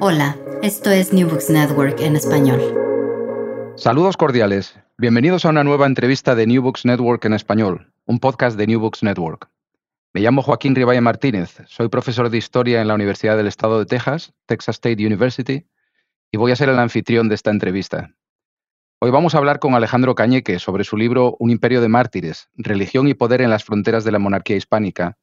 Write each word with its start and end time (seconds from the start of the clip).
Hola, 0.00 0.36
esto 0.62 0.90
es 0.90 1.12
New 1.12 1.28
Books 1.28 1.48
Network 1.48 2.00
en 2.00 2.16
español. 2.16 2.60
Saludos 3.76 4.16
cordiales. 4.16 4.78
Bienvenidos 4.98 5.44
a 5.44 5.48
una 5.48 5.64
nueva 5.64 5.86
entrevista 5.86 6.34
de 6.34 6.46
New 6.46 6.60
Books 6.60 6.84
Network 6.84 7.24
en 7.24 7.32
español, 7.32 7.92
un 8.04 8.18
podcast 8.18 8.58
de 8.58 8.66
New 8.66 8.78
Books 8.78 9.02
Network. 9.02 9.48
Me 10.12 10.20
llamo 10.20 10.42
Joaquín 10.42 10.74
Rivalle 10.74 11.00
Martínez, 11.00 11.62
soy 11.66 11.88
profesor 11.88 12.28
de 12.28 12.36
Historia 12.36 12.82
en 12.82 12.88
la 12.88 12.94
Universidad 12.94 13.36
del 13.36 13.46
Estado 13.46 13.78
de 13.78 13.86
Texas, 13.86 14.34
Texas 14.44 14.76
State 14.76 15.06
University, 15.06 15.66
y 16.30 16.36
voy 16.36 16.52
a 16.52 16.56
ser 16.56 16.68
el 16.68 16.78
anfitrión 16.78 17.28
de 17.28 17.34
esta 17.34 17.50
entrevista. 17.50 18.14
Hoy 19.00 19.10
vamos 19.10 19.34
a 19.34 19.38
hablar 19.38 19.58
con 19.60 19.74
Alejandro 19.74 20.14
Cañeque 20.14 20.58
sobre 20.58 20.84
su 20.84 20.96
libro 20.96 21.36
Un 21.38 21.50
imperio 21.50 21.80
de 21.80 21.88
mártires, 21.88 22.50
religión 22.54 23.08
y 23.08 23.14
poder 23.14 23.40
en 23.40 23.50
las 23.50 23.64
fronteras 23.64 24.04
de 24.04 24.12
la 24.12 24.18
monarquía 24.18 24.56
hispánica, 24.56 25.16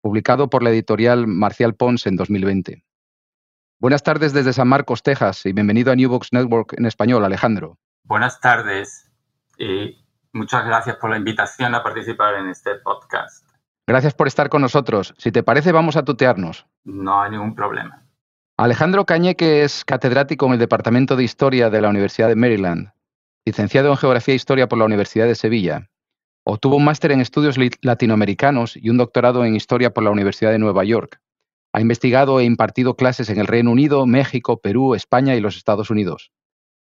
publicado 0.00 0.50
por 0.50 0.62
la 0.62 0.70
editorial 0.70 1.26
Marcial 1.26 1.74
Pons 1.74 2.06
en 2.06 2.16
2020. 2.16 2.84
Buenas 3.80 4.02
tardes 4.02 4.32
desde 4.32 4.52
San 4.52 4.66
Marcos, 4.66 5.04
Texas, 5.04 5.46
y 5.46 5.52
bienvenido 5.52 5.92
a 5.92 5.94
New 5.94 6.10
Books 6.10 6.32
Network 6.32 6.74
en 6.76 6.84
español, 6.84 7.24
Alejandro. 7.24 7.78
Buenas 8.02 8.40
tardes 8.40 9.08
y 9.56 10.04
muchas 10.32 10.66
gracias 10.66 10.96
por 10.96 11.10
la 11.10 11.16
invitación 11.16 11.76
a 11.76 11.84
participar 11.84 12.34
en 12.34 12.48
este 12.48 12.74
podcast. 12.82 13.46
Gracias 13.86 14.14
por 14.14 14.26
estar 14.26 14.48
con 14.48 14.62
nosotros. 14.62 15.14
Si 15.16 15.30
te 15.30 15.44
parece, 15.44 15.70
vamos 15.70 15.96
a 15.96 16.02
tutearnos. 16.02 16.66
No 16.82 17.22
hay 17.22 17.30
ningún 17.30 17.54
problema. 17.54 18.04
Alejandro 18.56 19.06
Cañeque 19.06 19.62
es 19.62 19.84
catedrático 19.84 20.46
en 20.46 20.54
el 20.54 20.58
Departamento 20.58 21.14
de 21.14 21.22
Historia 21.22 21.70
de 21.70 21.80
la 21.80 21.88
Universidad 21.88 22.26
de 22.26 22.34
Maryland, 22.34 22.90
licenciado 23.44 23.90
en 23.90 23.96
Geografía 23.96 24.32
e 24.32 24.36
Historia 24.36 24.68
por 24.68 24.80
la 24.80 24.86
Universidad 24.86 25.26
de 25.26 25.36
Sevilla. 25.36 25.88
Obtuvo 26.42 26.74
un 26.74 26.84
máster 26.84 27.12
en 27.12 27.20
estudios 27.20 27.56
latinoamericanos 27.82 28.76
y 28.76 28.90
un 28.90 28.96
doctorado 28.96 29.44
en 29.44 29.54
Historia 29.54 29.94
por 29.94 30.02
la 30.02 30.10
Universidad 30.10 30.50
de 30.50 30.58
Nueva 30.58 30.82
York. 30.82 31.20
Ha 31.72 31.80
investigado 31.80 32.40
e 32.40 32.44
impartido 32.44 32.96
clases 32.96 33.28
en 33.30 33.38
el 33.38 33.46
Reino 33.46 33.70
Unido, 33.70 34.06
México, 34.06 34.60
Perú, 34.60 34.94
España 34.94 35.36
y 35.36 35.40
los 35.40 35.56
Estados 35.56 35.90
Unidos. 35.90 36.32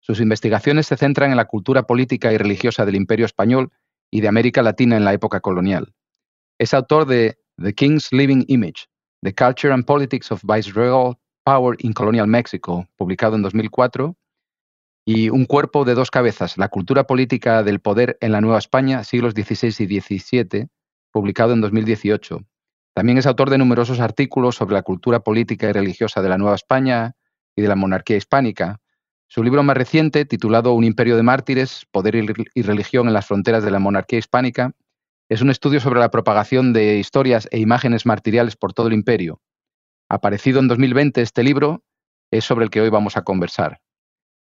Sus 0.00 0.20
investigaciones 0.20 0.86
se 0.86 0.96
centran 0.96 1.30
en 1.30 1.36
la 1.36 1.46
cultura 1.46 1.84
política 1.84 2.32
y 2.32 2.38
religiosa 2.38 2.84
del 2.84 2.94
Imperio 2.94 3.26
Español 3.26 3.72
y 4.10 4.20
de 4.20 4.28
América 4.28 4.62
Latina 4.62 4.96
en 4.96 5.04
la 5.04 5.12
época 5.12 5.40
colonial. 5.40 5.94
Es 6.58 6.74
autor 6.74 7.06
de 7.06 7.38
The 7.60 7.74
King's 7.74 8.12
Living 8.12 8.44
Image, 8.48 8.86
The 9.22 9.34
Culture 9.34 9.72
and 9.72 9.84
Politics 9.84 10.30
of 10.30 10.42
Viceregal 10.44 11.16
Power 11.44 11.76
in 11.80 11.92
Colonial 11.92 12.26
Mexico, 12.26 12.86
publicado 12.96 13.36
en 13.36 13.42
2004, 13.42 14.16
y 15.08 15.30
Un 15.30 15.44
cuerpo 15.44 15.84
de 15.84 15.94
dos 15.94 16.10
cabezas, 16.10 16.58
La 16.58 16.68
cultura 16.68 17.04
política 17.04 17.62
del 17.62 17.80
poder 17.80 18.18
en 18.20 18.32
la 18.32 18.40
Nueva 18.40 18.58
España, 18.58 19.04
siglos 19.04 19.34
XVI 19.34 19.68
y 19.78 20.00
XVII, 20.00 20.66
publicado 21.12 21.52
en 21.52 21.60
2018, 21.60 22.40
también 22.96 23.18
es 23.18 23.26
autor 23.26 23.50
de 23.50 23.58
numerosos 23.58 24.00
artículos 24.00 24.56
sobre 24.56 24.72
la 24.72 24.80
cultura 24.80 25.20
política 25.20 25.68
y 25.68 25.72
religiosa 25.72 26.22
de 26.22 26.30
la 26.30 26.38
Nueva 26.38 26.54
España 26.54 27.12
y 27.54 27.60
de 27.60 27.68
la 27.68 27.76
monarquía 27.76 28.16
hispánica. 28.16 28.80
Su 29.28 29.44
libro 29.44 29.62
más 29.62 29.76
reciente, 29.76 30.24
titulado 30.24 30.72
Un 30.72 30.82
imperio 30.82 31.14
de 31.16 31.22
mártires, 31.22 31.84
Poder 31.90 32.14
y 32.14 32.62
religión 32.62 33.06
en 33.06 33.12
las 33.12 33.26
fronteras 33.26 33.62
de 33.62 33.70
la 33.70 33.80
monarquía 33.80 34.18
hispánica, 34.18 34.72
es 35.28 35.42
un 35.42 35.50
estudio 35.50 35.78
sobre 35.78 36.00
la 36.00 36.10
propagación 36.10 36.72
de 36.72 36.96
historias 36.96 37.46
e 37.50 37.58
imágenes 37.58 38.06
martiriales 38.06 38.56
por 38.56 38.72
todo 38.72 38.86
el 38.86 38.94
imperio. 38.94 39.42
Aparecido 40.08 40.58
en 40.60 40.68
2020, 40.68 41.20
este 41.20 41.42
libro 41.42 41.84
es 42.30 42.46
sobre 42.46 42.64
el 42.64 42.70
que 42.70 42.80
hoy 42.80 42.88
vamos 42.88 43.18
a 43.18 43.24
conversar. 43.24 43.82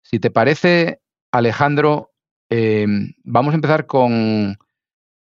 Si 0.03 0.19
te 0.19 0.29
parece, 0.29 1.01
Alejandro, 1.31 2.11
eh, 2.51 2.85
vamos 3.23 3.53
a 3.53 3.55
empezar 3.55 3.87
con 3.87 4.59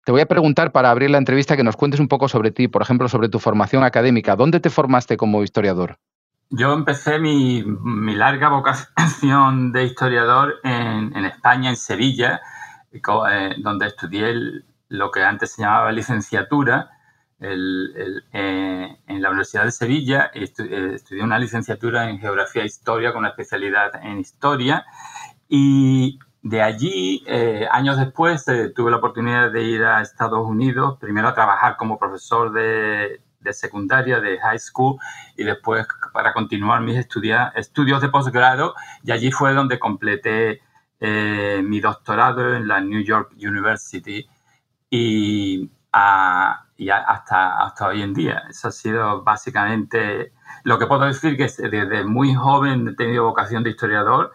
te 0.05 0.13
voy 0.13 0.21
a 0.21 0.27
preguntar 0.27 0.73
para 0.73 0.91
abrir 0.91 1.11
la 1.11 1.19
entrevista 1.19 1.57
que 1.57 1.65
nos 1.65 1.77
cuentes 1.77 2.01
un 2.01 2.09
poco 2.09 2.29
sobre 2.29 2.51
ti, 2.51 2.69
por 2.69 2.83
ejemplo, 2.83 3.09
sobre 3.09 3.29
tu 3.29 3.39
formación 3.39 3.85
académica. 3.85 4.37
¿Dónde 4.37 4.61
te 4.61 4.71
formaste 4.71 5.17
como 5.17 5.43
historiador? 5.43 5.99
Yo 6.51 6.73
empecé 6.75 7.19
mi, 7.19 7.65
larga 8.15 8.49
vocación 8.51 9.73
de 9.73 9.85
historiador 9.85 10.57
en, 10.65 11.25
España, 11.25 11.71
en 11.71 11.77
Sevilla, 11.77 12.41
eh, 12.93 13.01
donde 13.59 13.87
estudié 13.87 14.35
lo 14.89 15.11
que 15.11 15.23
antes 15.23 15.53
se 15.53 15.63
llamaba 15.63 15.93
licenciatura. 15.93 16.91
Eh, 17.41 18.99
en 19.07 19.23
la 19.23 19.31
Universidad 19.31 19.65
de 19.65 19.73
Sevilla 19.73 20.31
eh, 20.35 20.45
estudié 20.95 21.23
una 21.23 21.39
licenciatura 21.39 22.09
en 22.09 22.21
Geografía 22.21 22.63
e 22.63 22.67
Historia 22.67 23.13
con 23.13 23.21
una 23.21 23.31
especialidad 23.31 23.91
en 24.01 24.19
Historia 24.19 24.85
y 25.49 26.19
de 26.43 26.61
allí, 26.61 27.23
eh, 27.27 27.69
años 27.71 27.97
después, 27.97 28.47
eh, 28.49 28.71
tuve 28.75 28.91
la 28.91 28.97
oportunidad 28.97 29.53
de 29.53 29.63
ir 29.63 29.85
a 29.85 30.03
Estados 30.03 30.45
Unidos, 30.45 30.99
primero 31.01 31.29
a 31.29 31.35
trabajar 31.35 31.77
como 31.77 31.99
profesor 31.99 32.53
de, 32.53 33.21
secundaria, 33.53 34.21
de 34.21 34.39
high 34.41 34.59
school, 34.59 34.99
y 35.37 35.45
después 35.45 35.87
para 36.13 36.33
continuar 36.33 36.81
mis 36.81 36.97
estudios 36.97 38.03
de 38.03 38.09
posgrado, 38.09 38.75
y 39.05 39.13
allí 39.13 39.31
fue 39.31 39.55
donde 39.55 39.79
completé 39.79 40.61
eh, 41.01 41.63
mi 41.65 41.81
doctorado 41.81 42.55
en 42.55 42.67
la 42.69 42.81
New 42.81 43.03
York 43.03 43.33
University 43.37 44.29
y, 44.91 45.71
hasta, 45.93 47.59
hasta 47.59 47.87
hoy 47.87 48.03
en 48.03 48.15
día. 48.15 48.43
Eso 48.51 48.69
ha 48.69 48.73
sido 48.73 49.23
básicamente 49.23 50.33
lo 50.65 50.79
que 50.79 50.87
puedo 50.87 51.05
decir 51.05 51.37
que 51.37 51.45
desde 51.69 52.05
muy 52.05 52.35
joven 52.35 52.89
he 52.89 52.95
tenido 52.95 53.25
vocación 53.25 53.63
de 53.63 53.71
historiador 53.71 54.33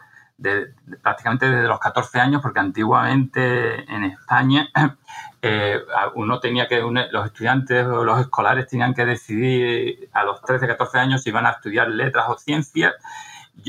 prácticamente 1.02 1.50
desde 1.50 1.68
los 1.68 1.80
14 1.80 2.20
años, 2.20 2.42
porque 2.42 2.60
antiguamente 2.60 3.92
en 3.92 4.04
España 4.04 4.68
eh, 5.42 5.80
uno 6.14 6.38
tenía 6.38 6.68
que, 6.68 6.80
los 6.80 7.26
estudiantes 7.26 7.86
o 7.86 8.04
los 8.04 8.20
escolares 8.20 8.68
tenían 8.68 8.94
que 8.94 9.04
decidir 9.04 10.08
a 10.12 10.24
los 10.24 10.40
13, 10.42 10.66
14 10.66 10.98
años 10.98 11.22
si 11.22 11.30
iban 11.30 11.46
a 11.46 11.50
estudiar 11.50 11.88
letras 11.88 12.26
o 12.28 12.38
ciencias. 12.38 12.94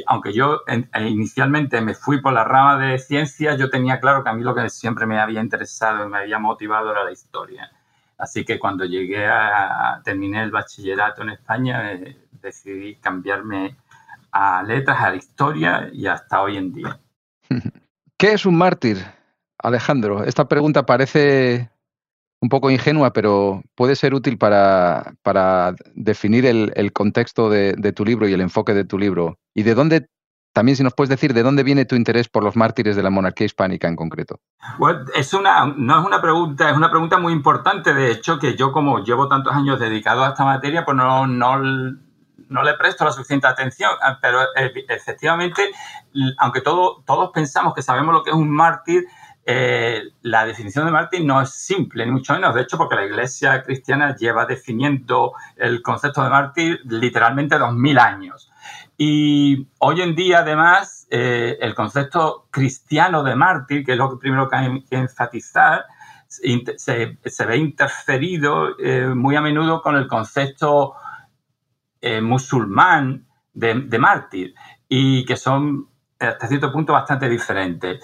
Aunque 0.05 0.33
yo 0.33 0.61
eh, 0.67 0.85
inicialmente 1.07 1.81
me 1.81 1.95
fui 1.95 2.21
por 2.21 2.33
la 2.33 2.43
rama 2.43 2.77
de 2.77 2.99
ciencias, 2.99 3.57
yo 3.57 3.71
tenía 3.71 3.99
claro 3.99 4.23
que 4.23 4.29
a 4.29 4.33
mí 4.33 4.43
lo 4.43 4.53
que 4.53 4.69
siempre 4.69 5.07
me 5.07 5.19
había 5.19 5.41
interesado 5.41 6.05
y 6.05 6.09
me 6.09 6.19
había 6.19 6.37
motivado 6.37 6.91
era 6.91 7.03
la 7.03 7.11
historia. 7.11 7.71
Así 8.19 8.45
que 8.45 8.59
cuando 8.59 8.85
llegué 8.85 9.25
a, 9.25 10.01
terminé 10.03 10.43
el 10.43 10.51
bachillerato 10.51 11.23
en 11.23 11.29
España, 11.29 11.93
eh, 11.93 12.17
decidí 12.41 12.95
cambiarme 12.97 13.77
a 14.31 14.63
letras, 14.63 14.99
a 14.99 15.09
la 15.11 15.15
historia 15.15 15.89
y 15.91 16.07
hasta 16.07 16.41
hoy 16.41 16.57
en 16.57 16.73
día. 16.73 16.99
¿Qué 18.17 18.33
es 18.33 18.45
un 18.45 18.57
mártir, 18.57 18.97
Alejandro? 19.57 20.23
Esta 20.23 20.47
pregunta 20.47 20.85
parece 20.85 21.69
un 22.41 22.49
poco 22.49 22.71
ingenua, 22.71 23.11
pero 23.11 23.61
puede 23.75 23.95
ser 23.95 24.13
útil 24.13 24.37
para, 24.37 25.13
definir 25.93 26.45
el, 26.45 26.93
contexto 26.93 27.49
de, 27.49 27.93
tu 27.93 28.05
libro 28.05 28.27
y 28.27 28.33
el 28.33 28.41
enfoque 28.41 28.73
de 28.73 28.85
tu 28.85 28.97
libro. 28.97 29.37
¿Y 29.53 29.63
de 29.63 29.75
dónde 29.75 30.07
También 30.53 30.75
si 30.75 30.83
nos 30.83 30.93
puedes 30.93 31.09
decir 31.09 31.33
de 31.33 31.43
dónde 31.43 31.63
viene 31.63 31.85
tu 31.85 31.95
interés 31.95 32.29
por 32.29 32.43
los 32.43 32.55
mártires 32.55 32.95
de 32.95 33.03
la 33.03 33.09
monarquía 33.09 33.45
hispánica 33.45 33.87
en 33.87 33.95
concreto. 33.95 34.39
Bueno, 34.77 35.05
es 35.15 35.33
una, 35.33 35.73
no 35.77 35.99
es 35.99 36.05
una 36.05 36.21
pregunta, 36.21 36.69
es 36.69 36.77
una 36.77 36.89
pregunta 36.89 37.17
muy 37.17 37.33
importante, 37.33 37.93
de 37.93 38.11
hecho, 38.11 38.39
que 38.39 38.55
yo 38.55 38.71
como 38.71 39.03
llevo 39.03 39.27
tantos 39.27 39.53
años 39.53 39.79
dedicado 39.79 40.23
a 40.23 40.29
esta 40.29 40.45
materia, 40.45 40.85
pues 40.85 40.95
no, 40.95 41.27
no, 41.27 41.57
no 42.49 42.63
le 42.63 42.73
presto 42.73 43.05
la 43.05 43.11
suficiente 43.11 43.47
atención, 43.47 43.91
ah, 44.01 44.17
pero 44.21 44.41
eh, 44.55 44.85
efectivamente, 44.89 45.71
aunque 46.37 46.61
todo, 46.61 47.03
todos 47.05 47.31
pensamos 47.31 47.73
que 47.73 47.81
sabemos 47.81 48.13
lo 48.13 48.23
que 48.23 48.31
es 48.31 48.35
un 48.35 48.49
mártir, 48.49 49.05
eh, 49.45 50.03
la 50.23 50.45
definición 50.45 50.85
de 50.85 50.91
mártir 50.91 51.25
no 51.25 51.41
es 51.41 51.51
simple, 51.51 52.05
ni 52.05 52.11
mucho 52.11 52.33
menos. 52.33 52.53
De 52.53 52.61
hecho, 52.61 52.77
porque 52.77 52.95
la 52.95 53.05
Iglesia 53.05 53.63
cristiana 53.63 54.15
lleva 54.15 54.45
definiendo 54.45 55.33
el 55.55 55.81
concepto 55.81 56.23
de 56.23 56.29
mártir 56.29 56.81
literalmente 56.85 57.57
dos 57.57 57.73
mil 57.73 57.97
años. 57.97 58.51
Y 58.97 59.67
hoy 59.79 60.01
en 60.01 60.15
día, 60.15 60.39
además, 60.39 61.07
eh, 61.09 61.57
el 61.61 61.73
concepto 61.73 62.47
cristiano 62.51 63.23
de 63.23 63.35
mártir, 63.35 63.85
que 63.85 63.93
es 63.93 63.97
lo 63.97 64.09
que 64.09 64.17
primero 64.17 64.49
que 64.49 64.55
hay 64.55 64.83
que 64.83 64.97
enfatizar, 64.97 65.85
se, 66.27 67.45
ve 67.47 67.57
interferido 67.57 68.75
muy 69.15 69.35
a 69.35 69.41
menudo 69.41 69.81
con 69.81 69.95
el 69.95 70.05
concepto 70.05 70.93
eh, 72.01 72.21
musulmán 72.21 73.27
de, 73.53 73.99
mártir 73.99 74.53
y 74.87 75.25
que 75.25 75.35
son 75.35 75.89
hasta 76.19 76.47
cierto 76.47 76.71
punto 76.71 76.91
bastante 76.91 77.29
diferentes. 77.29 78.03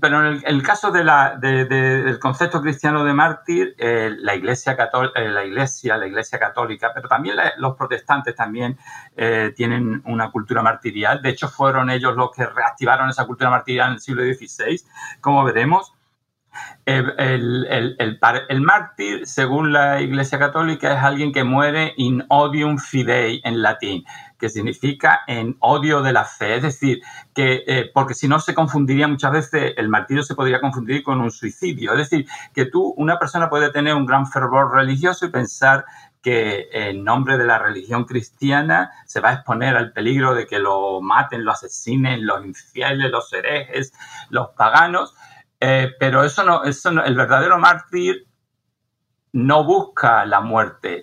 Pero 0.00 0.28
en 0.28 0.42
el, 0.44 0.62
caso 0.62 0.90
de 0.90 1.02
la, 1.02 1.36
del 1.36 2.18
concepto 2.18 2.60
cristiano 2.60 3.04
de 3.04 3.14
mártir, 3.14 3.74
eh, 3.78 4.14
la, 4.18 4.34
iglesia 4.34 4.76
eh, 5.14 5.28
la 5.30 5.44
iglesia, 5.44 5.96
la 5.96 6.06
iglesia 6.06 6.38
católica, 6.38 6.92
pero 6.94 7.08
también 7.08 7.36
los 7.56 7.74
protestantes 7.74 8.34
también 8.34 8.76
eh, 9.16 9.52
tienen 9.56 10.02
una 10.04 10.30
cultura 10.30 10.62
martirial. 10.62 11.22
De 11.22 11.30
hecho, 11.30 11.48
fueron 11.48 11.88
ellos 11.88 12.14
los 12.16 12.30
que 12.32 12.44
reactivaron 12.44 13.08
esa 13.08 13.26
cultura 13.26 13.48
martirial 13.48 13.88
en 13.88 13.94
el 13.94 14.00
siglo 14.00 14.22
XVI, 14.22 14.82
como 15.20 15.42
veremos. 15.42 15.93
El, 16.84 17.66
el, 17.68 17.96
el, 17.98 18.60
mártir, 18.60 19.26
según 19.26 19.72
la 19.72 20.00
Iglesia 20.00 20.38
Católica, 20.38 20.94
es 20.94 21.02
alguien 21.02 21.32
que 21.32 21.44
muere 21.44 21.94
in 21.96 22.24
odium 22.28 22.78
fidei 22.78 23.40
en 23.44 23.62
latín, 23.62 24.04
que 24.38 24.48
significa 24.48 25.20
en 25.26 25.56
odio 25.60 26.02
de 26.02 26.12
la 26.12 26.24
fe. 26.24 26.56
Es 26.56 26.62
decir, 26.62 27.00
que 27.34 27.64
eh, 27.66 27.90
porque 27.92 28.14
si 28.14 28.28
no 28.28 28.38
se 28.38 28.54
confundiría 28.54 29.08
muchas 29.08 29.32
veces, 29.32 29.74
el 29.76 29.88
martirio 29.88 30.22
se 30.22 30.34
podría 30.34 30.60
confundir 30.60 31.02
con 31.02 31.20
un 31.20 31.30
suicidio. 31.30 31.92
Es 31.92 32.10
decir, 32.10 32.26
que 32.52 32.66
tú, 32.66 32.94
una 32.96 33.18
persona 33.18 33.48
puede 33.48 33.70
tener 33.70 33.94
un 33.94 34.06
gran 34.06 34.26
fervor 34.26 34.74
religioso 34.74 35.24
y 35.24 35.30
pensar 35.30 35.84
que 36.24 36.70
en 36.72 37.04
nombre 37.04 37.36
de 37.36 37.44
la 37.44 37.58
religión 37.58 38.06
cristiana 38.06 38.90
se 39.04 39.20
va 39.20 39.28
a 39.28 39.34
exponer 39.34 39.76
al 39.76 39.92
peligro 39.92 40.34
de 40.34 40.46
que 40.46 40.58
lo 40.58 41.02
maten, 41.02 41.44
lo 41.44 41.52
asesinen 41.52 42.26
los 42.26 42.44
infieles, 42.46 43.10
los 43.10 43.30
herejes, 43.30 43.92
los 44.30 44.48
paganos 44.56 45.14
eh, 45.66 45.94
pero 45.98 46.24
eso 46.24 46.44
no, 46.44 46.62
eso 46.64 46.90
el 46.90 47.14
verdadero 47.16 47.58
mártir 47.58 48.26
no 49.32 49.64
busca 49.64 50.26
la 50.26 50.42
muerte. 50.42 51.02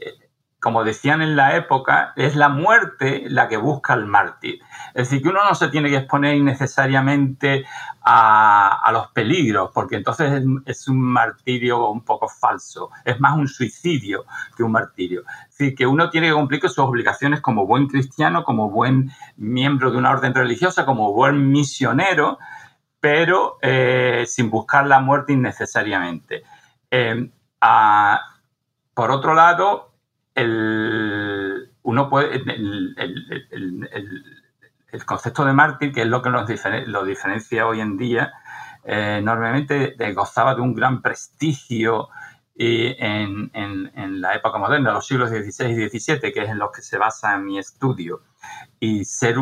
Como 0.59 0.83
decían 0.83 1.23
en 1.23 1.35
la 1.35 1.55
época, 1.55 2.13
es 2.15 2.35
la 2.35 2.47
muerte 2.47 3.23
la 3.27 3.47
que 3.47 3.57
busca 3.57 3.95
el 3.95 4.05
mártir. 4.05 4.59
Es 4.93 5.09
decir, 5.09 5.23
que 5.23 5.29
uno 5.29 5.43
no 5.43 5.55
se 5.55 5.69
tiene 5.69 5.89
que 5.89 5.97
exponer 5.97 6.35
innecesariamente 6.35 7.65
a, 8.03 8.87
los 8.93 9.07
peligros, 9.07 9.71
porque 9.73 9.95
entonces 9.95 10.31
es, 10.31 10.43
es, 10.67 10.87
un 10.87 11.01
martirio 11.01 11.89
un 11.89 12.05
poco 12.05 12.29
falso. 12.29 12.91
Es 13.03 13.19
más 13.19 13.35
un 13.35 13.47
suicidio 13.47 14.25
que 14.55 14.61
un 14.61 14.73
martirio. 14.73 15.23
Es 15.49 15.57
decir, 15.57 15.75
que 15.75 15.87
uno 15.87 16.11
tiene 16.11 16.27
que 16.27 16.35
cumplir 16.35 16.61
sus 16.61 16.77
obligaciones 16.77 17.41
como 17.41 17.65
buen 17.65 17.87
cristiano, 17.87 18.43
como 18.43 18.69
buen 18.69 19.11
miembro 19.37 19.89
de 19.89 19.97
una 19.97 20.11
orden 20.11 20.35
religiosa, 20.35 20.85
como 20.85 21.13
buen 21.13 21.51
misionero, 21.51 22.37
pero 23.01 23.57
eh, 23.61 24.23
sin 24.27 24.49
buscar 24.49 24.85
la 24.85 25.01
muerte 25.01 25.33
innecesariamente. 25.33 26.43
Eh, 26.89 27.29
por 28.93 29.11
otro 29.11 29.33
lado, 29.33 29.91
el, 30.35 31.71
uno 31.81 32.09
puede, 32.09 32.35
el, 33.51 33.85
concepto 35.05 35.43
de 35.43 35.53
mártir, 35.53 35.91
que 35.91 36.01
es 36.01 36.07
lo 36.07 36.21
que 36.21 36.29
nos 36.29 36.47
lo 36.85 37.03
diferencia 37.03 37.67
hoy 37.67 37.81
en 37.81 37.97
día, 37.97 38.31
eh, 38.83 39.17
enormemente 39.19 39.95
gozaba 40.13 40.53
de 40.53 40.61
un 40.61 40.75
gran 40.75 41.01
prestigio 41.01 42.09
en, 42.55 43.49
en, 43.53 44.21
la 44.21 44.35
época 44.35 44.59
moderna, 44.59 44.91
los 44.91 45.07
siglos 45.07 45.31
XVI 45.31 45.71
y 45.71 45.89
XVII, 45.89 46.31
que 46.31 46.43
es 46.43 46.49
en 46.49 46.59
los 46.59 46.71
que 46.71 46.83
se 46.83 46.99
basa 46.99 47.35
mi 47.39 47.57
estudio 47.57 48.21
y 48.79 49.05
ser 49.05 49.35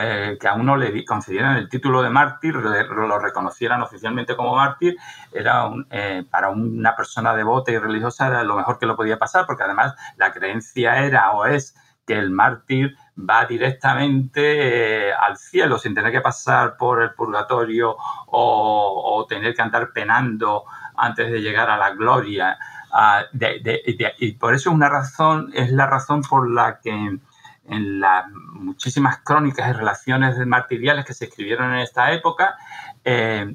eh, 0.00 0.36
que 0.40 0.48
a 0.48 0.54
uno 0.54 0.76
le 0.76 1.04
concedieran 1.04 1.56
el 1.56 1.68
título 1.68 2.02
de 2.02 2.10
mártir, 2.10 2.54
lo 2.54 3.18
reconocieran 3.20 3.82
oficialmente 3.82 4.34
como 4.34 4.56
mártir, 4.56 4.96
era 5.32 5.70
eh, 5.90 6.24
para 6.28 6.50
una 6.50 6.96
persona 6.96 7.34
devota 7.34 7.70
y 7.70 7.78
religiosa 7.78 8.26
era 8.26 8.42
lo 8.42 8.56
mejor 8.56 8.78
que 8.78 8.86
lo 8.86 8.96
podía 8.96 9.18
pasar, 9.18 9.46
porque 9.46 9.62
además 9.62 9.94
la 10.16 10.32
creencia 10.32 11.04
era 11.04 11.30
o 11.30 11.46
es 11.46 11.76
que 12.04 12.14
el 12.14 12.30
mártir 12.30 12.96
va 13.16 13.44
directamente 13.44 15.10
eh, 15.10 15.12
al 15.12 15.36
cielo 15.36 15.78
sin 15.78 15.94
tener 15.94 16.10
que 16.10 16.20
pasar 16.20 16.76
por 16.76 17.00
el 17.00 17.14
purgatorio 17.14 17.96
o, 18.26 19.24
tener 19.28 19.54
que 19.54 19.62
andar 19.62 19.92
penando 19.92 20.64
antes 20.96 21.30
de 21.30 21.40
llegar 21.40 21.70
a 21.70 21.76
la 21.76 21.90
gloria. 21.90 22.58
Ah, 22.92 23.22
y 24.18 24.32
por 24.32 24.54
eso 24.54 24.70
es 24.70 24.74
una 24.74 24.88
razón, 24.88 25.52
es 25.54 25.70
la 25.70 25.86
razón 25.86 26.22
por 26.22 26.50
la 26.50 26.80
que 26.80 27.20
en 27.70 28.00
las 28.00 28.28
muchísimas 28.52 29.20
crónicas 29.20 29.70
y 29.70 29.72
relaciones 29.72 30.36
martiriales 30.44 31.04
que 31.04 31.14
se 31.14 31.26
escribieron 31.26 31.72
en 31.72 31.80
esta 31.80 32.12
época, 32.12 32.56
eh, 33.04 33.54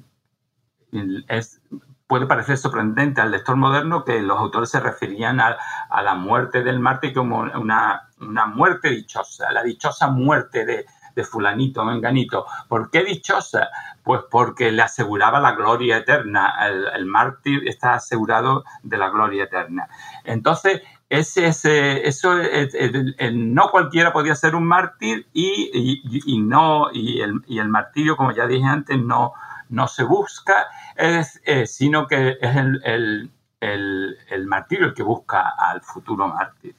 puede 2.07 2.25
parecer 2.25 2.57
sorprendente 2.57 3.19
al 3.19 3.31
lector 3.31 3.57
moderno 3.57 4.05
que 4.05 4.21
los 4.21 4.37
autores 4.39 4.69
se 4.69 4.79
referían 4.79 5.41
a, 5.41 5.57
la 6.01 6.15
muerte 6.15 6.63
del 6.63 6.79
mártir 6.79 7.13
como 7.13 7.39
una, 7.39 8.09
muerte 8.53 8.89
dichosa, 8.89 9.51
la 9.51 9.63
dichosa 9.63 10.07
muerte 10.07 10.65
de, 10.65 10.85
fulanito, 11.23 11.83
menganito. 11.83 12.45
¿Por 12.67 12.89
qué 12.91 13.03
dichosa? 13.03 13.69
Pues 14.03 14.21
porque 14.29 14.71
le 14.71 14.81
aseguraba 14.81 15.39
la 15.39 15.53
gloria 15.53 15.97
eterna. 15.97 16.53
El, 16.67 17.05
mártir 17.05 17.67
está 17.67 17.95
asegurado 17.95 18.63
de 18.83 18.97
la 18.97 19.09
gloria 19.09 19.45
eterna. 19.45 19.87
Entonces, 20.25 20.81
ese, 21.19 21.47
ese, 21.47 22.07
eso, 22.07 22.35
no 23.33 23.69
cualquiera 23.69 24.13
podía 24.13 24.35
ser 24.35 24.55
un 24.55 24.65
mártir 24.65 25.27
y, 25.33 26.39
no, 26.39 26.91
y 26.91 27.21
el, 27.21 27.41
y 27.47 27.59
el, 27.59 27.69
martirio, 27.69 28.15
como 28.15 28.31
ya 28.31 28.47
dije 28.47 28.65
antes, 28.65 28.99
no, 28.99 29.33
no 29.69 29.87
se 29.87 30.03
busca, 30.03 30.67
es, 30.95 31.41
sino 31.65 32.07
que 32.07 32.37
es 32.41 32.55
el, 32.55 33.31
el, 33.59 34.47
martirio 34.47 34.87
el 34.87 34.93
que 34.93 35.03
busca 35.03 35.53
al 35.57 35.81
futuro 35.81 36.27
mártir. 36.27 36.75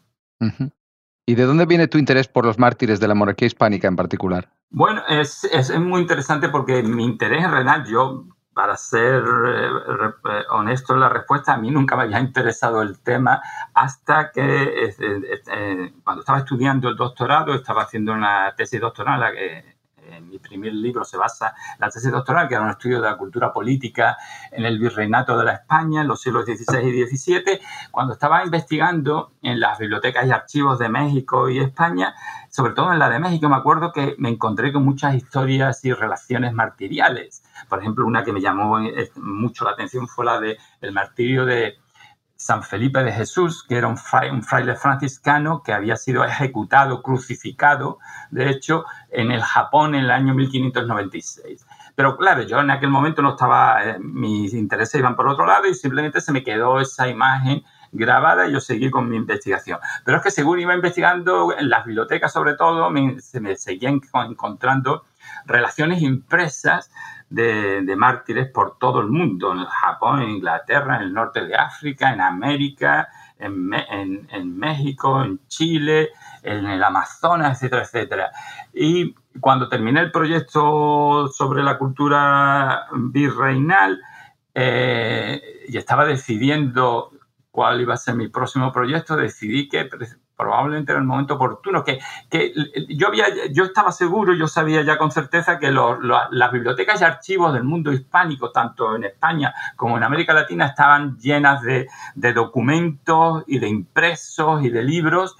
¿Y 1.26 1.34
de 1.34 1.44
dónde 1.44 1.66
viene 1.66 1.88
tu 1.88 1.98
interés 1.98 2.28
por 2.28 2.44
los 2.44 2.58
mártires 2.58 3.00
de 3.00 3.08
la 3.08 3.14
monarquía 3.14 3.46
hispánica 3.46 3.88
en 3.88 3.96
particular? 3.96 4.48
Bueno, 4.70 5.02
es, 5.08 5.44
es 5.44 5.76
muy 5.78 6.00
interesante 6.00 6.48
porque 6.48 6.82
mi 6.82 7.04
interés 7.04 7.44
en 7.44 7.50
realidad, 7.50 7.84
yo 7.88 8.24
para 8.56 8.74
ser 8.78 9.22
eh, 9.22 9.68
eh, 10.24 10.42
honesto 10.48 10.94
en 10.94 11.00
la 11.00 11.10
respuesta, 11.10 11.52
a 11.52 11.58
mí 11.58 11.70
nunca 11.70 11.94
me 11.94 12.04
había 12.04 12.20
interesado 12.20 12.80
el 12.80 12.98
tema 13.00 13.42
hasta 13.74 14.30
que 14.32 14.94
eh, 14.98 15.92
cuando 16.02 16.20
estaba 16.20 16.38
estudiando 16.38 16.88
el 16.88 16.96
doctorado, 16.96 17.52
estaba 17.52 17.82
haciendo 17.82 18.14
una 18.14 18.54
tesis 18.56 18.80
doctoral, 18.80 19.20
la 19.20 19.32
que 19.32 19.75
en 20.10 20.28
mi 20.28 20.38
primer 20.38 20.72
libro 20.74 21.04
se 21.04 21.16
basa 21.16 21.54
la 21.78 21.88
tesis 21.88 22.10
doctoral, 22.10 22.48
que 22.48 22.54
era 22.54 22.64
un 22.64 22.70
estudio 22.70 23.00
de 23.00 23.08
la 23.08 23.16
cultura 23.16 23.52
política 23.52 24.16
en 24.50 24.64
el 24.64 24.78
virreinato 24.78 25.36
de 25.38 25.44
la 25.44 25.52
España 25.52 26.02
en 26.02 26.08
los 26.08 26.20
siglos 26.20 26.44
XVI 26.44 26.78
y 26.80 27.06
XVII. 27.06 27.60
Cuando 27.90 28.12
estaba 28.12 28.44
investigando 28.44 29.32
en 29.42 29.60
las 29.60 29.78
bibliotecas 29.78 30.26
y 30.26 30.30
archivos 30.30 30.78
de 30.78 30.88
México 30.88 31.48
y 31.48 31.58
España, 31.58 32.14
sobre 32.48 32.72
todo 32.72 32.92
en 32.92 32.98
la 32.98 33.10
de 33.10 33.18
México, 33.18 33.48
me 33.48 33.56
acuerdo 33.56 33.92
que 33.92 34.14
me 34.18 34.28
encontré 34.28 34.72
con 34.72 34.84
muchas 34.84 35.14
historias 35.14 35.84
y 35.84 35.92
relaciones 35.92 36.52
martiriales. 36.52 37.42
Por 37.68 37.80
ejemplo, 37.80 38.06
una 38.06 38.24
que 38.24 38.32
me 38.32 38.40
llamó 38.40 38.80
eh, 38.80 39.10
mucho 39.16 39.64
la 39.64 39.72
atención 39.72 40.08
fue 40.08 40.24
la 40.24 40.40
del 40.40 40.56
el 40.80 40.92
martirio 40.92 41.44
de 41.44 41.78
San 42.46 42.62
Felipe 42.62 43.02
de 43.02 43.12
Jesús, 43.12 43.64
que 43.68 43.76
era 43.76 43.88
un, 43.88 43.96
fraile 43.96 44.76
franciscano 44.76 45.64
que 45.64 45.72
había 45.72 45.96
sido 45.96 46.24
ejecutado, 46.24 47.02
crucificado, 47.02 47.98
de 48.30 48.48
hecho, 48.50 48.84
en 49.10 49.32
el 49.32 49.42
Japón 49.42 49.96
en 49.96 50.04
el 50.04 50.12
año 50.12 50.32
1596. 50.32 51.66
Pero 51.96 52.16
claro, 52.16 52.42
yo 52.42 52.60
en 52.60 52.70
aquel 52.70 52.90
momento 52.90 53.20
no 53.20 53.30
estaba, 53.30 53.84
eh, 53.84 53.98
mis 53.98 54.54
intereses 54.54 54.94
iban 55.00 55.16
por 55.16 55.26
otro 55.26 55.44
lado 55.44 55.66
y 55.66 55.74
simplemente 55.74 56.20
se 56.20 56.30
me 56.30 56.44
quedó 56.44 56.78
esa 56.78 57.08
imagen 57.08 57.64
grabada 57.90 58.46
y 58.46 58.52
yo 58.52 58.60
seguí 58.60 58.92
con 58.92 59.08
mi 59.08 59.16
investigación. 59.16 59.80
Pero 60.04 60.18
es 60.18 60.22
que 60.22 60.30
según 60.30 60.60
iba 60.60 60.72
investigando, 60.72 61.52
en 61.56 61.68
las 61.68 61.84
bibliotecas 61.84 62.32
sobre 62.32 62.54
todo, 62.54 62.92
se 63.18 63.40
me 63.40 63.56
seguían 63.56 64.00
encontrando 64.28 65.04
relaciones 65.46 66.00
impresas 66.00 66.92
de, 67.28 67.94
mártires 67.96 68.48
por 68.48 68.78
todo 68.78 69.00
el 69.00 69.08
mundo, 69.08 69.52
en 69.52 69.64
Japón, 69.64 70.22
en 70.22 70.30
Inglaterra, 70.30 70.96
en 70.96 71.02
el 71.02 71.12
norte 71.12 71.44
de 71.44 71.56
África, 71.56 72.12
en 72.12 72.20
América, 72.20 73.08
en, 73.38 74.58
México, 74.58 75.22
en 75.22 75.40
Chile, 75.48 76.10
en 76.42 76.66
el 76.66 76.82
Amazonas, 76.82 77.58
etcétera, 77.58 77.82
etcétera. 77.82 78.30
Y 78.72 79.14
cuando 79.40 79.68
terminé 79.68 80.00
el 80.00 80.10
proyecto 80.10 81.28
sobre 81.28 81.62
la 81.62 81.78
cultura 81.78 82.86
virreinal 82.92 84.00
eh, 84.54 85.64
y 85.68 85.76
estaba 85.76 86.06
decidiendo 86.06 87.10
cuál 87.50 87.80
iba 87.80 87.94
a 87.94 87.98
ser 87.98 88.14
mi 88.14 88.28
próximo 88.28 88.72
proyecto, 88.72 89.16
decidí 89.16 89.68
que 89.68 89.88
probablemente 90.36 90.92
era 90.92 91.00
el 91.00 91.06
momento 91.06 91.34
oportuno, 91.34 91.82
que, 91.82 91.98
que 92.30 92.52
yo, 92.88 93.08
había, 93.08 93.26
yo 93.50 93.64
estaba 93.64 93.90
seguro, 93.92 94.34
yo 94.34 94.46
sabía 94.46 94.82
ya 94.82 94.98
con 94.98 95.10
certeza 95.10 95.58
que 95.58 95.70
las 95.70 96.52
bibliotecas 96.52 97.00
y 97.00 97.04
archivos 97.04 97.54
del 97.54 97.64
mundo 97.64 97.92
hispánico, 97.92 98.50
tanto 98.50 98.96
en 98.96 99.04
España 99.04 99.54
como 99.76 99.96
en 99.96 100.02
América 100.02 100.34
Latina, 100.34 100.66
estaban 100.66 101.16
llenas 101.18 101.62
de, 101.62 101.88
de 102.14 102.32
documentos 102.32 103.44
y 103.46 103.58
de 103.58 103.68
impresos 103.68 104.62
y 104.62 104.70
de 104.70 104.82
libros 104.82 105.36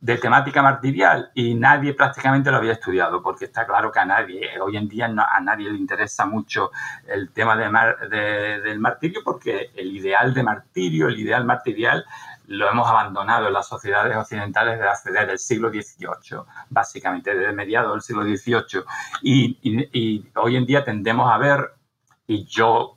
de 0.00 0.18
temática 0.18 0.62
martirial 0.62 1.30
y 1.34 1.54
nadie 1.54 1.94
prácticamente 1.94 2.50
lo 2.50 2.58
había 2.58 2.72
estudiado, 2.72 3.22
porque 3.22 3.46
está 3.46 3.66
claro 3.66 3.90
que 3.90 3.98
a 3.98 4.04
nadie, 4.04 4.60
hoy 4.60 4.76
en 4.76 4.88
día 4.88 5.06
a 5.06 5.40
nadie 5.40 5.70
le 5.70 5.78
interesa 5.78 6.26
mucho 6.26 6.70
el 7.08 7.30
tema 7.32 7.56
de, 7.56 8.60
del 8.60 8.78
martirio, 8.78 9.22
porque 9.24 9.70
el 9.74 9.96
ideal 9.96 10.34
de 10.34 10.42
martirio, 10.42 11.08
el 11.08 11.18
ideal 11.18 11.44
martirial, 11.44 12.04
lo 12.48 12.68
hemos 12.68 12.88
abandonado 12.88 13.46
en 13.48 13.52
las 13.52 13.68
sociedades 13.68 14.16
occidentales 14.16 14.80
desde, 15.04 15.32
el 15.32 15.38
siglo 15.38 15.70
XVIII, 15.70 16.42
básicamente 16.70 17.34
desde 17.34 17.52
mediados 17.52 17.92
del 17.92 18.02
siglo 18.02 18.22
XVIII. 18.24 18.84
Y, 19.22 19.58
y 19.62 20.30
hoy 20.36 20.56
en 20.56 20.66
día 20.66 20.84
tendemos 20.84 21.30
a 21.30 21.38
ver, 21.38 21.72
y 22.26 22.44
yo 22.44 22.95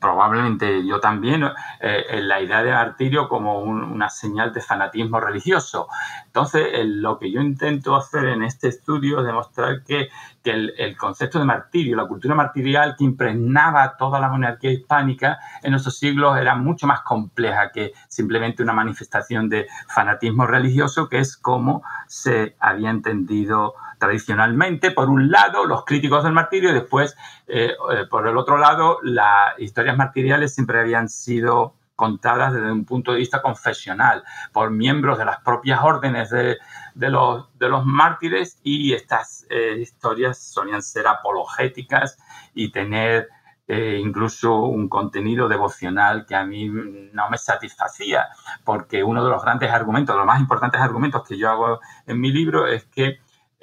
probablemente 0.00 0.86
yo 0.86 1.00
también, 1.00 1.44
eh, 1.80 2.20
la 2.22 2.40
idea 2.40 2.62
de 2.62 2.72
martirio 2.72 3.28
como 3.28 3.60
una 3.60 4.08
señal 4.08 4.52
de 4.52 4.60
fanatismo 4.60 5.20
religioso. 5.20 5.88
Entonces, 6.26 6.66
lo 6.84 7.18
que 7.18 7.30
yo 7.30 7.40
intento 7.40 7.96
hacer 7.96 8.26
en 8.26 8.42
este 8.42 8.68
estudio 8.68 9.20
es 9.20 9.26
demostrar 9.26 9.82
que, 9.84 10.08
el, 10.44 10.96
concepto 10.96 11.40
de 11.40 11.44
martirio, 11.44 11.96
la 11.96 12.06
cultura 12.06 12.34
martirial 12.34 12.94
que 12.96 13.02
impregnaba 13.04 13.96
toda 13.96 14.20
la 14.20 14.28
monarquía 14.28 14.70
hispánica 14.70 15.38
en 15.62 15.74
esos 15.74 15.98
siglos 15.98 16.38
era 16.38 16.54
mucho 16.54 16.86
más 16.86 17.00
compleja 17.00 17.72
que 17.72 17.92
simplemente 18.08 18.62
una 18.62 18.72
manifestación 18.72 19.48
de 19.48 19.66
fanatismo 19.88 20.46
religioso, 20.46 21.08
que 21.08 21.18
es 21.18 21.36
como 21.36 21.82
se 22.06 22.54
había 22.60 22.90
entendido 22.90 23.74
tradicionalmente, 23.98 24.90
por 24.90 25.08
un 25.08 25.30
lado, 25.30 25.64
los 25.64 25.84
críticos 25.84 26.24
del 26.24 26.32
martirio 26.32 26.70
y 26.70 26.74
después, 26.74 27.16
eh, 27.46 27.72
eh, 27.92 28.04
por 28.08 28.26
el 28.26 28.36
otro 28.36 28.58
lado, 28.58 28.98
las 29.02 29.58
historias 29.58 29.96
martiriales 29.96 30.54
siempre 30.54 30.80
habían 30.80 31.08
sido 31.08 31.74
contadas 31.94 32.52
desde 32.52 32.70
un 32.70 32.84
punto 32.84 33.12
de 33.12 33.18
vista 33.18 33.40
confesional 33.40 34.22
por 34.52 34.70
miembros 34.70 35.16
de 35.16 35.24
las 35.24 35.40
propias 35.40 35.80
órdenes 35.82 36.28
de, 36.28 36.58
los, 36.94 37.86
mártires 37.86 38.60
y 38.62 38.92
estas 38.92 39.46
eh, 39.48 39.78
historias 39.80 40.38
solían 40.38 40.82
ser 40.82 41.06
apologéticas 41.06 42.18
y 42.54 42.70
tener 42.70 43.28
incluso 43.68 44.60
un 44.60 44.88
contenido 44.88 45.48
devocional 45.48 46.24
que 46.24 46.36
a 46.36 46.44
mí 46.44 46.68
no 46.68 47.28
me 47.28 47.36
satisfacía, 47.36 48.28
porque 48.62 49.02
uno 49.02 49.24
de 49.24 49.30
los 49.30 49.42
grandes 49.42 49.72
argumentos, 49.72 50.14
de 50.14 50.18
los 50.18 50.26
más 50.26 50.38
importantes 50.38 50.80
argumentos 50.80 51.26
que 51.26 51.36
yo 51.36 51.50
hago 51.50 51.80
en 52.06 52.20
mi 52.20 52.30
libro 52.30 52.68
es 52.68 52.84
que 52.84 53.18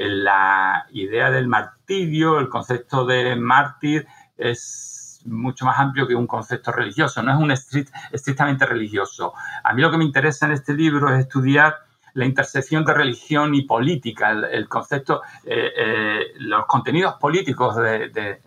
la 0.07 0.87
idea 0.91 1.31
del 1.31 1.47
martirio, 1.47 2.39
el 2.39 2.49
concepto 2.49 3.05
de 3.05 3.35
mártir 3.35 4.07
es 4.37 5.21
mucho 5.25 5.65
más 5.65 5.79
amplio 5.79 6.07
que 6.07 6.15
un 6.15 6.27
concepto 6.27 6.71
religioso, 6.71 7.21
no 7.23 7.31
es 7.31 7.37
un 7.37 7.51
estrictamente 7.51 8.65
religioso. 8.65 9.33
A 9.63 9.73
mí 9.73 9.81
lo 9.81 9.91
que 9.91 9.97
me 9.97 10.03
interesa 10.03 10.45
en 10.45 10.53
este 10.53 10.73
libro 10.73 11.13
es 11.13 11.21
estudiar 11.21 11.77
la 12.13 12.25
intersección 12.25 12.85
de 12.85 12.93
religión 12.93 13.55
y 13.55 13.63
política, 13.63 14.31
el, 14.31 14.67
concepto, 14.69 15.21
eh, 15.43 15.71
eh, 15.75 16.19
los 16.37 16.65
contenidos 16.67 17.15
políticos 17.15 17.75
de, 17.75 18.39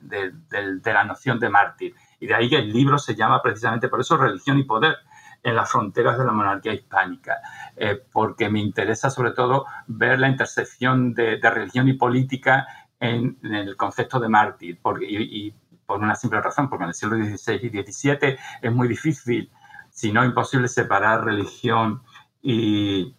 la 0.84 1.04
noción 1.04 1.40
de 1.40 1.48
mártir. 1.48 1.94
Y 2.20 2.26
de 2.26 2.34
ahí 2.34 2.48
que 2.48 2.58
el 2.58 2.72
libro 2.72 2.98
se 2.98 3.14
llama 3.14 3.42
precisamente 3.42 3.88
por 3.88 4.00
eso 4.00 4.16
Religión 4.16 4.58
y 4.58 4.64
Poder, 4.64 4.96
en 5.42 5.54
las 5.54 5.70
fronteras 5.70 6.18
de 6.18 6.25
la 6.25 6.32
monarquía 6.32 6.75
hispánica, 6.75 7.38
eh, 7.76 8.02
porque 8.12 8.49
me 8.49 8.61
interesa 8.61 9.11
sobre 9.11 9.33
todo 9.33 9.66
ver 9.87 10.18
la 10.18 10.28
intersección 10.28 11.14
de, 11.14 11.38
religión 11.42 11.88
y 11.88 11.95
política 11.95 12.66
en, 13.00 13.38
el 13.42 13.76
concepto 13.76 14.18
de 14.18 14.28
mártir, 14.28 14.78
porque, 14.80 15.06
y, 15.09 15.54
por 15.85 16.00
una 16.00 16.14
simple 16.14 16.40
razón, 16.40 16.68
porque 16.68 16.85
en 16.85 16.88
el 16.88 16.95
siglo 16.95 17.16
XVI 17.16 17.61
y 17.62 17.68
XVII 17.68 18.37
es 18.62 18.73
muy 18.73 18.88
difícil, 18.88 19.50
si 19.90 20.12
no 20.12 20.25
imposible, 20.25 20.68
separar 20.68 21.25
religión 21.25 22.02
y, 22.42 23.14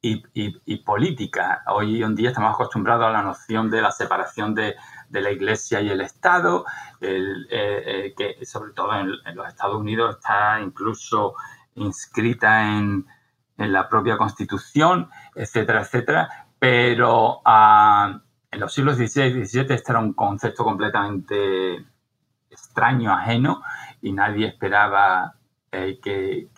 y, 0.00 0.76
política. 0.84 1.62
Hoy 1.66 2.02
en 2.02 2.14
día 2.14 2.28
estamos 2.28 2.54
acostumbrados 2.54 3.06
a 3.06 3.10
la 3.10 3.22
noción 3.22 3.70
de 3.70 3.82
la 3.82 3.90
separación 3.90 4.54
de, 4.54 4.76
de 5.08 5.20
la 5.20 5.30
Iglesia 5.30 5.80
y 5.80 5.88
el 5.88 6.00
Estado, 6.00 6.64
eh, 7.00 7.24
eh, 7.50 8.14
que 8.16 8.44
sobre 8.44 8.72
todo 8.72 8.92
en, 8.94 9.10
los 9.34 9.48
Estados 9.48 9.76
Unidos 9.76 10.16
está 10.16 10.60
incluso 10.60 11.34
inscrita 11.76 12.76
en, 12.76 13.06
en, 13.58 13.72
la 13.72 13.88
propia 13.88 14.16
Constitución, 14.16 15.08
etcétera, 15.34 15.82
etcétera. 15.82 16.46
Pero 16.58 17.40
ah, 17.44 18.20
en 18.50 18.60
los 18.60 18.72
siglos 18.72 18.96
XVI 18.96 19.24
y 19.24 19.44
XVII 19.46 19.74
este 19.74 19.92
era 19.92 19.98
un 19.98 20.12
concepto 20.12 20.64
completamente 20.64 21.84
extraño, 22.50 23.12
ajeno, 23.12 23.62
y 24.00 24.12
nadie 24.12 24.46
esperaba 24.46 25.34
eh, 25.72 25.98
que, 26.00 26.48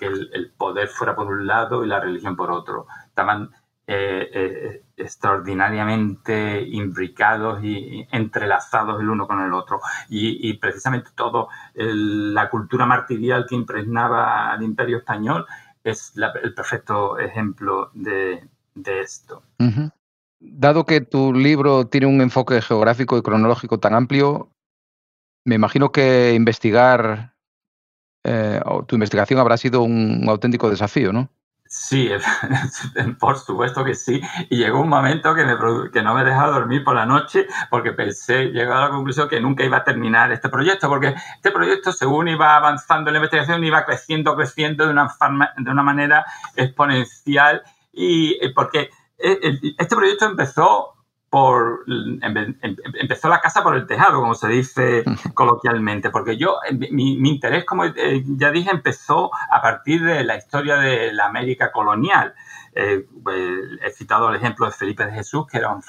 el, 0.00 0.52
poder 0.56 0.88
fuera 0.88 1.16
por 1.16 1.28
un 1.28 1.46
lado 1.46 1.82
y 1.82 1.88
la 1.88 1.98
religión 1.98 2.36
por 2.36 2.50
otro. 2.50 2.86
Estaban 3.06 3.50
eh, 3.86 4.28
eh, 4.34 4.82
extraordinariamente 4.98 6.60
imbricados 6.60 7.64
y 7.64 8.06
entrelazados 8.12 9.00
el 9.00 9.08
uno 9.08 9.26
con 9.26 9.40
el 9.40 9.54
otro. 9.54 9.80
Y, 10.10 10.52
precisamente 10.58 11.10
todo 11.14 11.48
la 11.74 12.50
cultura 12.50 12.84
martirial 12.84 13.46
que 13.48 13.54
impregnaba 13.54 14.52
al 14.52 14.62
imperio 14.62 14.98
español 14.98 15.46
es 15.86 16.12
el 16.42 16.54
perfecto 16.54 17.18
ejemplo 17.18 17.90
de, 17.94 18.48
esto. 18.74 19.42
Dado 20.38 20.84
que 20.84 21.00
tu 21.00 21.32
libro 21.32 21.86
tiene 21.86 22.06
un 22.06 22.20
enfoque 22.20 22.60
geográfico 22.60 23.16
y 23.16 23.22
cronológico 23.22 23.78
tan 23.78 23.94
amplio, 23.94 24.50
me 25.44 25.54
imagino 25.54 25.92
que 25.92 26.34
investigar 26.34 27.36
eh, 28.24 28.60
tu 28.88 28.96
investigación 28.96 29.38
habrá 29.38 29.56
sido 29.56 29.82
un 29.82 30.24
auténtico 30.28 30.68
desafío, 30.68 31.12
¿no? 31.12 31.30
Sí, 31.78 32.08
por 33.20 33.38
supuesto 33.38 33.84
que 33.84 33.94
sí. 33.94 34.20
Y 34.48 34.56
llegó 34.56 34.80
un 34.80 34.88
momento 34.88 35.34
que, 35.34 35.44
que 35.92 36.02
no 36.02 36.14
me 36.14 36.24
dejaba 36.24 36.52
dormir 36.52 36.82
por 36.82 36.96
la 36.96 37.04
noche 37.04 37.46
porque 37.68 37.92
pensé, 37.92 38.46
llegué 38.46 38.72
a 38.72 38.80
la 38.80 38.88
conclusión 38.88 39.28
que 39.28 39.40
nunca 39.40 39.62
iba 39.62 39.76
a 39.76 39.84
terminar 39.84 40.32
este 40.32 40.48
proyecto, 40.48 40.88
porque 40.88 41.14
este 41.34 41.50
proyecto, 41.50 41.92
según 41.92 42.28
iba 42.28 42.56
avanzando 42.56 43.10
en 43.10 43.14
la 43.14 43.18
investigación, 43.18 43.62
iba 43.62 43.84
creciendo, 43.84 44.34
creciendo 44.34 44.86
de 44.86 44.92
una, 44.92 45.06
de 45.58 45.70
una 45.70 45.82
manera 45.82 46.24
exponencial. 46.56 47.62
Y 47.92 48.42
eh, 48.42 48.52
porque 48.54 48.88
eh, 49.18 49.60
este 49.76 49.96
proyecto 49.96 50.24
empezó 50.24 50.95
por 51.36 51.84
empezó 52.94 53.28
la 53.28 53.42
casa 53.42 53.62
por 53.62 53.76
el 53.76 53.86
tejado, 53.86 54.20
como 54.20 54.32
se 54.32 54.48
dice 54.48 55.04
coloquialmente, 55.34 56.08
porque 56.08 56.38
yo, 56.38 56.56
mi, 56.72 57.28
interés, 57.28 57.66
como 57.66 57.84
eh, 57.84 58.24
ya 58.24 58.50
dije, 58.50 58.70
empezó 58.70 59.30
a 59.50 59.60
partir 59.60 60.02
de 60.02 60.24
la 60.24 60.36
historia 60.36 60.76
de 60.76 61.12
la 61.12 61.26
América 61.26 61.72
colonial. 61.72 62.34
Eh, 62.72 63.04
pues, 63.22 63.38
he 63.84 63.90
citado 63.90 64.30
el 64.30 64.36
ejemplo 64.36 64.64
de 64.64 64.72
Felipe 64.72 65.04
de 65.04 65.12
Jesús, 65.12 65.46
que 65.46 65.58
era 65.58 65.68
un, 65.68 65.82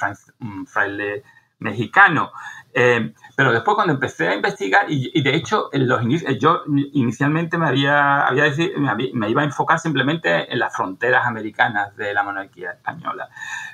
fraile 0.67 1.23
mexicano. 1.59 2.33
Eh, 2.79 3.11
pero 3.35 3.51
después 3.51 3.73
cuando 3.73 3.93
empecé 3.93 4.27
a 4.27 4.35
investigar, 4.35 4.85
y, 4.87 5.19
de 5.19 5.35
hecho 5.35 5.71
los 5.73 6.01
yo 6.39 6.61
inicialmente 6.93 7.57
me 7.57 7.65
había, 7.67 8.27
había 8.27 8.43
decir, 8.43 8.73
me, 8.77 9.29
iba 9.31 9.41
a 9.41 9.45
enfocar 9.45 9.79
simplemente 9.79 10.53
en 10.53 10.59
las 10.59 10.75
fronteras 10.75 11.25
americanas 11.25 11.97
de 11.97 12.13
la 12.13 12.21
monarquía 12.21 12.73
española. 12.73 13.29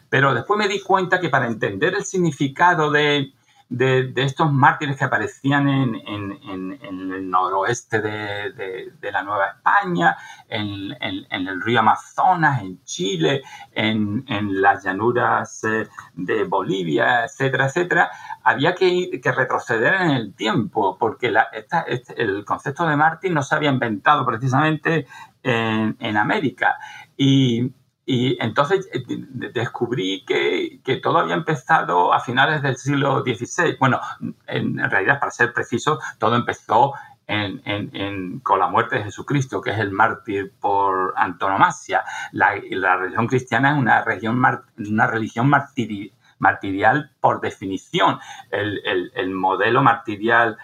Pero 0.08 0.34
después 0.34 0.58
me 0.58 0.70
di 0.70 0.80
cuenta 0.80 1.20
que 1.20 1.28
para 1.28 1.48
entender 1.48 1.96
el 1.96 2.06
significado 2.06 2.92
de, 2.92 3.34
de, 3.74 4.14
estos 4.18 4.52
mártires 4.52 4.98
que 4.98 5.04
aparecían 5.06 5.68
en, 5.68 5.96
en, 5.96 6.80
el 7.12 7.30
noroeste 7.30 8.02
de, 8.02 8.52
de, 9.02 9.12
la 9.12 9.24
Nueva 9.24 9.48
España, 9.48 10.16
en, 10.48 10.96
el 11.02 11.62
río 11.62 11.80
Amazonas, 11.80 12.62
en 12.62 12.84
Chile, 12.84 13.42
en, 13.72 14.24
las 14.62 14.84
llanuras 14.84 15.64
eh, 15.64 15.88
de 16.14 16.44
Bolivia, 16.44 17.26
etcétera, 17.26 17.66
etcétera, 17.66 18.12
había 18.44 18.76
que, 18.76 19.20
que 19.22 19.32
retroceder 19.32 19.96
en 19.96 20.12
el 20.12 20.36
tiempo, 20.36 20.96
porque 21.00 21.34
este, 21.54 22.22
el 22.22 22.46
concepto 22.46 22.86
de 22.86 22.96
mártir 22.96 23.32
no 23.32 23.42
se 23.42 23.56
había 23.56 23.72
inventado 23.72 24.24
precisamente 24.26 25.08
en, 25.42 26.18
América. 26.18 26.78
Y, 27.18 27.72
y 28.06 28.38
entonces 28.44 28.90
eh, 28.94 29.04
descubrí 29.54 30.26
que, 30.26 30.82
todo 31.02 31.20
había 31.20 31.36
empezado 31.36 32.14
a 32.14 32.20
finales 32.20 32.62
del 32.62 32.78
siglo 32.78 33.24
XVI. 33.24 33.78
Bueno, 33.80 34.00
en, 34.48 34.78
realidad, 34.90 35.20
para 35.20 35.32
ser 35.32 35.54
preciso, 35.54 36.00
todo 36.18 36.36
empezó 36.36 36.94
con 38.44 38.60
la 38.60 38.68
muerte 38.68 38.98
de 38.98 39.06
Jesucristo, 39.06 39.62
que 39.62 39.72
es 39.72 39.80
el 39.80 39.92
mártir 39.92 40.54
por 40.60 41.14
antonomasia. 41.16 42.04
La, 42.34 42.52
religión 42.98 43.28
cristiana 43.28 43.72
es 43.72 43.78
una 43.78 44.04
religión, 44.04 44.42
una 44.78 45.08
religión 45.08 45.50
martirial 46.38 47.12
por 47.22 47.40
definición. 47.40 48.20
el 48.52 49.30
modelo 49.30 49.82
martirial 49.82 50.58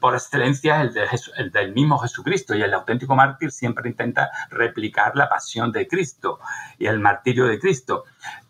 por 0.00 0.14
excelencia 0.14 0.82
es 0.84 1.30
el, 1.36 1.50
del 1.50 1.72
mismo 1.72 1.98
Jesucristo 1.98 2.54
y 2.54 2.62
el 2.62 2.74
auténtico 2.74 3.14
mártir 3.16 3.50
siempre 3.50 3.88
intenta 3.88 4.30
replicar 4.50 5.16
la 5.16 5.28
pasión 5.28 5.72
de 5.72 5.86
Cristo 5.86 6.38
y 6.78 6.86
el 6.86 6.98
martirio 6.98 7.46
de 7.46 7.58
Cristo. 7.58 8.04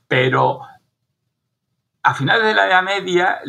Pero 0.09 0.61
a 2.03 2.15
finales 2.15 2.45
de 2.45 2.55
la 2.55 2.67
Edad 2.67 2.83
Media 2.83 3.41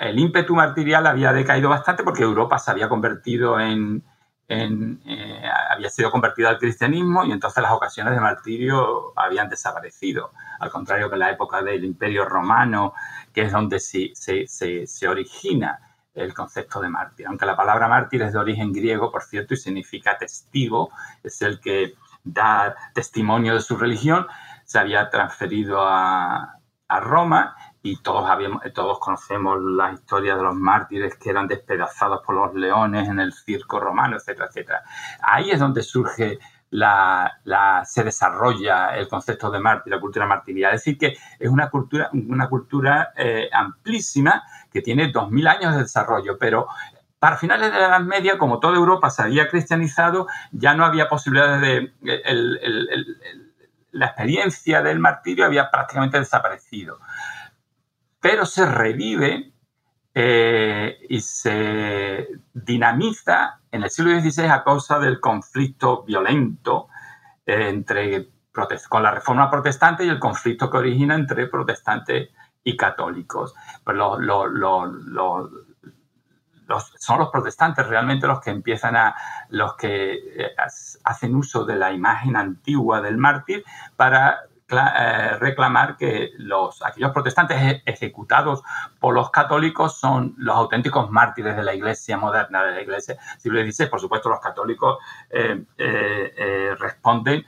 el 0.00 0.18
ímpetu 0.18 0.54
martirial 0.54 1.06
había 1.06 1.32
decaído 1.32 1.68
bastante 1.68 2.02
porque 2.02 2.22
Europa 2.22 2.58
se 2.58 2.70
había 2.70 2.88
convertido 2.88 3.58
en, 3.58 4.04
eh, 4.48 5.42
había 5.70 5.90
sido 5.90 6.10
convertida 6.10 6.50
al 6.50 6.58
cristianismo 6.58 7.24
y 7.24 7.32
entonces 7.32 7.62
las 7.62 7.72
ocasiones 7.72 8.14
de 8.14 8.20
martirio 8.20 9.12
habían 9.16 9.48
desaparecido. 9.48 10.32
Al 10.60 10.70
contrario 10.70 11.08
que 11.08 11.14
en 11.14 11.20
la 11.20 11.30
época 11.30 11.62
del 11.62 11.84
Imperio 11.84 12.24
Romano, 12.24 12.92
que 13.32 13.42
es 13.42 13.52
donde 13.52 13.80
se, 13.80 14.12
se 14.14 15.08
origina 15.08 15.80
el 16.16 16.34
concepto 16.34 16.80
de 16.80 16.88
mártir. 16.88 17.26
Aunque 17.26 17.46
la 17.46 17.56
palabra 17.56 17.88
mártir 17.88 18.22
es 18.22 18.32
de 18.32 18.38
origen 18.38 18.72
griego, 18.72 19.12
por 19.12 19.22
cierto, 19.22 19.54
y 19.54 19.58
significa 19.58 20.18
testigo, 20.18 20.90
es 21.22 21.40
el 21.42 21.60
que 21.60 21.94
da 22.24 22.74
testimonio 22.94 23.54
de 23.54 23.60
su 23.60 23.76
religión, 23.76 24.26
se 24.64 24.78
había 24.78 25.08
transferido 25.10 25.80
a, 25.80 26.52
Roma 26.88 27.56
y 27.82 28.00
todos, 28.00 28.30
habíamos, 28.30 28.62
todos 28.72 29.00
conocemos 29.00 29.60
la 29.60 29.92
historia 29.92 30.36
de 30.36 30.42
los 30.44 30.54
mártires 30.54 31.16
que 31.16 31.30
eran 31.30 31.48
despedazados 31.48 32.22
por 32.24 32.36
los 32.36 32.54
leones 32.54 33.08
en 33.08 33.18
el 33.18 33.32
circo 33.32 33.80
romano, 33.80 34.16
etcétera, 34.16 34.46
etcétera. 34.46 34.82
Ahí 35.20 35.50
es 35.50 35.58
donde 35.58 35.82
surge 35.82 36.38
la, 36.70 37.82
se 37.84 38.04
desarrolla 38.04 38.96
el 38.96 39.08
concepto 39.08 39.50
de 39.50 39.60
mártir, 39.60 39.92
la 39.92 40.00
cultura 40.00 40.26
martirial. 40.26 40.74
Es 40.74 40.84
decir, 40.84 40.98
que 40.98 41.16
es 41.38 41.48
una 41.48 41.70
cultura, 41.70 42.10
una 42.12 42.48
cultura 42.48 43.12
eh, 43.16 43.48
amplísima 43.52 44.42
que 44.72 44.82
tiene 44.82 45.12
2.000 45.12 45.48
años 45.48 45.74
de 45.74 45.82
desarrollo, 45.82 46.36
pero 46.38 46.66
para 47.18 47.36
finales 47.36 47.72
de 47.72 47.78
la 47.78 47.86
Edad 47.86 48.00
Media, 48.00 48.38
como 48.38 48.60
toda 48.60 48.76
Europa 48.76 49.10
se 49.10 49.22
había 49.22 49.48
cristianizado, 49.48 50.26
ya 50.52 50.74
no 50.74 50.84
había 50.84 51.08
posibilidades 51.08 51.60
de... 51.60 51.92
la 53.92 54.06
experiencia 54.06 54.82
del 54.82 54.98
martirio 54.98 55.46
había 55.46 55.70
prácticamente 55.70 56.18
desaparecido. 56.18 57.00
Pero 58.20 58.44
se 58.44 58.66
revive 58.66 59.52
eh, 60.14 60.98
y 61.08 61.20
se 61.20 62.28
dinamiza 62.52 63.60
en 63.76 63.84
el 63.84 63.90
siglo 63.90 64.18
XVI 64.18 64.46
a 64.46 64.64
causa 64.64 64.98
del 64.98 65.20
conflicto 65.20 66.02
violento 66.02 66.88
eh, 67.44 67.68
entre, 67.68 68.30
con 68.88 69.02
la 69.02 69.10
reforma 69.10 69.50
protestante 69.50 70.04
y 70.04 70.08
el 70.08 70.18
conflicto 70.18 70.70
que 70.70 70.78
origina 70.78 71.14
entre 71.14 71.46
protestantes 71.46 72.30
y 72.64 72.76
católicos. 72.76 73.54
Pues 73.84 73.96
son 76.98 77.18
los 77.18 77.30
protestantes 77.30 77.86
realmente 77.86 78.26
los 78.26 78.40
que 78.40 78.50
empiezan 78.50 78.96
a, 78.96 79.14
los 79.50 79.76
que 79.76 80.14
eh, 80.14 80.56
hacen 81.04 81.36
uso 81.36 81.64
de 81.64 81.76
la 81.76 81.92
imagen 81.92 82.36
antigua 82.36 83.00
del 83.00 83.18
mártir 83.18 83.64
para 83.94 84.40
reclamar 84.68 85.96
que 85.96 86.32
los, 86.38 86.84
aquellos 86.84 87.12
protestantes 87.12 87.82
ejecutados 87.86 88.62
por 88.98 89.14
los 89.14 89.30
católicos 89.30 89.98
son 89.98 90.34
los 90.38 90.56
auténticos 90.56 91.10
mártires 91.10 91.56
de 91.56 91.62
la 91.62 91.74
iglesia 91.74 92.16
moderna, 92.16 92.64
de 92.64 92.72
la 92.72 92.80
iglesia 92.80 93.16
siglo 93.38 93.60
XVI. 93.60 93.86
Por 93.86 94.00
supuesto, 94.00 94.28
los 94.28 94.40
católicos 94.40 94.98
eh, 95.30 95.64
eh, 95.78 96.74
responden 96.78 97.44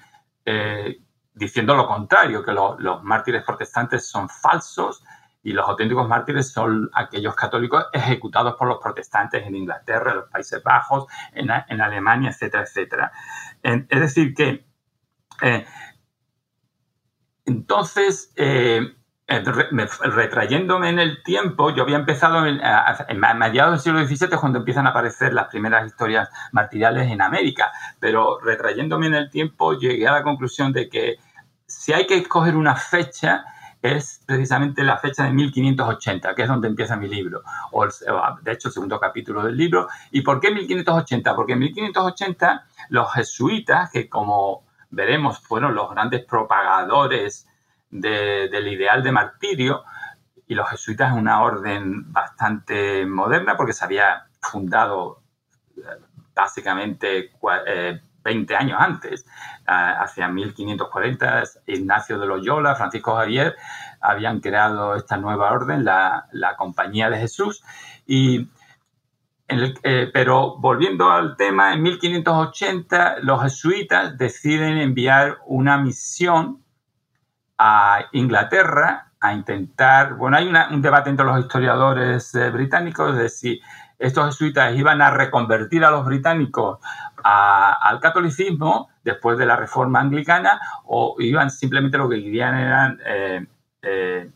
diciendo 1.35 1.75
lo 1.77 1.87
contrario, 1.87 2.43
que 2.43 2.53
los 2.53 3.03
mártires 3.05 3.45
protestantes 3.45 4.09
son 4.09 4.29
falsos 4.31 5.05
y 5.43 5.53
los 5.53 5.69
auténticos 5.69 6.09
mártires 6.09 6.51
son 6.51 6.91
aquellos 6.95 7.35
católicos 7.35 7.87
ejecutados 7.93 8.55
por 8.57 8.67
los 8.67 8.79
protestantes 8.79 9.47
en 9.47 9.55
Inglaterra, 9.55 10.13
en 10.13 10.17
los 10.19 10.29
Países 10.31 10.63
Bajos, 10.63 11.07
en, 11.35 11.51
en 11.69 11.81
Alemania, 11.81 12.31
etcétera, 12.31 12.63
etcétera. 12.65 13.13
es 13.63 14.01
decir, 14.01 14.35
que 14.35 14.67
entonces, 17.49 18.31
eh, 18.37 18.95
eh, 19.27 19.43
retrayéndome 19.43 20.91
en 20.91 20.99
el 20.99 21.23
tiempo, 21.23 21.75
yo 21.75 21.83
había 21.83 21.97
empezado 21.97 22.47
en, 22.47 22.61
mediados 23.39 23.73
del 23.73 23.81
siglo 23.81 24.07
XVII 24.07 24.39
cuando 24.39 24.59
empiezan 24.59 24.87
a 24.87 24.91
aparecer 24.91 25.33
las 25.33 25.49
primeras 25.49 25.87
historias 25.87 26.29
martiriales 26.53 27.11
en 27.11 27.23
América, 27.23 27.73
pero 27.99 28.39
retrayéndome 28.39 29.07
en 29.07 29.15
el 29.15 29.31
tiempo 29.31 29.73
llegué 29.73 30.07
a 30.07 30.13
la 30.13 30.23
conclusión 30.23 30.73
de 30.73 30.91
que 30.91 31.17
si 31.67 31.95
hay 31.95 32.07
que 32.07 32.19
escoger 32.19 32.55
una 32.55 32.77
fecha, 32.77 33.45
es 33.81 34.23
precisamente 34.27 34.83
la 34.83 34.99
fecha 34.99 35.25
de 35.25 35.33
1580, 35.33 36.35
que 36.35 36.43
es 36.43 36.49
donde 36.49 36.69
empieza 36.69 36.97
mi 36.97 37.09
libro, 37.09 37.43
o 37.73 37.87
de 38.43 38.53
hecho 38.53 38.69
el 38.69 38.75
segundo 38.75 39.01
capítulo 39.01 39.43
del 39.43 39.57
libro. 39.57 39.89
¿Y 40.11 40.21
por 40.21 40.41
qué 40.41 40.51
1580? 40.51 41.35
Porque 41.35 41.53
en 41.53 41.61
1580 41.61 42.67
los 42.91 43.13
jesuitas, 43.13 43.91
que 43.91 44.09
como 44.09 44.68
veremos, 44.91 45.41
fueron 45.41 45.75
los 45.75 45.91
grandes 45.91 46.25
propagadores 46.25 47.47
del 47.91 48.69
ideal 48.69 49.03
de 49.03 49.13
martirio. 49.13 49.85
Y 50.47 50.55
los 50.55 50.69
jesuitas 50.71 51.13
es 51.13 51.19
una 51.19 51.43
orden 51.43 52.13
bastante 52.13 53.05
moderna 53.05 53.57
porque 53.57 53.73
se 53.73 53.85
había 53.85 54.27
fundado 54.41 55.23
eh, 55.77 55.81
básicamente 56.35 57.33
20 58.23 58.53
eh, 58.53 58.57
años 58.57 58.79
antes, 58.81 59.27
hacia 59.67 60.29
1540, 60.29 61.43
Ignacio 61.67 62.19
de 62.19 62.27
Loyola, 62.27 62.75
Francisco 62.75 63.17
Javier 63.17 63.57
habían 64.01 64.41
creado 64.41 64.95
esta 64.95 65.17
nueva 65.17 65.53
orden, 65.53 65.85
la, 65.85 66.29
la 66.33 66.57
Compañía 66.57 67.11
de 67.11 67.19
Jesús, 67.19 67.63
y 68.07 68.49
eh, 69.49 70.11
pero 70.13 70.59
volviendo 70.59 71.11
al 71.11 71.37
tema, 71.37 71.73
en 71.73 71.83
1580 71.83 73.21
los 73.23 73.43
jesuitas 73.43 74.19
deciden 74.19 74.77
enviar 74.77 75.39
una 75.47 75.79
misión 75.79 76.63
a 77.57 78.05
Inglaterra 78.13 79.13
a 79.21 79.33
intentar, 79.33 80.15
bueno, 80.15 80.37
hay 80.37 80.47
un 80.47 80.83
debate 80.83 81.11
entre 81.11 81.25
los 81.25 81.41
historiadores 81.41 82.35
eh, 82.35 82.51
británicos 82.51 83.17
de 83.17 83.29
si 83.31 83.61
estos 83.99 84.27
jesuitas 84.27 84.77
iban 84.77 85.01
a 85.01 85.11
reconvertir 85.11 85.85
a 85.85 85.91
los 85.91 86.05
británicos 86.05 86.79
al 87.25 87.99
catolicismo 88.01 88.91
después 89.03 89.39
de 89.39 89.47
la 89.47 89.57
reforma 89.57 89.99
anglicana 89.99 90.61
o 90.85 91.17
iban 91.19 91.51
simplemente 91.51 91.99
lo 91.99 92.09
que 92.09 92.23
querían 92.23 92.55
eran 92.55 93.01
eh, 93.83 94.31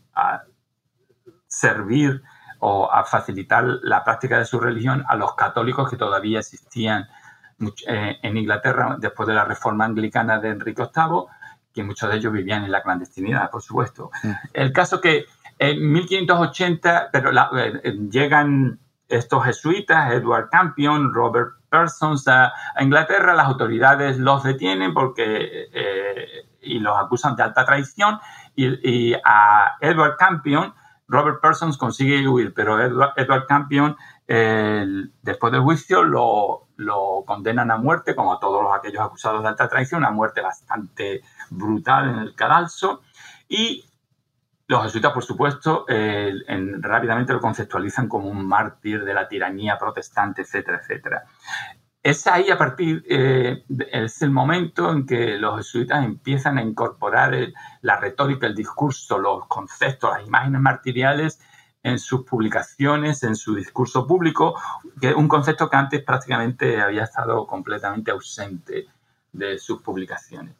servir 1.47 2.21
o 2.65 2.89
a 2.89 3.03
facilitar 3.03 3.65
la 3.83 4.05
práctica 4.05 4.39
de 4.39 4.45
su 4.45 4.57
religión 4.57 5.03
a 5.09 5.17
los 5.17 5.35
católicos 5.35 5.89
que 5.89 5.97
todavía 5.97 6.39
existían 6.39 7.09
eh, 7.87 8.19
en 8.21 8.37
Inglaterra 8.37 8.95
después 8.97 9.27
de 9.27 9.33
la 9.33 9.43
reforma 9.43 9.83
anglicana 9.83 10.39
de 10.39 10.51
Enrique 10.51 10.81
VIII, 10.83 11.25
que 11.73 11.83
muchos 11.83 12.09
de 12.09 12.15
ellos 12.15 12.31
vivían 12.31 12.63
en 12.63 12.71
la 12.71 12.81
clandestinidad, 12.81 13.49
por 13.51 13.61
supuesto. 13.61 14.11
Mm. 14.23 14.31
El 14.53 14.71
caso 14.71 15.01
que 15.01 15.25
en 15.59 15.91
1580 15.91 17.09
pero 17.11 17.31
eh, 17.57 17.97
llegan 18.09 18.79
estos 19.09 19.43
jesuitas, 19.43 20.13
Edward 20.13 20.49
Campion, 20.49 21.13
Robert 21.13 21.55
Persons 21.69 22.25
a, 22.29 22.53
Inglaterra, 22.79 23.33
las 23.33 23.47
autoridades 23.47 24.17
los 24.17 24.41
detienen 24.41 24.93
porque 24.93 25.67
eh, 25.73 26.27
y 26.61 26.79
los 26.79 26.97
acusan 26.97 27.35
de 27.35 27.43
alta 27.43 27.65
traición 27.65 28.19
y, 28.55 29.09
y 29.09 29.15
a 29.25 29.73
Edward 29.81 30.15
Campion 30.15 30.73
Robert 31.13 31.41
Persons 31.41 31.77
consigue 31.77 32.27
huir, 32.27 32.55
pero 32.55 32.81
Edward, 32.81 33.45
Campion, 33.47 33.95
después 34.25 35.53
del 35.53 35.61
juicio, 35.61 36.03
lo, 36.03 37.23
condenan 37.27 37.69
a 37.69 37.77
muerte, 37.77 38.15
como 38.15 38.33
a 38.33 38.39
todos 38.39 38.65
aquellos 38.75 39.01
acusados 39.01 39.43
de 39.43 39.49
alta 39.49 39.69
traición, 39.69 39.99
una 39.99 40.09
muerte 40.09 40.41
bastante 40.41 41.21
brutal 41.51 42.09
en 42.09 42.15
el 42.17 42.35
cadalso. 42.35 43.01
Y 43.47 43.85
los 44.65 44.81
jesuitas, 44.81 45.13
por 45.13 45.23
supuesto, 45.23 45.85
rápidamente 46.79 47.31
lo 47.31 47.39
conceptualizan 47.39 48.09
como 48.09 48.27
un 48.27 48.43
mártir 48.47 49.03
de 49.03 49.13
la 49.13 49.27
tiranía 49.27 49.77
protestante, 49.77 50.41
etcétera, 50.41 50.79
etcétera 50.81 51.25
es 52.03 52.27
ahí 52.27 52.51
a 52.51 52.57
partir, 52.57 53.03
eh, 53.09 53.63
es 53.91 54.21
el 54.21 54.29
momento 54.29 54.91
en 54.91 55.05
que 55.05 55.37
los 55.37 55.55
jesuitas 55.57 56.03
empiezan 56.03 56.57
a 56.57 56.61
incorporar 56.61 57.33
la 57.81 57.97
retórica, 57.97 58.45
el 58.45 58.55
discurso, 58.55 59.17
los 59.17 59.47
conceptos, 59.47 60.11
las 60.11 60.27
imágenes 60.27 60.59
martiriales 60.59 61.39
en 61.81 61.97
sus 61.99 62.25
publicaciones, 62.25 63.23
en 63.23 63.37
su 63.37 63.55
discurso 63.55 64.05
público, 64.05 64.59
que 64.99 65.09
es 65.09 65.15
un 65.15 65.29
concepto 65.29 65.69
que 65.69 65.77
antes 65.77 66.03
prácticamente 66.03 66.81
había 66.81 67.03
estado 67.03 67.47
completamente 67.47 68.11
ausente 68.11 68.87
de 69.31 69.57
sus 69.57 69.81
publicaciones. 69.81 70.55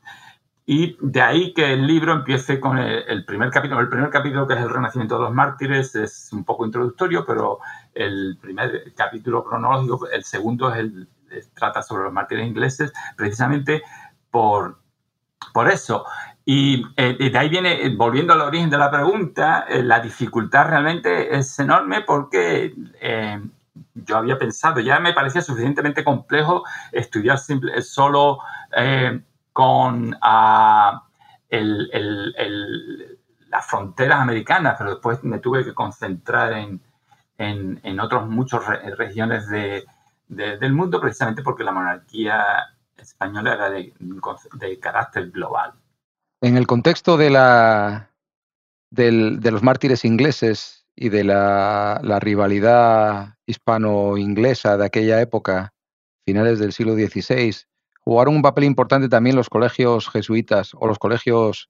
y 0.65 0.97
de 1.01 1.21
ahí 1.21 1.53
que 1.53 1.73
el 1.73 1.86
libro 1.86 2.13
empiece 2.13 2.60
con 2.60 2.77
el, 2.77 3.25
primer 3.25 3.49
capítulo. 3.51 3.82
El 3.82 3.89
primer 3.89 4.10
capítulo, 4.10 4.47
que 4.47 4.53
es 4.53 4.62
el 4.62 4.69
Renacimiento 4.69 5.17
de 5.17 5.23
los 5.23 5.34
Mártires, 5.34 5.93
es 5.95 6.29
un 6.32 6.45
poco 6.45 6.65
introductorio, 6.65 7.25
pero 7.25 7.60
el 7.93 8.38
primer 8.41 8.93
capítulo 8.95 9.43
cronológico, 9.43 10.08
el 10.10 10.23
segundo 10.23 10.71
es 10.71 10.79
el, 10.79 11.08
trata 11.54 11.82
sobre 11.82 12.04
los 12.04 12.13
mártires 12.13 12.48
ingleses, 12.48 12.91
precisamente 13.15 13.84
por, 14.32 14.80
por 15.54 15.69
eso. 15.69 16.06
Y 16.46 16.84
eh, 16.98 17.30
de 17.32 17.38
ahí 17.38 17.48
viene, 17.48 17.86
eh, 17.86 17.96
volviendo 17.96 18.34
al 18.34 18.41
origen 18.41 18.69
de 18.69 18.78
la 18.78 18.91
pregunta, 18.91 19.65
eh, 19.69 19.82
la 19.82 20.02
dificultad 20.02 20.67
realmente 20.67 21.34
es 21.36 21.58
enorme 21.60 22.02
porque 22.02 22.74
yo 23.96 24.17
había 24.17 24.38
pensado, 24.38 24.82
ya 24.82 25.00
me 25.00 25.13
parecía 25.13 25.41
suficientemente 25.41 26.04
complejo 26.04 26.63
estudiar 26.91 27.39
simple, 27.39 27.82
solo 27.82 28.39
con 29.52 30.15
ah, 30.22 31.04
las 31.50 33.65
fronteras 33.65 34.19
americanas, 34.19 34.76
pero 34.78 34.91
después 34.91 35.24
me 35.24 35.39
tuve 35.39 35.63
que 35.63 35.74
concentrar 35.74 36.54
en, 36.54 36.82
en, 37.38 38.00
otros 38.00 38.28
muchas 38.28 38.63
regiones 38.98 39.50
del 40.36 40.74
mundo, 40.74 41.00
precisamente 41.00 41.43
porque 41.43 41.63
la 41.63 41.72
monarquía 41.72 42.43
española 42.98 43.54
era 43.54 43.69
de, 43.69 44.80
carácter 44.80 45.32
global. 45.32 45.74
En 46.41 46.58
el 46.58 46.67
contexto 46.67 47.17
de, 47.17 47.30
la, 47.30 48.12
de 48.89 49.52
los 49.52 49.63
mártires 49.63 50.06
ingleses 50.06 50.84
y 50.96 51.10
de 51.10 51.24
la, 51.24 52.19
rivalidad 52.22 53.36
hispano-inglesa 53.46 54.78
de 54.78 54.86
aquella 54.86 55.22
época, 55.22 55.74
finales 56.26 56.60
del 56.60 56.74
siglo 56.74 56.93
XVI, 56.93 57.56
jugaron 58.02 58.36
un 58.36 58.41
papel 58.41 58.65
importante 58.65 59.10
también 59.10 59.36
los 59.36 59.50
colegios 59.50 60.10
jesuitas 60.10 60.72
o 60.74 60.88
los 60.88 61.00
colegios 61.00 61.69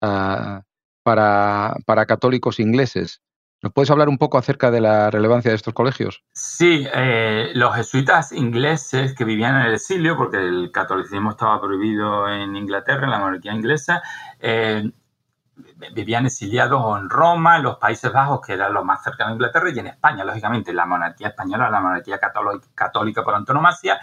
ah, 0.00 0.62
para, 1.02 2.06
católicos 2.06 2.60
ingleses. 2.60 3.20
¿Nos 3.62 3.72
puedes 3.72 3.90
hablar 3.92 4.08
un 4.08 4.18
poco 4.18 4.38
acerca 4.38 4.72
de 4.72 4.80
la 4.80 5.08
relevancia 5.08 5.52
de 5.52 5.56
estos 5.56 5.72
colegios? 5.72 6.24
Sí, 6.32 6.84
eh, 6.92 7.52
los 7.54 7.76
jesuitas 7.76 8.32
ingleses 8.32 9.14
que 9.14 9.24
vivían 9.24 9.54
en 9.60 9.66
el 9.66 9.74
exilio, 9.74 10.16
porque 10.16 10.38
el 10.38 10.72
catolicismo 10.72 11.30
estaba 11.30 11.60
prohibido 11.60 12.28
en 12.28 12.56
Inglaterra, 12.56 13.04
en 13.04 13.12
la 13.12 13.20
monarquía 13.20 13.54
inglesa, 13.54 14.02
eh, 14.40 14.90
vivían 15.94 16.26
exiliados 16.26 16.98
en 16.98 17.08
Roma, 17.08 17.56
en 17.56 17.62
los 17.62 17.76
Países 17.76 18.12
Bajos, 18.12 18.40
que 18.44 18.54
era 18.54 18.68
lo 18.68 18.84
más 18.84 19.04
cercano 19.04 19.30
a 19.30 19.34
Inglaterra, 19.34 19.70
y 19.72 19.78
en 19.78 19.86
España, 19.86 20.24
lógicamente, 20.24 20.72
la 20.72 20.84
monarquía 20.84 21.28
española, 21.28 21.70
la 21.70 21.80
monarquía 21.80 22.18
católica 22.74 23.22
por 23.22 23.34
antonomasia, 23.36 24.00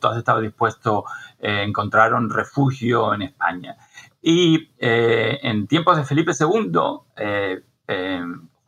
todos 0.00 0.18
estaban 0.18 0.42
dispuestos, 0.44 1.02
eh, 1.40 1.64
encontraron 1.66 2.30
refugio 2.30 3.12
en 3.12 3.22
España. 3.22 3.76
Y 4.22 4.70
eh, 4.78 5.40
en 5.42 5.66
tiempos 5.66 5.96
de 5.96 6.04
Felipe 6.04 6.30
II, 6.38 6.78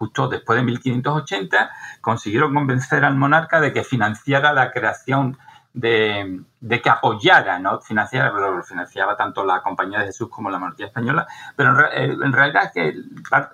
justo 0.03 0.27
después 0.27 0.59
de 0.59 0.65
1580, 0.65 1.71
consiguieron 2.01 2.53
convencer 2.53 3.05
al 3.05 3.15
monarca 3.15 3.61
de 3.61 3.73
que 3.73 3.85
financiara 3.85 4.53
la 4.53 4.73
creación 4.73 5.39
de, 5.73 6.43
que 6.83 6.91
apoyara, 6.91 7.61
¿no? 7.61 7.81
Financiara, 7.81 8.33
financiaba 8.65 9.17
tanto 9.17 9.45
la 9.45 9.63
Compañía 9.63 10.01
de 10.01 10.07
Jesús 10.07 10.29
como 10.29 10.51
la 10.51 10.59
Monarquía 10.59 10.87
Española, 10.87 11.29
pero 11.55 11.89
en, 11.93 12.21
eh, 12.21 12.33
realidad 12.33 12.65
es 12.65 12.73
que 12.73 12.95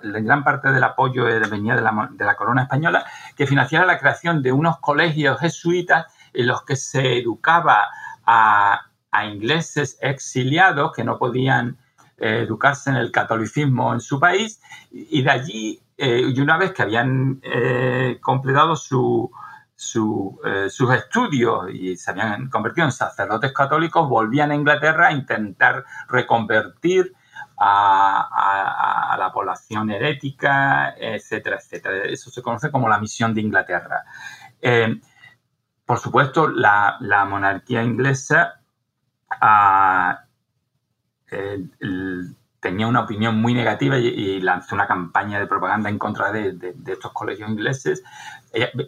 gran 0.02 0.42
parte 0.42 0.72
del 0.72 0.82
apoyo 0.82 1.24
venía 1.50 1.76
de 1.76 1.82
la, 1.82 2.08
de 2.11 2.24
la 2.24 2.34
corona 2.34 2.62
española, 2.62 3.04
que 3.37 3.46
financiara 3.46 3.84
la 3.84 3.98
creación 3.98 4.42
de 4.42 4.50
unos 4.50 4.78
colegios 4.78 5.38
jesuitas 5.40 6.06
en 6.32 6.46
los 6.46 6.62
que 6.62 6.76
se 6.76 7.18
educaba 7.18 7.88
a, 8.24 8.84
ingleses 9.30 9.98
exiliados 10.00 10.92
que 10.92 11.02
no 11.02 11.18
podían 11.18 11.76
eh, 12.18 12.44
educarse 12.46 12.88
en 12.88 12.96
el 12.96 13.11
catolicismo 13.11 13.92
en 13.92 14.00
su 14.00 14.18
país, 14.18 14.61
y 14.90 15.22
de 15.22 15.30
allí, 15.30 15.82
eh, 15.98 16.22
y 16.34 16.40
una 16.40 16.56
vez 16.56 16.72
que 16.72 16.82
habían 16.82 17.40
completado 18.22 18.76
su, 18.76 19.30
eh, 20.44 20.68
sus 20.68 20.92
estudios 20.92 21.70
y 21.72 21.96
se 21.96 22.11
habían 22.11 22.48
convertido 22.48 22.87
en 22.87 22.92
sacerdotes 22.92 23.52
católicos, 23.52 24.08
volvían 24.08 24.50
a 24.50 24.56
Inglaterra 24.56 25.06
a 25.06 25.12
intentar 25.12 25.84
reconvertir 26.08 27.14
a, 27.61 29.16
la 29.18 29.32
población 29.32 29.90
herética, 29.90 30.94
etcétera, 30.98 31.56
etcétera. 31.56 32.04
Eso 32.06 32.28
se 32.30 32.42
conoce 32.42 32.72
como 32.72 32.88
la 32.88 32.98
misión 32.98 33.32
de 33.34 33.40
Inglaterra. 33.40 34.04
Eh, 34.61 35.00
por 35.87 35.98
supuesto, 35.98 36.48
la, 36.48 36.98
monarquía 37.28 37.82
inglesa 37.84 38.61
ah, 39.40 40.24
tenía 42.61 42.87
una 42.87 43.01
opinión 43.01 43.40
muy 43.40 43.55
negativa 43.55 43.99
y, 43.99 44.40
lanzó 44.40 44.75
una 44.75 44.87
campaña 44.87 45.38
de 45.38 45.47
propaganda 45.47 45.88
en 45.90 45.99
contra 45.99 46.33
de 46.33 46.75
estos 46.87 47.12
colegios 47.12 47.49
ingleses 47.49 48.03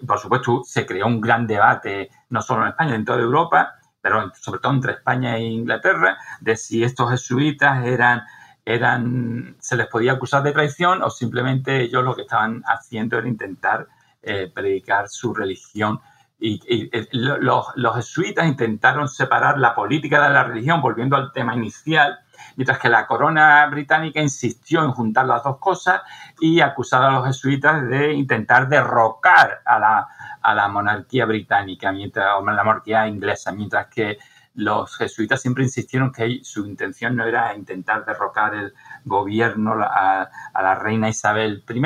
por 0.07 0.19
supuesto, 0.19 0.63
se 0.65 0.87
creó 0.87 1.07
un 1.07 1.21
gran 1.21 1.47
debate, 1.47 2.11
no 2.31 2.43
solo 2.43 2.63
en 2.63 2.69
España, 2.69 2.95
en 2.95 3.05
toda 3.05 3.21
Europa, 3.21 3.75
pero 4.01 4.33
sobre 4.35 4.61
todo 4.61 4.73
entre 4.73 4.93
España 4.93 5.37
e 5.37 5.43
Inglaterra, 5.43 6.19
de 6.41 6.57
si 6.57 6.83
estos 6.83 7.11
jesuitas 7.11 7.85
eran, 7.85 8.23
eran, 8.65 9.57
se 9.61 9.77
les 9.77 9.87
podía 9.89 10.13
acusar 10.13 10.43
de 10.43 10.53
traición 10.53 11.03
o 11.03 11.11
simplemente 11.11 11.83
ellos 11.83 12.05
lo 12.05 12.15
que 12.15 12.23
estaban 12.23 12.63
haciendo 12.67 13.19
era 13.19 13.29
intentar 13.29 13.87
eh, 14.23 14.51
predicar 14.53 15.09
su 15.09 15.35
religión. 15.35 16.01
Y, 16.39 16.59
eh, 16.67 17.09
los, 17.13 17.67
los 17.75 17.97
jesuitas 17.97 18.47
intentaron 18.47 19.09
separar 19.09 19.59
la 19.59 19.75
política 19.75 20.27
de 20.27 20.33
la 20.33 20.45
religión, 20.45 20.81
volviendo 20.81 21.17
al 21.17 21.33
tema 21.33 21.55
inicial, 21.55 22.19
mientras 22.57 22.79
que 22.79 22.89
la 22.89 23.07
corona 23.07 23.67
británica 23.67 24.21
insistió 24.21 24.83
en 24.85 24.93
juntar 24.93 25.27
las 25.27 25.43
dos 25.43 25.59
cosas 25.59 26.03
y 26.41 26.61
acusar 26.61 27.03
a 27.03 27.11
los 27.11 27.27
jesuitas 27.27 27.87
de 27.89 28.13
intentar 28.13 28.69
derrocar 28.69 29.63
a 29.65 29.79
la, 29.79 30.09
a 30.43 30.55
la 30.55 30.69
monarquía 30.69 31.27
británica, 31.27 31.93
mientras, 31.93 32.27
o 32.39 32.45
la 32.45 32.65
monarquía 32.65 33.07
inglesa, 33.07 33.53
mientras 33.53 33.87
que 33.89 34.19
los 34.55 34.97
jesuitas 34.97 35.41
siempre 35.41 35.63
insistieron 35.63 36.13
que 36.13 36.41
su 36.43 36.67
intención 36.67 37.15
no 37.17 37.25
era 37.25 37.55
intentar 37.55 38.05
derrocar 38.05 38.55
el 38.55 38.75
gobierno 39.05 39.75
a, 39.81 40.29
a 40.53 40.63
la 40.63 40.75
reina 40.75 41.09
Isabel 41.09 41.65
I, 41.69 41.83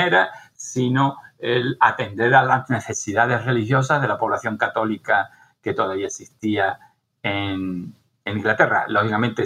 sino 0.55 1.19
el 1.39 1.77
atender 1.79 2.35
a 2.35 2.43
las 2.43 2.71
necesidades 2.71 3.45
religiosas 3.45 4.01
de 4.01 4.09
la 4.09 4.17
población 4.17 4.57
católica 4.57 5.31
que 5.63 5.75
todavía 5.75 6.07
existía 6.07 6.79
en, 7.23 7.95
en 8.25 8.37
Inglaterra. 8.39 8.87
Lógicamente, 8.89 9.45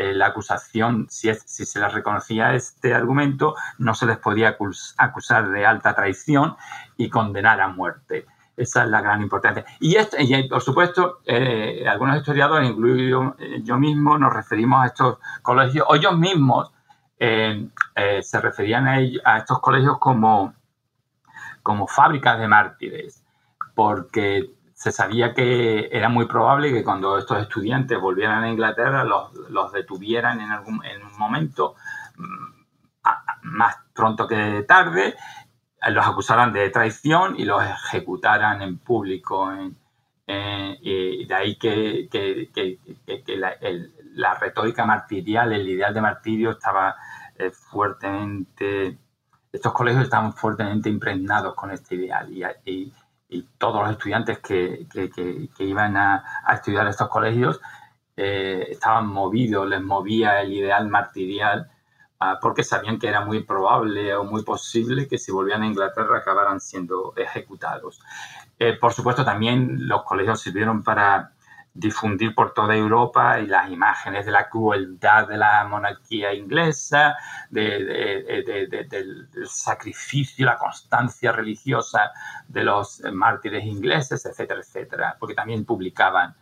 eh, 0.00 0.14
la 0.14 0.28
acusación, 0.28 1.08
si, 1.10 1.34
se 1.34 1.78
les 1.78 1.92
reconocía 1.92 2.54
este 2.54 2.94
argumento, 2.94 3.54
no 3.76 3.94
se 3.94 4.06
les 4.06 4.16
podía 4.16 4.56
acusar 4.96 5.50
de 5.50 5.66
alta 5.66 5.94
traición 5.94 6.56
y 6.96 7.10
condenar 7.10 7.60
a 7.60 7.68
muerte. 7.68 8.24
Esa 8.56 8.84
es 8.84 8.88
la 8.88 9.02
gran 9.02 9.20
importancia. 9.20 9.62
Y, 9.78 9.98
y 9.98 10.48
por 10.48 10.62
supuesto, 10.62 11.18
eh, 11.26 11.84
algunos 11.86 12.16
historiadores, 12.16 12.70
incluido 12.70 13.36
eh, 13.38 13.60
yo 13.62 13.76
mismo, 13.76 14.16
nos 14.16 14.32
referimos 14.32 14.82
a 14.82 14.86
estos 14.86 15.18
colegios, 15.42 15.84
o 15.86 15.94
ellos 15.94 16.16
mismos 16.16 16.72
se 17.18 18.40
referían 18.40 18.88
a, 18.88 18.94
a, 19.24 19.36
estos 19.36 19.60
colegios 19.60 19.98
como, 19.98 20.54
como 21.62 21.86
fábricas 21.86 22.38
de 22.38 22.48
mártires, 22.48 23.22
porque 23.74 24.54
se 24.80 24.92
sabía 24.92 25.34
que 25.34 25.90
era 25.92 26.08
muy 26.08 26.24
probable 26.24 26.72
que 26.72 26.82
cuando 26.82 27.18
estos 27.18 27.38
estudiantes 27.42 28.00
volvieran 28.00 28.44
a 28.44 28.50
Inglaterra 28.50 29.04
los, 29.04 29.72
detuvieran 29.74 30.40
en 30.40 30.50
algún 30.50 30.82
en 30.86 31.04
un 31.04 31.18
momento 31.18 31.74
mm, 32.16 33.02
más 33.42 33.76
pronto 33.92 34.26
que 34.26 34.64
tarde, 34.66 35.16
los 35.86 36.06
acusaran 36.06 36.54
de 36.54 36.70
traición 36.70 37.38
y 37.38 37.44
los 37.44 37.62
ejecutaran 37.62 38.62
en 38.62 38.78
público. 38.78 39.52
y 40.26 41.26
de 41.26 41.34
ahí 41.34 41.56
que, 41.58 42.08
la, 44.14 44.34
retórica 44.34 44.86
martirial, 44.86 45.52
el 45.52 45.68
ideal 45.68 45.92
de 45.92 46.00
martirio 46.00 46.52
estaba 46.52 46.96
eh, 47.36 47.50
fuertemente, 47.50 48.96
estos 49.52 49.72
colegios 49.74 50.04
estaban 50.04 50.32
fuertemente 50.32 50.88
impregnados 50.88 51.54
con 51.54 51.70
este 51.70 51.96
ideal 51.96 52.32
todos 53.58 53.82
los 53.82 53.92
estudiantes 53.92 54.38
que, 54.38 54.86
iban 55.58 55.96
a, 55.96 56.24
estudiar 56.52 56.86
estos 56.88 57.08
colegios 57.08 57.60
eh, 58.16 58.66
estaban 58.70 59.06
movidos, 59.06 59.68
les 59.68 59.82
movía 59.82 60.40
el 60.40 60.52
ideal 60.52 60.88
martirial, 60.88 61.70
ah, 62.18 62.38
porque 62.40 62.62
sabían 62.62 62.98
que 62.98 63.08
era 63.08 63.24
muy 63.24 63.42
probable 63.44 64.14
o 64.14 64.24
muy 64.24 64.42
posible 64.42 65.06
que 65.08 65.18
si 65.18 65.32
volvían 65.32 65.62
a 65.62 65.66
Inglaterra 65.66 66.18
acabaran 66.18 66.60
siendo 66.60 67.14
ejecutados. 67.16 68.00
Eh, 68.58 68.74
por 68.74 68.92
supuesto, 68.92 69.24
también 69.24 69.88
los 69.88 70.02
colegios 70.02 70.40
sirvieron 70.40 70.82
para 70.82 71.32
difundir 71.80 72.34
por 72.34 72.52
toda 72.52 72.76
Europa 72.76 73.40
y 73.40 73.46
las 73.46 73.70
imágenes 73.70 74.26
de 74.26 74.32
la 74.32 74.48
crueldad 74.48 75.26
de 75.28 75.38
la 75.38 75.64
monarquía 75.64 76.34
inglesa, 76.34 77.16
del 77.48 79.26
sacrificio, 79.46 80.44
la 80.46 80.58
constancia 80.58 81.32
religiosa 81.32 82.12
de 82.46 82.64
los 82.64 83.00
mártires 83.12 83.64
ingleses, 83.64 84.26
etcétera, 84.26 84.60
etcétera, 84.60 85.16
porque 85.18 85.34
también 85.34 85.64
publicaban 85.64 86.36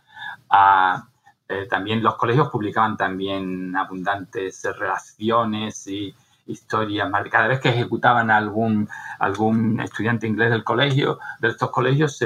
eh, 1.47 1.65
también 1.67 2.03
los 2.03 2.15
colegios 2.15 2.49
publicaban 2.49 2.95
también 2.97 3.75
abundantes 3.75 4.63
relaciones 4.77 5.87
y 5.87 6.13
historias. 6.49 7.09
Cada 7.31 7.47
vez 7.47 7.59
que 7.59 7.69
ejecutaban 7.69 8.31
algún, 8.31 8.89
algún 9.19 9.79
estudiante 9.79 10.27
inglés 10.27 10.49
del 10.49 10.63
colegio, 10.63 11.19
de 11.39 11.49
estos 11.49 11.69
colegios, 11.71 12.19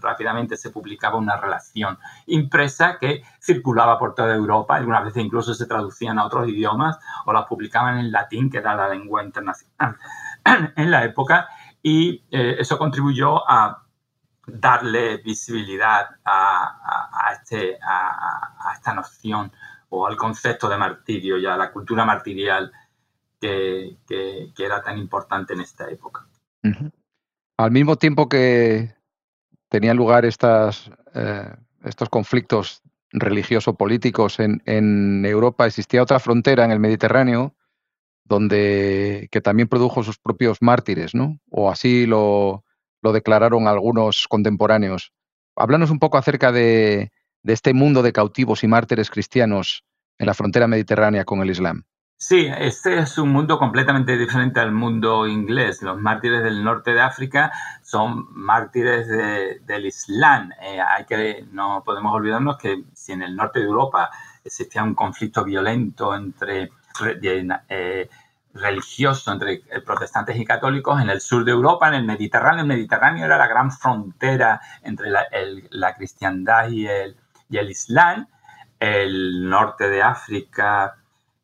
rápidamente 0.00 0.56
se 0.56 0.70
publicaba 0.70 1.16
una 1.16 1.36
relación 1.36 1.98
impresa 2.26 2.98
que 2.98 3.22
circulaba 3.40 3.98
por 3.98 4.14
toda 4.14 4.34
Europa. 4.34 4.76
Algunas 4.76 5.04
veces 5.04 5.24
incluso 5.24 5.54
se 5.54 5.66
traducían 5.66 6.18
a 6.18 6.26
otros 6.26 6.48
idiomas 6.48 6.98
o 7.24 7.32
las 7.32 7.46
publicaban 7.46 7.98
en 7.98 8.12
latín, 8.12 8.50
que 8.50 8.58
era 8.58 8.74
la 8.74 8.88
lengua 8.88 9.22
internacional 9.22 9.96
en 10.76 10.90
la 10.90 11.04
época. 11.04 11.48
Y 11.82 12.24
eh, 12.30 12.56
eso 12.58 12.76
contribuyó 12.76 13.48
a 13.48 13.84
darle 14.48 15.18
visibilidad 15.18 16.08
a, 16.24 17.32
este, 17.32 17.78
a, 17.82 18.72
esta 18.74 18.94
noción 18.94 19.52
o 19.90 20.06
al 20.06 20.16
concepto 20.16 20.68
de 20.68 20.76
martirio 20.76 21.38
y 21.38 21.46
a 21.46 21.56
la 21.56 21.70
cultura 21.70 22.04
martirial 22.04 22.72
que, 23.40 23.96
era 24.58 24.82
tan 24.82 24.98
importante 24.98 25.54
en 25.54 25.60
esta 25.60 25.88
época. 25.90 26.26
Al 27.56 27.70
mismo 27.70 27.96
tiempo 27.96 28.28
que 28.28 28.94
tenían 29.68 29.96
lugar 29.96 30.24
eh, 30.24 31.54
estos 31.84 32.08
conflictos 32.08 32.82
religioso-políticos 33.10 34.38
en, 34.40 34.62
en, 34.66 35.24
Europa, 35.24 35.66
existía 35.66 36.02
otra 36.02 36.18
frontera 36.18 36.64
en 36.64 36.70
el 36.70 36.80
Mediterráneo 36.80 37.54
donde 38.28 39.28
que 39.30 39.40
también 39.40 39.68
produjo 39.68 40.02
sus 40.02 40.18
propios 40.18 40.58
mártires, 40.60 41.14
¿no? 41.14 41.40
O 41.50 41.70
así 41.70 42.04
lo, 42.04 42.62
lo 43.02 43.12
declararon 43.12 43.66
algunos 43.66 44.26
contemporáneos. 44.28 45.12
Háblanos 45.56 45.90
un 45.90 45.98
poco 45.98 46.18
acerca 46.18 46.52
de, 46.52 47.10
este 47.44 47.72
mundo 47.72 48.02
de 48.02 48.12
cautivos 48.12 48.62
y 48.62 48.68
mártires 48.68 49.10
cristianos 49.10 49.84
en 50.18 50.26
la 50.26 50.34
frontera 50.34 50.66
mediterránea 50.66 51.24
con 51.24 51.40
el 51.40 51.50
Islam. 51.50 51.84
Sí, 52.20 52.48
este 52.58 52.98
es 52.98 53.16
un 53.16 53.30
mundo 53.30 53.60
completamente 53.60 54.18
diferente 54.18 54.58
al 54.58 54.72
mundo 54.72 55.28
inglés. 55.28 55.82
Los 55.82 56.00
mártires 56.00 56.42
del 56.42 56.64
norte 56.64 56.92
de 56.92 57.00
África 57.00 57.52
son 57.80 58.26
mártires 58.32 59.06
del 59.64 59.86
Islam. 59.86 60.50
Eh, 60.60 60.80
hay 60.80 61.04
que, 61.04 61.46
no 61.52 61.84
podemos 61.86 62.12
olvidarnos 62.12 62.58
que 62.58 62.82
si 62.92 63.12
en 63.12 63.22
el 63.22 63.36
norte 63.36 63.60
de 63.60 63.66
Europa 63.66 64.10
existía 64.44 64.82
un 64.82 64.96
conflicto 64.96 65.44
violento 65.44 66.12
entre 66.12 66.70
eh, 67.68 68.10
religioso 68.52 69.32
entre 69.32 69.62
protestantes 69.86 70.36
y 70.36 70.44
católicos 70.44 71.00
en 71.00 71.10
el 71.10 71.20
sur 71.20 71.44
de 71.44 71.52
Europa, 71.52 71.86
en 71.86 71.94
el 71.94 72.04
Mediterráneo. 72.04 72.62
El 72.62 72.66
Mediterráneo 72.66 73.26
era 73.26 73.38
la 73.38 73.46
gran 73.46 73.70
frontera 73.70 74.60
entre 74.82 75.08
la, 75.10 75.94
cristiandad 75.94 76.68
y 76.68 76.88
el, 76.88 77.16
y 77.48 77.58
el, 77.58 77.70
Islam. 77.70 78.26
El 78.80 79.48
norte 79.48 79.88
de 79.88 80.02
África 80.02 80.96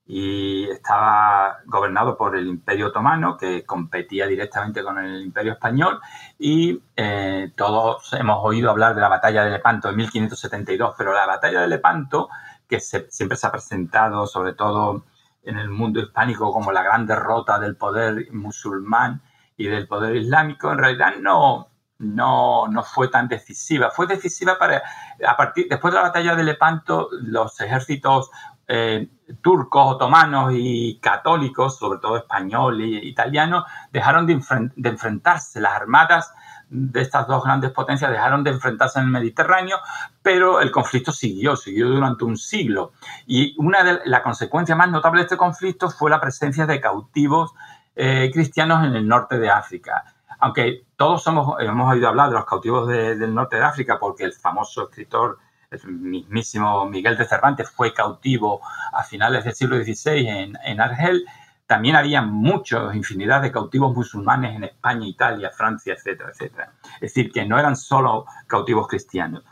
y 0.07 0.65
estaba 0.71 1.61
gobernado 1.65 2.17
por 2.17 2.37
el 2.37 2.47
Imperio 2.47 2.89
Otomano, 2.89 3.37
que 3.39 3.65
competía 3.65 4.27
directamente 4.27 4.83
con 4.83 4.99
el 4.99 5.23
Imperio 5.23 5.53
Español. 5.53 6.01
Y 6.39 6.83
eh, 6.95 7.53
todos 7.57 8.13
hemos 8.13 8.39
oído 8.43 8.71
hablar 8.71 8.95
de 8.95 9.01
la 9.01 9.09
batalla 9.09 9.45
de 9.45 9.51
Lepanto 9.53 9.89
en 9.89 9.97
1572, 9.97 10.95
pero 10.99 11.15
la 11.15 11.27
batalla 11.27 11.63
de 11.63 11.69
Lepanto, 11.69 12.29
que 12.69 12.81
siempre 12.81 13.37
se 13.37 13.47
ha 13.47 13.53
presentado 13.53 14.27
sobre 14.27 14.53
todo 14.53 15.05
en 15.43 15.59
el 15.59 15.69
mundo 15.69 16.01
hispánico 16.01 16.53
como 16.53 16.73
la 16.73 16.83
gran 16.83 17.07
derrota 17.07 17.59
del 17.59 17.77
poder 17.77 18.29
musulmán 18.33 19.23
y 19.57 19.67
del 19.67 19.87
poder 19.87 20.17
islámico, 20.17 20.73
en 20.73 20.79
realidad 20.79 21.15
no, 21.21 21.69
no, 21.99 22.67
no 22.69 22.83
fue 22.83 23.09
tan 23.09 23.29
decisiva. 23.29 23.91
Fue 23.91 24.07
decisiva 24.07 24.59
para, 24.59 24.83
a 25.27 25.37
partir, 25.37 25.67
después 25.69 25.93
de 25.93 26.01
la 26.01 26.09
batalla 26.09 26.35
de 26.35 26.45
Lepanto, 26.45 27.09
los 27.23 27.61
ejércitos 27.61 28.31
eh, 28.67 29.09
turcos, 29.41 29.95
otomanos 29.95 30.53
y 30.55 30.99
católicos, 31.01 31.79
sobre 31.79 31.99
todo 31.99 32.17
español 32.17 32.81
e 32.81 33.07
italiano, 33.07 33.65
dejaron 33.93 34.27
de, 34.27 34.41
enfrentarse. 34.89 35.61
Las 35.61 35.75
armadas 35.75 36.33
de 36.69 37.01
estas 37.03 37.27
dos 37.27 37.45
grandes 37.45 37.71
potencias 37.71 38.11
dejaron 38.11 38.43
de 38.43 38.51
enfrentarse 38.51 38.99
en 38.99 39.07
el 39.07 39.11
Mediterráneo, 39.11 39.79
pero 40.23 40.61
el 40.61 40.71
conflicto 40.71 41.13
siguió, 41.13 41.57
siguió 41.57 41.89
durante 41.89 42.25
un 42.25 42.37
siglo. 42.37 42.93
Y 43.27 43.55
una 43.59 43.85
de 43.85 44.01
las 44.07 44.23
consecuencias 44.23 44.77
más 44.77 44.91
notables 44.91 45.23
de 45.23 45.25
este 45.25 45.37
conflicto 45.37 45.91
fue 45.91 46.11
la 46.11 46.21
presencia 46.21 46.67
de 46.67 46.81
cautivos 46.81 47.55
eh, 47.95 48.31
cristianos 48.33 48.85
en 48.85 48.97
el 48.97 49.07
norte 49.07 49.39
de 49.39 49.51
África. 49.51 50.05
Aunque 50.41 50.85
todos 50.97 51.23
somos, 51.23 51.57
hemos 51.61 51.91
oído 51.93 52.09
hablar 52.09 52.29
de 52.29 52.35
los 52.35 52.45
cautivos 52.45 52.89
del 52.89 53.35
norte 53.35 53.57
de 53.57 53.63
África, 53.63 53.99
porque 53.99 54.25
el 54.25 54.33
famoso 54.33 54.85
escritor, 54.85 55.39
el 55.83 55.93
mismísimo 55.93 56.87
Miguel 56.87 57.17
de 57.17 57.25
Cervantes, 57.25 57.71
fue 57.71 57.93
cautivo 57.93 58.61
a 58.93 59.03
finales 59.03 59.45
del 59.45 59.55
siglo 59.55 59.77
XVI 59.83 60.29
en, 60.29 60.59
en 60.65 60.81
Argel, 60.81 61.25
también 61.67 61.97
había 61.97 62.21
muchos, 62.21 62.95
infinidad 62.95 63.41
de 63.41 63.51
cautivos 63.51 63.95
musulmanes 63.95 64.55
en 64.55 64.65
España, 64.65 65.07
Italia, 65.07 65.51
Francia, 65.51 65.95
etcétera, 65.95 66.31
etcétera. 66.31 66.73
Es 66.97 67.15
decir, 67.15 67.33
que 67.33 67.47
no 67.47 67.59
eran 67.59 67.75
solo 67.75 68.27
cautivos 68.47 68.87
cristianos. 68.87 69.43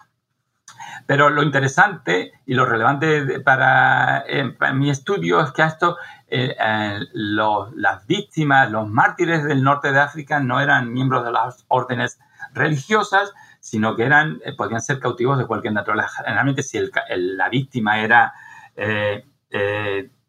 Pero 1.07 1.31
lo 1.31 1.43
interesante 1.43 2.33
y 2.45 2.55
lo 2.55 2.67
relevante 2.67 3.41
para, 3.41 4.25
mi 4.75 4.91
estudio 4.91 5.41
es 5.41 5.53
que 5.53 5.63
esto, 5.63 5.97
eh, 6.29 6.55
eh, 6.59 7.01
las 7.13 8.07
víctimas, 8.07 8.71
los 8.71 8.89
mártires 8.89 9.45
del 9.45 9.63
norte 9.63 9.93
de 9.93 10.01
África 10.01 10.41
no 10.41 10.61
eran 10.61 10.93
miembros 10.93 11.25
de 11.25 11.33
las 11.33 11.65
órdenes 11.69 12.19
religiosas, 12.53 13.33
sino 13.63 13.95
que 13.95 14.03
eran, 14.03 14.41
eh, 14.45 14.55
podían 14.55 14.83
ser 14.83 14.99
cautivos 14.99 15.39
de 15.39 15.47
cualquier 15.47 15.73
naturaleza. 15.73 16.11
Generalmente, 16.25 16.65
si 16.65 16.81
la 17.17 17.49
víctima 17.49 18.01
era 18.01 18.33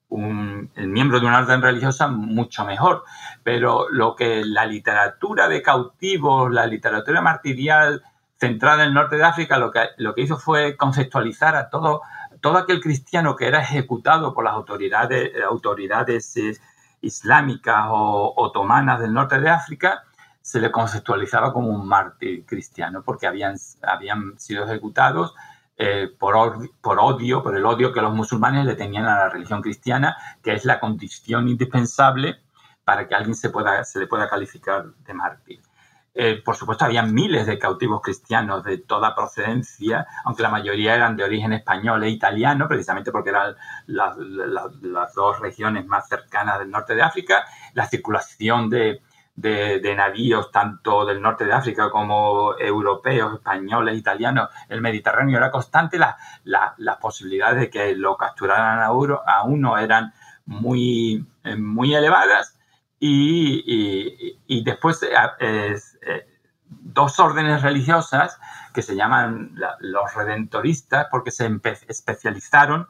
un, 0.10 0.70
el 0.76 0.88
miembro 0.88 1.20
de 1.20 1.26
una 1.26 1.40
orden 1.40 1.62
religiosa, 1.62 2.08
mucho 2.08 2.64
mejor. 2.64 3.04
Pero 3.44 3.90
lo 3.90 4.16
que 4.16 4.46
la 4.46 4.66
literatura 4.66 5.48
de 5.48 5.62
cautivos, 5.64 6.52
la 6.52 6.68
literatura 6.68 7.22
martirial 7.22 8.04
centrada 8.38 8.84
en 8.84 8.90
el 8.90 8.94
norte 8.94 9.18
de 9.18 9.24
África, 9.24 9.58
lo 9.58 9.72
que, 9.72 9.88
lo 9.98 10.14
que 10.14 10.22
hizo 10.22 10.38
fue 10.38 10.78
conceptualizar 10.78 11.56
a 11.56 11.70
todo, 11.70 12.02
todo 12.42 12.58
aquel 12.58 12.82
cristiano 12.82 13.36
que 13.36 13.48
era 13.48 13.62
ejecutado 13.62 14.34
por 14.34 14.44
las 14.44 14.54
autoridades, 14.54 15.32
autoridades 15.44 16.38
eh, 16.38 16.58
islámicas 17.02 17.88
o 17.90 18.34
otomanas 18.38 19.00
del 19.00 19.14
norte 19.14 19.40
de 19.40 19.50
África, 19.50 20.04
se 20.44 20.60
le 20.60 20.72
conceptualizaba 20.72 21.54
como 21.54 21.70
un 21.70 21.88
mártir 21.88 22.46
cristiano, 22.46 23.02
porque 23.02 23.28
habían, 23.28 23.56
habían 23.82 24.38
sido 24.38 24.66
ejecutados 24.66 25.34
eh, 25.78 26.10
por, 26.20 26.70
por, 26.82 27.00
odio, 27.00 27.42
por 27.42 27.56
el 27.56 27.66
odio 27.66 27.94
que 27.94 28.02
los 28.02 28.14
musulmanes 28.14 28.66
le 28.66 28.76
tenían 28.76 29.06
a 29.06 29.16
la 29.16 29.30
religión 29.30 29.62
cristiana, 29.62 30.18
que 30.44 30.54
es 30.54 30.66
la 30.66 30.82
condición 30.82 31.48
indispensable 31.48 32.42
para 32.84 33.08
que 33.08 33.16
alguien 33.16 33.36
se, 33.36 33.50
pueda, 33.50 33.86
se 33.86 34.00
le 34.00 34.08
pueda 34.08 34.30
calificar 34.30 34.86
de 34.86 35.14
mártir. 35.14 35.62
Eh, 36.14 36.42
por 36.44 36.58
supuesto, 36.58 36.84
había 36.84 37.04
miles 37.04 37.48
de 37.48 37.58
cautivos 37.58 38.02
cristianos 38.02 38.66
de 38.66 38.80
toda 38.80 39.16
procedencia, 39.16 40.06
aunque 40.26 40.44
la 40.44 40.50
mayoría 40.50 40.94
eran 40.94 41.16
de 41.16 41.24
origen 41.24 41.54
español 41.54 42.04
e 42.04 42.10
italiano, 42.10 42.68
precisamente 42.68 43.14
porque 43.14 43.30
eran 43.30 43.56
las 43.88 45.16
dos 45.16 45.40
regiones 45.40 45.88
más 45.88 46.10
cercanas 46.10 46.60
del 46.60 46.70
norte 46.70 46.96
de 46.96 47.02
África. 47.02 47.46
La 47.74 47.88
circulación 47.88 48.70
de, 48.70 49.02
de, 49.36 49.96
navíos 49.96 50.52
tanto 50.52 51.06
del 51.06 51.22
norte 51.22 51.46
de 51.46 51.54
África 51.54 51.90
como 51.90 52.58
europeos, 52.58 53.34
españoles, 53.34 53.98
italianos, 53.98 54.50
el 54.70 54.82
Mediterráneo 54.82 55.38
era 55.38 55.52
constante, 55.52 56.00
las 56.44 56.98
posibilidades 57.02 57.60
de 57.60 57.70
que 57.70 57.96
lo 57.96 58.18
capturaran 58.18 58.80
a, 58.80 58.86
a 58.86 59.44
uno 59.44 59.78
eran 59.78 60.14
muy, 60.46 61.26
eh, 61.44 61.56
muy 61.56 61.96
elevadas 61.96 62.58
y, 63.00 64.64
después 64.64 65.04
eh, 65.04 65.76
eh, 66.02 66.28
dos 66.70 67.20
órdenes 67.20 67.62
religiosas 67.62 68.40
que 68.74 68.82
se 68.82 68.96
llaman 68.96 69.56
los 69.80 70.16
redentoristas 70.16 71.08
porque 71.12 71.32
se 71.32 71.50
especializaron 71.88 72.88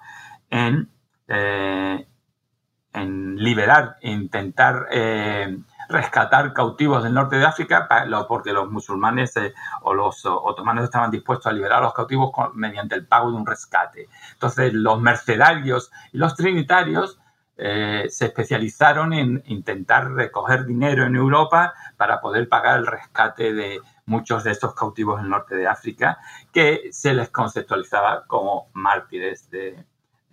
en, 0.50 0.90
en 1.28 2.06
liberar, 3.38 3.98
intentar 4.02 4.88
rescatar 5.90 6.54
cautivos 6.54 7.04
del 7.04 7.14
norte 7.14 7.38
de 7.38 7.46
África 7.46 7.88
porque 8.28 8.54
los 8.54 8.70
musulmanes 8.70 9.36
eh, 9.38 9.54
o 9.82 9.94
los 9.94 10.26
otomanos 10.26 10.86
estaban 10.86 11.12
dispuestos 11.12 11.48
a 11.48 11.54
liberar 11.54 11.80
a 11.80 11.84
los 11.84 11.94
cautivos 11.94 12.32
mediante 12.54 12.96
el 12.96 13.06
pago 13.08 13.32
de 13.32 13.38
un 13.38 13.46
rescate. 13.46 14.08
Entonces 14.34 14.74
los 14.74 15.00
mercenarios 15.00 15.92
y 16.12 16.18
los 16.18 16.36
trinitarios 16.36 17.20
eh, 17.56 18.08
se 18.10 18.26
especializaron 18.26 19.14
en 19.14 19.44
intentar 19.46 20.12
recoger 20.12 20.66
dinero 20.66 21.06
en 21.06 21.16
Europa 21.16 21.74
para 21.98 22.20
poder 22.20 22.50
pagar 22.50 22.80
el 22.80 22.88
rescate 22.88 23.54
de 23.54 23.80
muchos 24.06 24.44
de 24.44 24.52
estos 24.52 24.74
cautivos 24.74 25.22
del 25.22 25.30
norte 25.30 25.56
de 25.56 25.68
África 25.68 26.18
que 26.52 26.90
se 26.92 27.14
les 27.14 27.30
conceptualizaba 27.30 28.26
como 28.26 28.70
mártires 28.74 29.50
de, 29.52 29.86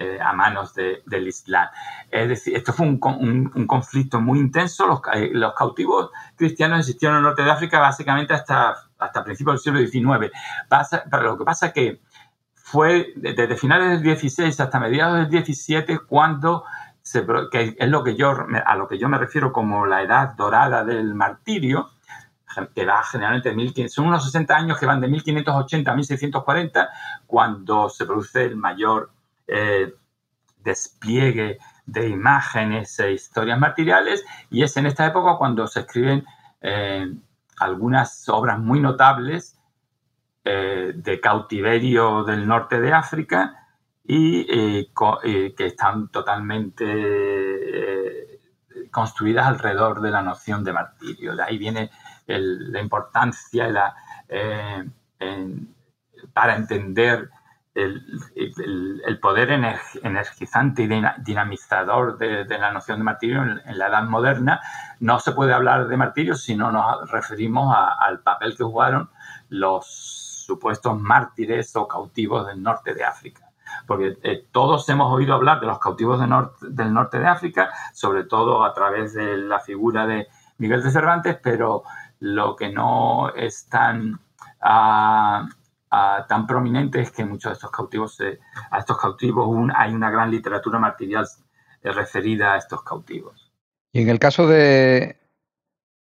eh, 0.02 0.18
a 0.18 0.32
manos 0.32 0.74
del 0.74 1.28
Islam. 1.28 1.68
Es 2.10 2.26
decir, 2.26 2.56
esto 2.56 2.72
fue 2.72 2.86
un, 2.86 2.98
conflicto 3.66 4.18
muy 4.18 4.38
intenso. 4.38 4.86
Los, 4.86 5.00
eh, 5.12 5.28
los, 5.34 5.52
cautivos 5.52 6.10
cristianos 6.36 6.78
existieron 6.78 7.16
en 7.16 7.18
el 7.18 7.24
norte 7.24 7.42
de 7.42 7.50
África 7.50 7.80
básicamente 7.80 8.32
hasta, 8.32 8.76
hasta 8.98 9.22
principios 9.22 9.62
del 9.62 9.90
siglo 9.90 10.18
XIX. 10.18 10.32
pero 11.10 11.22
lo 11.22 11.36
que 11.36 11.44
pasa 11.44 11.66
es 11.66 11.72
que 11.74 12.00
fue 12.54 13.12
desde 13.14 13.56
finales 13.58 13.90
del 13.90 14.02
16 14.02 14.58
hasta 14.58 14.80
mediados 14.80 15.18
del 15.18 15.28
17 15.28 15.98
cuando 16.08 16.64
se, 17.02 17.26
que 17.52 17.76
es 17.78 17.88
lo 17.90 18.02
que 18.02 18.16
yo 18.16 18.34
a 18.64 18.76
lo 18.76 18.88
que 18.88 18.96
yo 18.96 19.06
me 19.10 19.18
refiero 19.18 19.52
como 19.52 19.84
la 19.84 20.00
edad 20.00 20.34
dorada 20.34 20.82
del 20.82 21.14
martirio 21.14 21.90
que 22.74 22.86
va 22.86 23.02
generalmente 23.04 23.54
de 23.54 23.88
son 23.90 24.06
unos 24.06 24.24
60 24.24 24.56
años 24.56 24.78
que 24.78 24.86
van 24.86 25.02
de 25.02 25.08
1580 25.08 25.90
a 25.90 25.94
1640 25.94 26.88
cuando 27.26 27.90
se 27.90 28.06
produce 28.06 28.44
el 28.44 28.56
mayor 28.56 29.10
eh, 29.52 29.92
despliegue 30.58 31.58
de 31.86 32.08
imágenes 32.08 33.00
e 33.00 33.12
historias 33.12 33.58
martiriales 33.58 34.24
y 34.48 34.62
es 34.62 34.76
en 34.76 34.86
esta 34.86 35.06
época 35.06 35.36
cuando 35.38 35.66
se 35.66 35.80
escriben 35.80 36.24
eh, 36.60 37.12
algunas 37.58 38.28
obras 38.28 38.60
muy 38.60 38.78
notables 38.78 39.58
eh, 40.44 40.92
de 40.94 41.20
cautiverio 41.20 42.22
del 42.22 42.46
norte 42.46 42.80
de 42.80 42.92
África 42.92 43.66
y 44.04 44.44
que 44.86 45.66
están 45.66 46.08
totalmente 46.08 46.84
construidas 48.90 49.46
alrededor 49.46 50.00
de 50.00 50.10
la 50.10 50.22
noción 50.22 50.64
de 50.64 50.72
martirio. 50.72 51.36
De 51.36 51.42
ahí 51.44 51.58
viene 51.58 51.90
la 52.26 52.80
importancia 52.80 53.94
para 56.32 56.56
entender 56.56 57.30
el, 57.74 59.18
poder 59.20 59.50
energizante 60.02 60.82
y 60.82 60.88
dinamizador 61.18 62.18
de, 62.18 62.44
la 62.58 62.72
noción 62.72 62.98
de 62.98 63.04
martirio 63.04 63.42
en, 63.42 63.78
la 63.78 63.88
edad 63.88 64.04
moderna, 64.04 64.60
no 64.98 65.18
se 65.20 65.32
puede 65.32 65.52
hablar 65.52 65.88
de 65.88 65.96
martirio 65.96 66.34
si 66.34 66.56
no 66.56 66.72
nos 66.72 67.10
referimos 67.10 67.74
al 67.98 68.20
papel 68.20 68.56
que 68.56 68.64
jugaron 68.64 69.10
los 69.48 69.86
supuestos 70.46 70.98
mártires 71.00 71.74
o 71.76 71.86
cautivos 71.86 72.46
del 72.46 72.62
norte 72.62 72.94
de 72.94 73.04
África. 73.04 73.46
Porque 73.86 74.18
eh, 74.22 74.48
todos 74.50 74.88
hemos 74.88 75.12
oído 75.12 75.34
hablar 75.34 75.60
de 75.60 75.66
los 75.66 75.78
cautivos 75.78 76.20
del 76.60 76.92
norte 76.92 77.18
de 77.20 77.26
África, 77.26 77.70
sobre 77.92 78.24
todo 78.24 78.64
a 78.64 78.74
través 78.74 79.14
de 79.14 79.36
la 79.36 79.60
figura 79.60 80.06
de 80.06 80.26
Miguel 80.58 80.82
de 80.82 80.90
Cervantes, 80.90 81.38
pero 81.42 81.84
lo 82.18 82.56
que 82.56 82.70
no 82.70 83.30
es 83.34 83.68
tan... 83.68 84.20
Ah, 85.92 86.24
tan 86.28 86.46
prominentes 86.46 87.10
que 87.10 87.24
muchos 87.24 87.50
de 87.50 87.54
estos 87.54 87.70
cautivos, 87.72 88.16
a 88.70 88.78
estos 88.78 88.96
cautivos 88.96 89.48
hay 89.74 89.92
una 89.92 90.08
gran 90.08 90.30
literatura 90.30 90.78
martirial 90.78 91.26
eh, 91.82 91.90
referida 91.90 92.54
a 92.54 92.58
estos 92.58 92.84
cautivos. 92.84 93.52
Y 93.92 94.02
en 94.02 94.08
el 94.08 94.20
caso 94.20 94.46
de, 94.46 95.18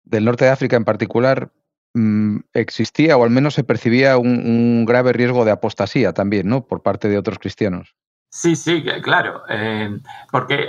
del 0.04 0.26
norte 0.26 0.44
de 0.44 0.52
África 0.52 0.76
en 0.76 0.84
particular, 0.84 1.54
mm, 1.94 2.40
existía 2.52 3.16
o 3.16 3.24
al 3.24 3.30
menos 3.30 3.54
se 3.54 3.64
percibía 3.64 4.18
un, 4.18 4.28
un, 4.28 4.86
grave 4.86 5.14
riesgo 5.14 5.46
de 5.46 5.52
apostasía 5.52 6.12
también, 6.12 6.50
¿no? 6.50 6.68
Por 6.68 6.82
parte 6.82 7.08
de 7.08 7.18
otros 7.18 7.40
cristianos. 7.40 7.96
Sí, 8.30 8.56
sí, 8.56 8.84
claro, 9.02 9.44
eh, 9.50 10.00
porque 10.32 10.68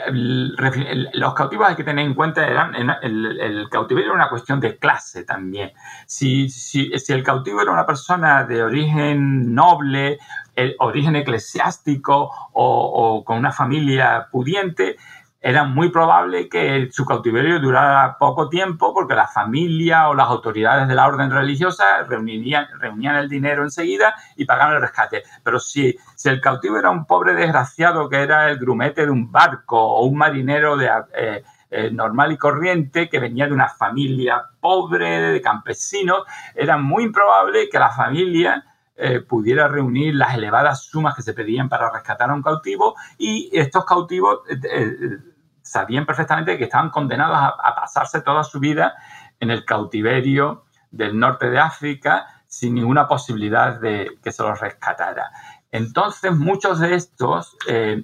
los 1.13 1.35
cautivos 1.35 1.69
hay 1.69 1.77
que 1.77 1.85
tener 1.85 2.07
en 2.07 2.15
cuenta, 2.15 2.47
eran, 2.47 2.73
el, 3.03 3.69
cautiverio 3.69 4.11
era 4.11 4.15
una 4.15 4.31
cuestión 4.31 4.61
de 4.61 4.79
clase 4.79 5.25
también. 5.25 5.73
Si, 6.07 6.49
si, 6.49 6.91
si, 6.99 7.13
el 7.13 7.25
cautivo 7.25 7.61
era 7.61 7.73
una 7.73 7.85
persona 7.85 8.45
de 8.45 8.63
origen 8.63 9.55
noble, 9.55 10.19
el 10.55 10.77
origen 10.79 11.17
eclesiástico 11.17 12.31
o 12.53 13.25
con 13.25 13.39
una 13.39 13.53
familia 13.53 14.29
pudiente, 14.31 14.97
era 15.41 15.65
muy 15.65 15.91
probable 15.91 16.49
que 16.49 16.89
su 16.91 17.05
cautiverio 17.05 17.61
durara 17.61 18.17
poco 18.19 18.49
tiempo 18.49 18.93
porque 18.93 19.15
la 19.15 19.29
familia 19.29 20.09
o 20.09 20.15
las 20.15 20.29
autoridades 20.29 20.89
de 20.89 20.95
la 20.95 21.07
orden 21.07 21.31
religiosa 21.31 22.03
reunían, 22.09 22.67
reunían 22.79 23.17
el 23.17 23.29
dinero 23.29 23.63
enseguida 23.63 24.15
y 24.37 24.45
pagaban 24.45 24.77
el 24.77 24.83
rescate. 24.83 25.23
Pero 25.45 25.61
si, 25.61 25.97
si, 26.17 26.29
el 26.29 26.41
cautivo 26.41 26.77
era 26.79 26.91
un 26.91 27.07
pobre 27.07 27.35
desgraciado 27.35 28.09
que 28.09 28.23
era 28.23 28.51
el 28.51 28.59
grumete 28.59 29.07
de 29.07 29.13
un 29.13 29.31
barco 29.31 29.81
o 29.81 30.05
un 30.07 30.19
marinero 30.19 30.77
de, 30.77 30.91
eh, 31.15 31.43
eh, 31.71 31.91
normal 31.93 32.33
y 32.33 32.39
corriente 32.39 33.11
que 33.11 33.19
venía 33.19 33.47
de 33.47 33.53
una 33.53 33.69
familia 33.69 34.43
pobre, 34.59 35.21
de 35.21 35.43
campesinos, 35.43 36.25
era 36.55 36.79
muy 36.79 37.05
improbable 37.05 37.69
que 37.71 37.79
la 37.79 37.91
familia 37.91 38.65
eh, 39.01 39.21
pudiera 39.21 39.69
reunir 39.69 40.17
las 40.17 40.35
elevadas 40.35 40.83
sumas 40.83 41.15
que 41.15 41.23
se 41.23 41.33
pedían 41.33 41.69
para 41.69 41.89
rescatar 41.89 42.31
a 42.31 42.35
un 42.35 42.43
cautivo 42.43 42.97
y 43.17 43.49
estos 43.53 43.85
cautivos 43.85 44.41
eh, 44.51 44.57
eh, 44.73 45.19
sabían 45.63 46.05
perfectamente 46.05 46.59
que 46.59 46.65
estaban 46.65 46.91
condenados 46.91 47.37
a, 47.37 47.77
pasarse 47.77 48.23
toda 48.23 48.43
su 48.43 48.59
vida 48.59 48.97
en 49.39 49.53
el 49.53 49.65
cautiverio 49.65 50.65
del 50.91 51.17
norte 51.17 51.49
de 51.49 51.61
África 51.61 52.27
sin 52.49 52.75
ninguna 52.75 53.07
posibilidad 53.07 53.79
de 53.79 54.19
que 54.21 54.33
se 54.33 54.43
los 54.43 54.59
rescatara. 54.59 55.31
Entonces 55.71 56.35
muchos 56.35 56.81
de 56.81 56.97
estos 56.97 57.57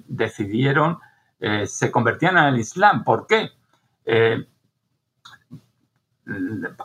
decidieron, 0.07 0.99
se 1.65 1.91
convertían 1.91 2.37
al 2.37 2.57
Islam. 2.57 3.03
¿Por 3.03 3.27
qué? 3.27 3.49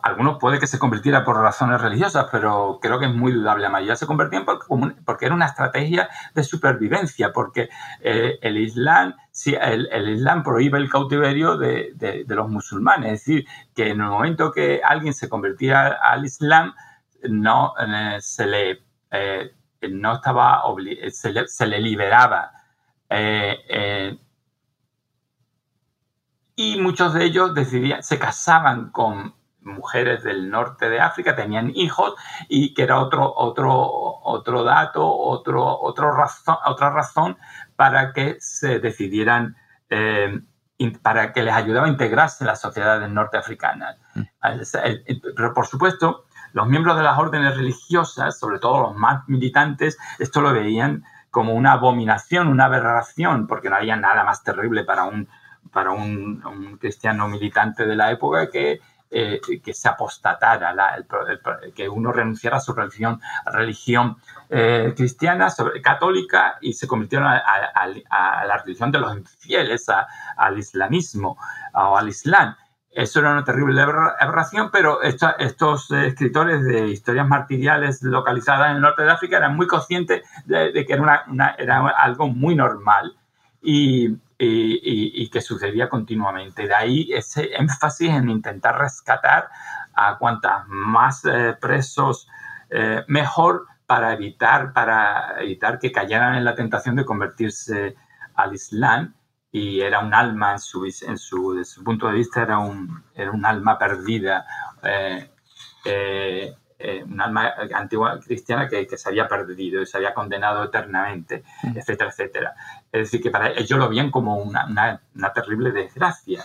Algunos 0.03 0.39
puede 0.39 0.59
que 0.59 0.67
se 0.67 0.79
convirtiera 0.79 1.25
por 1.25 1.37
razones 1.37 1.81
religiosas, 1.81 2.27
pero 2.31 2.79
creo 2.81 2.99
que 2.99 3.07
es 3.07 3.15
muy 3.15 3.33
dudable. 3.33 3.63
La 3.63 3.71
mayoría 3.71 3.97
se 3.97 4.07
convertían 4.07 4.45
porque, 4.45 5.27
era 5.27 5.35
una 5.35 5.47
estrategia 5.47 6.11
de 6.35 6.45
supervivencia, 6.45 7.33
porque 7.33 7.71
eh, 8.01 8.39
el 8.43 8.59
Islam, 8.59 9.15
si 9.31 9.55
el, 9.55 9.89
Islam 10.09 10.43
prohíbe 10.43 10.79
el 10.79 10.91
cautiverio 10.91 11.57
de, 11.57 12.25
los 12.29 12.51
musulmanes. 12.51 13.13
Es 13.13 13.25
decir, 13.25 13.47
que 13.75 13.91
en 13.91 14.01
el 14.01 14.09
momento 14.09 14.53
que 14.53 14.83
alguien 14.85 15.15
se 15.15 15.29
convertía 15.29 15.89
al 15.89 16.25
Islam, 16.27 16.75
no 17.29 17.75
eh, 17.79 18.19
se 18.21 18.47
le 18.47 18.83
eh, 19.11 19.53
no 19.91 20.15
estaba 20.15 20.63
se 21.11 21.33
le, 21.33 21.49
se 21.49 21.67
le 21.67 21.81
liberaba. 21.81 22.53
Y 26.61 26.77
muchos 26.77 27.15
de 27.15 27.25
ellos 27.25 27.55
decidían, 27.55 28.03
se 28.03 28.19
casaban 28.19 28.91
con 28.91 29.35
mujeres 29.63 30.23
del 30.23 30.51
norte 30.51 30.91
de 30.91 31.01
África, 31.01 31.35
tenían 31.35 31.73
hijos 31.75 32.13
y 32.51 32.75
que 32.75 32.83
era 32.83 32.99
otro, 32.99 33.33
otro, 33.35 33.73
otro 33.73 34.63
dato, 34.63 35.11
otro, 35.11 35.81
otro 35.81 36.13
razón, 36.13 36.59
otra 36.67 36.91
razón 36.91 37.39
para 37.77 38.13
que 38.13 38.37
se 38.41 38.79
decidieran, 38.79 39.57
eh, 39.89 40.39
para 41.01 41.33
que 41.33 41.43
les 41.43 41.55
ayudaba 41.55 41.87
a 41.87 41.91
integrarse 41.91 42.45
en 42.45 42.49
las 42.49 42.61
sociedades 42.61 43.09
norteafricanas. 43.09 43.97
Mm. 44.15 44.23
Pero 45.35 45.55
por 45.55 45.67
supuesto, 45.67 46.27
los 46.53 46.67
miembros 46.67 46.99
de 46.99 47.05
las 47.05 47.19
órdenes 47.19 47.57
religiosas, 47.57 48.39
sobre 48.39 48.59
todo 48.59 48.83
los 48.83 48.97
más 48.97 49.27
militantes, 49.29 49.97
esto 50.19 50.43
lo 50.43 50.53
veían 50.53 51.05
como 51.31 51.55
una 51.55 51.73
abominación, 51.73 52.49
una 52.49 52.67
aberración, 52.67 53.47
porque 53.47 53.71
no 53.71 53.77
había 53.77 53.97
nada 53.97 54.25
más 54.25 54.43
terrible 54.43 54.85
para 54.85 55.05
un 55.05 55.27
para 55.73 55.93
un, 55.93 56.79
cristiano 56.81 57.29
militante 57.29 57.87
de 57.87 57.97
la 57.97 58.11
época 58.11 58.51
que, 58.51 58.81
eh, 59.11 59.41
que 59.63 59.75
se 59.75 59.89
apostatara, 59.89 60.75
que 61.75 61.89
uno 61.89 62.13
renunciara 62.13 62.59
a 62.59 62.61
su 62.61 62.73
religión, 62.73 63.21
religión 63.47 64.17
eh, 64.49 64.93
cristiana, 64.97 65.49
católica, 65.83 66.59
y 66.61 66.73
se 66.73 66.87
convirtiera 66.87 67.39
a, 67.39 68.45
la 68.47 68.59
religión 68.59 68.91
de 68.91 68.99
los 68.99 69.17
infieles, 69.17 69.87
al 70.37 70.59
islamismo 70.59 71.37
o 71.75 71.97
al 71.97 72.09
islam. 72.09 72.57
Eso 72.93 73.21
era 73.21 73.31
una 73.31 73.45
terrible 73.45 73.81
aberración, 73.81 74.71
pero 74.73 75.01
estos 75.03 75.93
escritores 75.93 76.65
de 76.65 76.89
historias 76.89 77.27
martiriales 77.27 78.03
localizadas 78.03 78.71
en 78.71 78.77
el 78.77 78.83
norte 78.83 79.05
de 79.05 79.13
África 79.13 79.37
eran 79.37 79.55
muy 79.55 79.69
conscientes 79.69 80.23
de, 80.45 80.73
que 80.85 80.93
era, 80.93 81.25
una, 81.29 81.55
era 81.57 81.87
algo 81.87 82.27
muy 82.27 82.57
normal. 82.57 83.17
Y, 83.63 84.17
y, 84.43 85.29
que 85.29 85.41
sucedía 85.41 85.89
continuamente. 85.89 86.67
De 86.67 86.75
ahí 86.75 87.09
ese 87.13 87.51
énfasis 87.55 88.11
en 88.11 88.31
intentar 88.31 88.79
rescatar 88.79 89.49
a 89.95 90.17
cuantas 90.19 90.67
más 90.67 91.25
eh, 91.25 91.57
presos 91.61 92.29
eh, 92.71 93.05
mejor 93.07 93.67
para 93.87 94.13
evitar, 94.13 94.73
para 94.73 95.41
evitar 95.41 95.79
que 95.79 95.93
cayeran 95.93 96.37
en 96.37 96.45
la 96.45 96.55
tentación 96.55 96.97
de 96.97 97.05
convertirse 97.05 97.97
al 98.35 98.55
Islam 98.55 99.15
y 99.53 99.81
era 99.81 99.99
un 99.99 100.15
alma 100.15 100.53
en 100.53 100.61
su, 100.61 100.85
en 100.85 101.19
su, 101.19 101.63
su 101.65 101.85
punto 101.85 102.07
de 102.07 102.15
vista 102.15 102.43
era 102.43 102.59
un, 102.59 103.03
era 103.15 103.33
un 103.33 103.45
alma 103.45 103.77
perdida 103.77 104.47
eh, 106.83 107.05
un 107.05 107.21
alma 107.21 107.53
antigua 107.75 108.19
cristiana 108.21 108.67
que, 108.67 108.87
se 108.97 109.09
había 109.11 109.29
perdido 109.29 109.83
y 109.83 109.87
se 109.87 109.99
había 109.99 110.15
condenado 110.15 110.65
eternamente, 110.65 111.45
etcétera, 111.77 112.09
etcétera. 112.09 112.55
Es 112.93 113.03
decir, 113.03 113.23
que 113.23 113.31
para 113.31 113.51
ellos 113.51 113.79
lo 113.79 113.89
veían 113.89 114.11
como 114.11 114.37
una, 114.37 115.01
terrible 115.35 115.71
desgracia, 115.71 116.43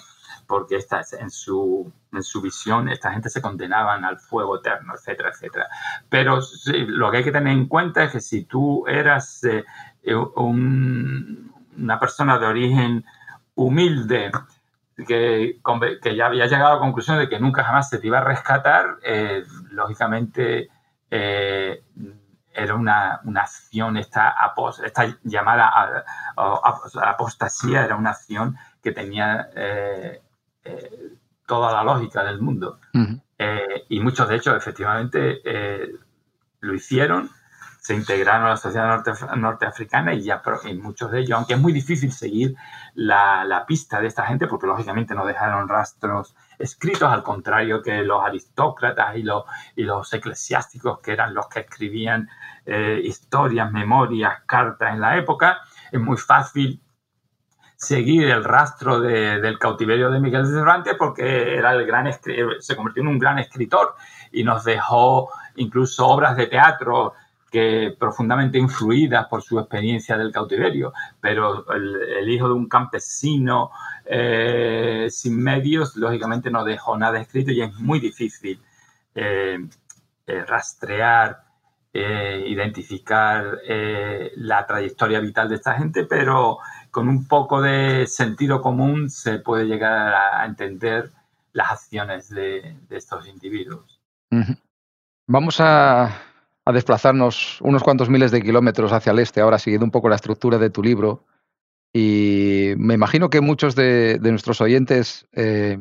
porque 0.47 0.79
en, 1.19 1.31
su, 1.31 1.91
en 2.11 2.23
su 2.23 2.41
visión 2.41 2.87
esta 2.89 3.11
gente 3.11 3.29
se 3.29 3.41
condenaban 3.41 4.05
al 4.05 4.19
fuego 4.19 4.59
eterno, 4.59 4.93
etcétera, 4.93 5.29
etcétera. 5.29 5.67
Pero 6.07 6.39
lo 6.87 7.09
que 7.09 7.17
hay 7.17 7.23
que 7.23 7.31
tener 7.31 7.53
en 7.53 7.67
cuenta 7.67 8.03
es 8.03 8.11
que 8.11 8.21
si 8.21 8.43
tú 8.45 8.85
eras 8.87 9.43
eh, 9.43 9.63
una 10.35 11.99
persona 11.99 12.37
de 12.37 12.45
origen 12.45 13.05
humilde, 13.55 14.31
que, 15.07 15.59
ya 16.15 16.27
había 16.27 16.45
llegado 16.45 16.71
a 16.71 16.75
la 16.75 16.79
conclusión 16.79 17.17
de 17.17 17.27
que 17.27 17.39
nunca 17.39 17.63
jamás 17.63 17.89
se 17.89 17.97
te 17.97 18.07
iba 18.07 18.19
a 18.19 18.23
rescatar, 18.23 18.97
eh, 19.03 19.43
lógicamente 19.71 20.69
eh, 21.09 21.83
era 22.55 22.75
una, 22.75 23.21
acción, 23.35 23.97
esta, 23.97 24.35
esta 24.83 25.17
llamada 25.23 26.05
apostasía 26.35 27.85
era 27.85 27.95
una 27.95 28.11
acción 28.11 28.57
que 28.81 28.91
tenía 28.91 29.49
eh, 29.55 30.21
eh, 30.63 31.13
toda 31.45 31.71
la 31.73 31.83
lógica 31.83 32.23
del 32.23 32.41
mundo. 32.41 32.79
y 33.89 33.99
muchos 33.99 34.29
de 34.29 34.35
ellos 34.35 34.55
efectivamente 34.55 35.41
lo 36.61 36.73
hicieron, 36.73 37.29
se 37.79 37.93
integraron 37.93 38.47
a 38.47 38.49
la 38.49 38.57
sociedad 38.57 39.03
norteafricana 39.35 40.13
y 40.13 40.23
ya 40.23 40.41
en 40.63 40.81
muchos 40.81 41.11
de 41.11 41.19
ellos, 41.19 41.37
aunque 41.37 41.53
es 41.53 41.59
muy 41.59 41.71
difícil 41.71 42.11
seguir 42.11 42.55
la, 42.95 43.45
la, 43.45 43.65
pista 43.67 44.01
de 44.01 44.07
esta 44.07 44.25
gente, 44.25 44.47
porque 44.47 44.65
lógicamente 44.65 45.13
no 45.13 45.23
dejaron 45.23 45.69
rastros 45.69 46.35
escritos, 46.59 47.11
al 47.11 47.23
contrario 47.23 47.81
que 47.81 48.03
los 48.03 48.23
aristócratas 48.23 49.15
y 49.17 49.23
los, 49.23 49.43
y 49.75 49.83
los 49.83 50.11
eclesiásticos, 50.13 50.99
que 50.99 51.13
eran 51.13 51.33
los 51.33 51.47
que 51.47 51.61
escribían 51.61 52.29
eh, 52.65 53.01
historias, 53.03 53.71
memorias, 53.71 54.41
cartas 54.45 54.93
en 54.93 55.01
la 55.01 55.17
época, 55.17 55.59
es 55.91 55.99
muy 55.99 56.17
fácil 56.17 56.81
seguir 57.77 58.29
el 58.29 58.43
rastro 58.43 59.01
del 59.01 59.59
cautiverio 59.59 60.09
de 60.09 60.19
Miguel 60.19 60.45
de 60.45 60.53
Cervantes 60.53 60.95
porque 60.97 61.55
era 61.57 61.73
el 61.73 61.85
gran 61.85 62.09
se 62.59 62.75
convirtió 62.75 63.03
en 63.03 63.09
un 63.09 63.19
gran 63.19 63.37
escritor 63.37 63.95
y 64.31 64.43
nos 64.43 64.63
dejó 64.63 65.29
incluso 65.55 66.07
obras 66.07 66.37
de 66.37 66.47
teatro 66.47 67.13
que 67.55 67.95
profundamente 67.97 68.57
influidas 68.57 69.27
por 69.27 69.41
su 69.41 69.57
experiencia 69.57 70.17
del 70.17 70.33
cautiverio, 70.33 70.91
pero 71.21 71.65
el, 71.71 72.29
hijo 72.29 72.49
de 72.49 72.53
un 72.53 72.67
campesino 72.67 73.71
eh, 74.03 75.07
sin 75.09 75.41
medios, 75.41 75.95
lógicamente 75.95 76.51
no 76.51 76.65
dejó 76.65 76.97
nada 76.97 77.17
escrito 77.17 77.51
y 77.51 77.61
es 77.61 77.73
muy 77.75 78.01
difícil 78.01 78.61
eh, 79.15 79.65
eh, 80.27 80.45
rastrear, 80.45 81.45
identificar 81.93 83.57
la 84.35 84.65
trayectoria 84.67 85.21
vital 85.21 85.47
de 85.47 85.55
esta 85.55 85.75
gente, 85.75 86.03
pero 86.03 86.57
con 86.91 87.07
un 87.07 87.25
poco 87.25 87.61
de 87.61 88.05
sentido 88.05 88.61
común 88.61 89.09
se 89.09 89.39
puede 89.39 89.63
llegar 89.63 90.13
a 90.13 90.45
entender 90.45 91.09
las 91.53 91.71
acciones 91.71 92.27
de, 92.27 92.75
estos 92.89 93.25
individuos. 93.29 94.01
Vamos 95.25 95.61
a, 95.61 96.34
desplazarnos 96.71 97.59
unos 97.61 97.83
cuantos 97.83 98.09
miles 98.09 98.31
de 98.31 98.41
kilómetros 98.41 98.91
hacia 98.91 99.11
el 99.11 99.19
este, 99.19 99.41
ahora 99.41 99.59
siguiendo 99.59 99.85
un 99.85 99.91
poco 99.91 100.09
la 100.09 100.15
estructura 100.15 100.57
de 100.57 100.69
tu 100.69 100.81
libro. 100.81 101.23
Y 101.93 102.73
me 102.77 102.95
imagino 102.95 103.29
que 103.29 103.39
muchos 103.39 103.75
de, 103.75 104.19
nuestros 104.21 104.59
oyentes 104.61 105.27
eh, 105.31 105.77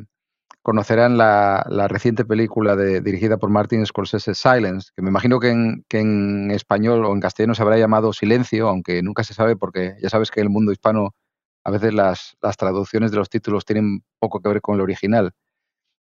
conocerán 0.61 1.17
la, 1.17 1.87
reciente 1.89 2.23
película 2.23 2.75
dirigida 2.75 3.37
por 3.37 3.49
Martin 3.49 3.85
Scorsese, 3.85 4.33
Silence, 4.33 4.91
que 4.95 5.01
me 5.01 5.09
imagino 5.09 5.39
que 5.39 5.49
en, 5.49 6.51
español 6.51 7.03
o 7.05 7.13
en 7.13 7.19
castellano 7.19 7.53
se 7.53 7.63
habrá 7.63 7.77
llamado 7.77 8.13
Silencio, 8.13 8.69
aunque 8.69 9.03
nunca 9.03 9.23
se 9.23 9.33
sabe 9.33 9.55
porque 9.55 9.95
ya 10.01 10.09
sabes 10.09 10.31
que 10.31 10.39
en 10.39 10.45
el 10.45 10.49
mundo 10.51 10.71
hispano 10.71 11.15
a 11.63 11.71
veces 11.71 11.93
las, 11.93 12.37
las 12.41 12.57
traducciones 12.57 13.11
de 13.11 13.17
los 13.17 13.29
títulos 13.29 13.65
tienen 13.65 14.03
poco 14.19 14.39
que 14.39 14.49
ver 14.49 14.61
con 14.61 14.75
el 14.75 14.81
original. 14.81 15.33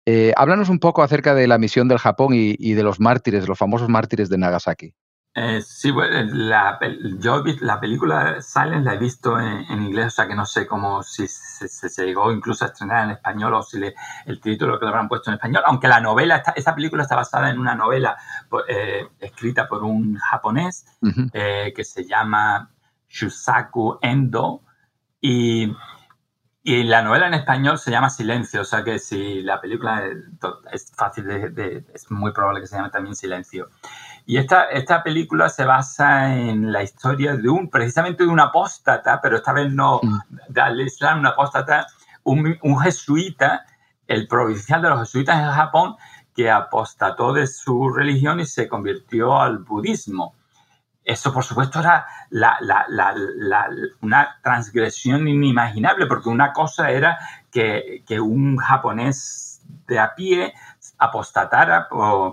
Eh, 0.06 0.32
háblanos 0.36 0.68
un 0.68 0.80
poco 0.80 1.02
acerca 1.02 1.34
de 1.34 1.46
la 1.46 1.58
misión 1.58 1.88
del 1.88 1.98
Japón 1.98 2.32
y, 2.34 2.72
de 2.74 2.82
los 2.82 3.00
mártires, 3.00 3.48
los 3.48 3.58
famosos 3.58 3.88
mártires 3.88 4.28
de 4.28 4.38
Nagasaki. 4.38 4.94
Eh, 5.36 5.62
sí, 5.62 5.90
bueno, 5.90 6.30
la, 6.32 6.78
yo 7.18 7.42
la 7.60 7.80
película 7.80 8.40
Silence 8.40 8.84
la 8.84 8.94
he 8.94 8.98
visto 8.98 9.40
en, 9.40 9.82
inglés, 9.82 10.06
o 10.06 10.10
sea 10.10 10.28
que 10.28 10.36
no 10.36 10.46
sé 10.46 10.64
cómo 10.64 11.02
si 11.02 11.26
se, 11.26 12.06
llegó 12.06 12.30
incluso 12.30 12.64
a 12.64 12.68
estrenar 12.68 13.04
en 13.04 13.10
español 13.12 13.54
o 13.54 13.62
si 13.62 13.80
el 14.26 14.40
título 14.40 14.78
que 14.78 14.84
le 14.84 14.90
habrán 14.90 15.08
puesto 15.08 15.30
en 15.30 15.34
español, 15.34 15.64
aunque 15.66 15.88
la 15.88 15.98
novela, 15.98 16.40
esta, 16.54 16.74
película 16.74 17.02
está 17.02 17.16
basada 17.16 17.50
en 17.50 17.58
una 17.58 17.74
novela 17.74 18.16
eh, 18.68 19.08
escrita 19.18 19.66
por 19.66 19.82
un 19.82 20.16
japonés 20.18 20.86
que 21.34 21.84
se 21.84 22.04
llama 22.04 22.70
Shusaku 23.08 23.98
Endo 24.02 24.62
y 25.20 25.72
y 26.66 26.82
la 26.82 27.02
novela 27.02 27.26
en 27.26 27.34
español 27.34 27.78
se 27.78 27.90
llama 27.90 28.08
Silencio, 28.08 28.62
o 28.62 28.64
sea 28.64 28.82
que 28.82 28.98
si 28.98 29.42
la 29.42 29.60
película 29.60 30.02
es, 30.72 30.90
fácil 30.96 31.26
de, 31.26 31.84
es 31.92 32.10
muy 32.10 32.32
probable 32.32 32.62
que 32.62 32.66
se 32.66 32.76
llame 32.76 32.88
también 32.88 33.14
Silencio. 33.14 33.68
Y 34.24 34.38
esta, 34.38 34.64
esta 34.70 35.02
película 35.02 35.50
se 35.50 35.66
basa 35.66 36.34
en 36.34 36.72
la 36.72 36.82
historia 36.82 37.36
de 37.36 37.50
un, 37.50 37.68
precisamente 37.68 38.24
de 38.24 38.30
un 38.30 38.40
apóstata, 38.40 39.20
pero 39.20 39.36
esta 39.36 39.52
vez 39.52 39.70
no 39.70 40.00
mm. 40.02 40.18
del 40.48 40.80
Islam, 40.80 41.18
un 41.18 41.26
apóstata, 41.26 41.86
un, 42.22 42.56
un 42.62 42.80
jesuita, 42.80 43.66
el 44.06 44.26
provincial 44.26 44.80
de 44.80 44.88
los 44.88 45.00
jesuitas 45.00 45.38
en 45.38 45.50
Japón, 45.50 45.96
que 46.34 46.50
apostató 46.50 47.34
de 47.34 47.46
su 47.46 47.90
religión 47.90 48.40
y 48.40 48.46
se 48.46 48.68
convirtió 48.68 49.38
al 49.38 49.58
budismo. 49.58 50.34
Eso, 51.04 51.34
por 51.34 51.44
supuesto, 51.44 51.80
era 51.80 52.06
una 54.00 54.38
transgresión 54.42 55.28
inimaginable, 55.28 56.06
porque 56.06 56.30
una 56.30 56.52
cosa 56.52 56.90
era 56.90 57.18
que, 57.50 58.02
un 58.20 58.56
japonés 58.56 59.62
de 59.86 59.98
a 59.98 60.14
pie 60.14 60.54
apostatara 60.96 61.88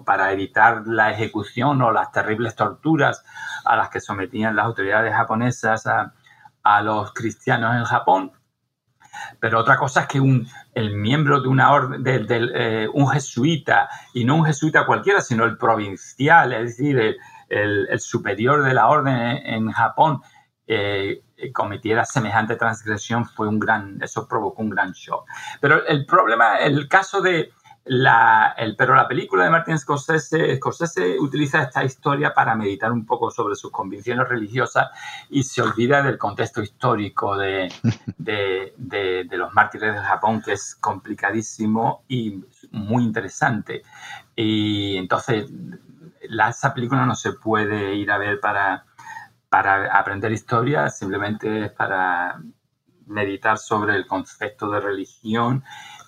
para 0.06 0.32
evitar 0.32 0.84
la 0.88 1.12
ejecución 1.12 1.82
o 1.82 1.92
las 1.92 2.14
terribles 2.14 2.56
torturas 2.56 3.26
a 3.66 3.76
las 3.76 3.90
que 3.90 4.00
sometían 4.00 4.56
las 4.56 4.66
autoridades 4.66 5.14
japonesas 5.14 5.86
a, 5.86 6.82
los 6.82 7.12
cristianos 7.14 7.76
en 7.76 7.84
Japón. 7.84 8.32
Pero 9.42 9.60
otra 9.60 9.76
cosa 9.76 10.02
es 10.02 10.08
que 10.08 10.22
un, 10.22 10.48
el 10.74 10.96
miembro 10.96 11.42
de 11.42 11.50
una 11.50 11.74
orden, 11.74 12.04
de, 12.04 12.26
eh, 12.56 12.88
un 12.94 13.10
jesuita, 13.10 13.90
y 14.14 14.24
no 14.24 14.36
un 14.36 14.46
jesuita 14.46 14.86
cualquiera, 14.86 15.20
sino 15.20 15.44
el 15.44 15.58
provincial, 15.58 16.54
es 16.54 16.78
decir, 16.78 16.98
el, 16.98 17.18
el, 17.52 18.00
superior 18.00 18.64
de 18.64 18.74
la 18.74 18.88
orden 18.88 19.16
en, 19.46 19.72
Japón 19.72 20.22
eh, 20.68 21.22
cometiera 21.54 22.06
semejante 22.06 22.56
transgresión 22.56 23.26
fue 23.26 23.48
un 23.48 23.60
gran, 23.60 24.00
eso 24.02 24.28
provocó 24.28 24.62
un 24.62 24.70
gran 24.70 24.94
shock. 24.94 25.26
Pero 25.60 25.86
el 25.86 26.06
problema, 26.06 26.58
el 26.58 26.88
caso 26.88 27.22
de 27.22 27.52
la, 27.84 28.54
el, 28.58 28.76
pero 28.76 28.96
la 28.96 29.08
película 29.08 29.44
de 29.44 29.50
Martin 29.50 29.78
Scorsese, 29.78 30.56
Scorsese 30.58 31.20
utiliza 31.20 31.64
esta 31.64 31.84
historia 31.84 32.34
para 32.34 32.56
meditar 32.56 32.92
un 32.92 33.06
poco 33.06 33.32
sobre 33.32 33.56
sus 33.56 33.72
convicciones 33.72 34.30
religiosas 34.30 34.90
y 35.30 35.44
se 35.44 35.62
olvida 35.62 36.04
del 36.04 36.18
contexto 36.18 36.62
histórico 36.62 37.36
de, 37.36 37.74
de, 38.18 38.74
de 38.78 39.38
los 39.38 39.52
mártires 39.54 39.96
de 39.96 40.02
Japón, 40.02 40.42
que 40.42 40.54
es 40.54 40.76
complicadísimo 40.76 42.04
y 42.08 42.44
muy 42.72 43.04
interesante. 43.04 43.82
Y 44.36 44.96
entonces 44.98 45.52
la, 46.30 46.50
esa 46.50 46.74
película 46.74 47.06
no 47.06 47.16
se 47.16 47.34
puede 47.34 47.96
ir 47.96 48.12
a 48.12 48.18
ver 48.18 48.40
para, 48.40 48.86
para 49.50 49.98
aprender 49.98 50.32
historia, 50.32 50.90
simplemente 50.90 51.66
es 51.66 51.72
para 51.72 52.40
meditar 53.08 53.58
sobre 53.58 53.96
el 53.96 54.08
concepto 54.08 54.70
de 54.72 54.80
religión 54.80 55.64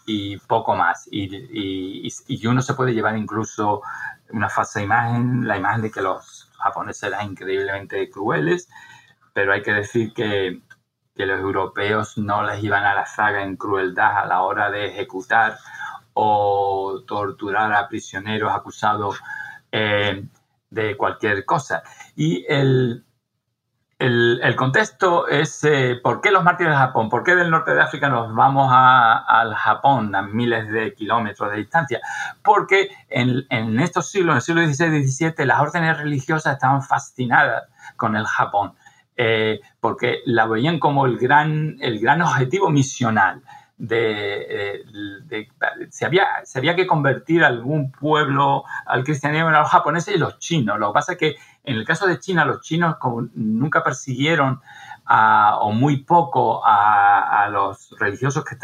y 0.06 0.38
poco 0.38 0.76
más. 0.76 1.08
Y, 1.12 2.10
y, 2.28 2.48
uno 2.48 2.62
se 2.62 2.74
puede 2.74 2.94
llevar 2.94 3.18
incluso 3.18 3.82
una 4.30 4.50
falsa 4.50 4.82
imagen, 4.82 5.48
la 5.48 5.58
imagen 5.58 5.82
de 5.82 5.92
que 5.92 6.02
los 6.02 6.50
japoneses 6.58 7.04
eran 7.04 7.32
increíblemente 7.32 8.10
crueles, 8.10 8.70
pero 9.34 9.54
hay 9.54 9.62
que 9.62 9.74
decir 9.74 10.14
que, 10.14 10.62
que 11.16 11.26
los 11.26 11.40
europeos 11.40 12.18
no 12.18 12.44
les 12.44 12.64
iban 12.64 12.84
a 12.84 12.96
la 12.96 13.06
saga 13.06 13.44
en 13.44 13.58
crueldad 13.58 14.20
a 14.20 14.26
la 14.26 14.42
hora 14.42 14.72
de 14.72 14.88
ejecutar 14.88 15.58
o 16.14 17.04
torturar 17.08 17.74
a 17.74 17.88
prisioneros 17.88 18.52
acusados 18.54 19.20
eh, 19.74 20.24
de 20.70 20.96
cualquier 20.96 21.46
cosa. 21.46 21.82
Y 22.16 22.46
el, 22.48 23.04
el, 23.98 24.56
contexto 24.56 25.28
es 25.28 25.64
eh, 25.64 26.00
por 26.02 26.22
qué 26.22 26.30
los 26.30 26.44
mártires 26.44 26.74
de 26.74 26.78
Japón, 26.78 27.10
por 27.10 27.24
qué 27.24 27.36
del 27.36 27.50
norte 27.50 27.74
de 27.74 27.82
África 27.82 28.08
nos 28.08 28.36
vamos 28.36 28.72
al 28.72 29.56
Japón 29.56 30.14
a 30.16 30.22
miles 30.22 30.70
de 30.70 30.94
kilómetros 30.94 31.52
de 31.52 31.58
distancia. 31.58 32.02
Porque 32.44 32.90
en, 33.10 33.46
en 33.50 33.80
estos 33.80 34.12
siglos, 34.12 34.34
en 34.34 34.38
el 34.38 34.42
siglo 34.44 34.88
XVI 34.88 34.98
y 34.98 35.08
XVII, 35.08 35.46
las 35.46 35.60
órdenes 35.60 35.98
religiosas 35.98 36.54
estaban 36.54 36.84
fascinadas 36.84 37.64
con 37.96 38.16
el 38.16 38.28
Japón. 38.28 38.74
Eh, 39.16 39.60
porque 39.80 40.20
la 40.26 40.46
veían 40.48 40.80
como 40.80 41.06
el 41.08 41.18
gran, 41.18 41.78
el 41.82 42.00
gran 42.00 42.22
objetivo 42.22 42.70
misional 42.70 43.42
de, 43.78 44.84
se, 45.90 46.06
había, 46.06 46.28
se 46.44 46.60
había 46.60 46.76
que 46.76 46.88
convertir 46.88 47.44
algún 47.44 47.92
pueblo 47.92 48.64
al 48.86 49.04
cristianismo 49.04 49.50
a 49.50 49.62
los 49.62 49.70
japoneses 49.70 50.16
y 50.16 50.20
los 50.20 50.40
chinos. 50.40 50.80
Lo 50.80 50.90
que 50.90 50.94
pasa 50.94 51.12
es 51.14 51.18
que 51.18 51.36
en 51.64 51.76
el 51.76 51.86
caso 51.86 52.08
de 52.08 52.20
China, 52.20 52.46
los 52.46 52.62
chinos 52.62 52.98
como 52.98 53.28
nunca 53.34 53.84
persiguieron 53.84 54.62
o 55.06 55.72
muy 55.72 56.04
poco 56.04 56.62
a, 56.66 57.48
los 57.52 57.94
religiosos 58.00 58.46
que 58.46 58.56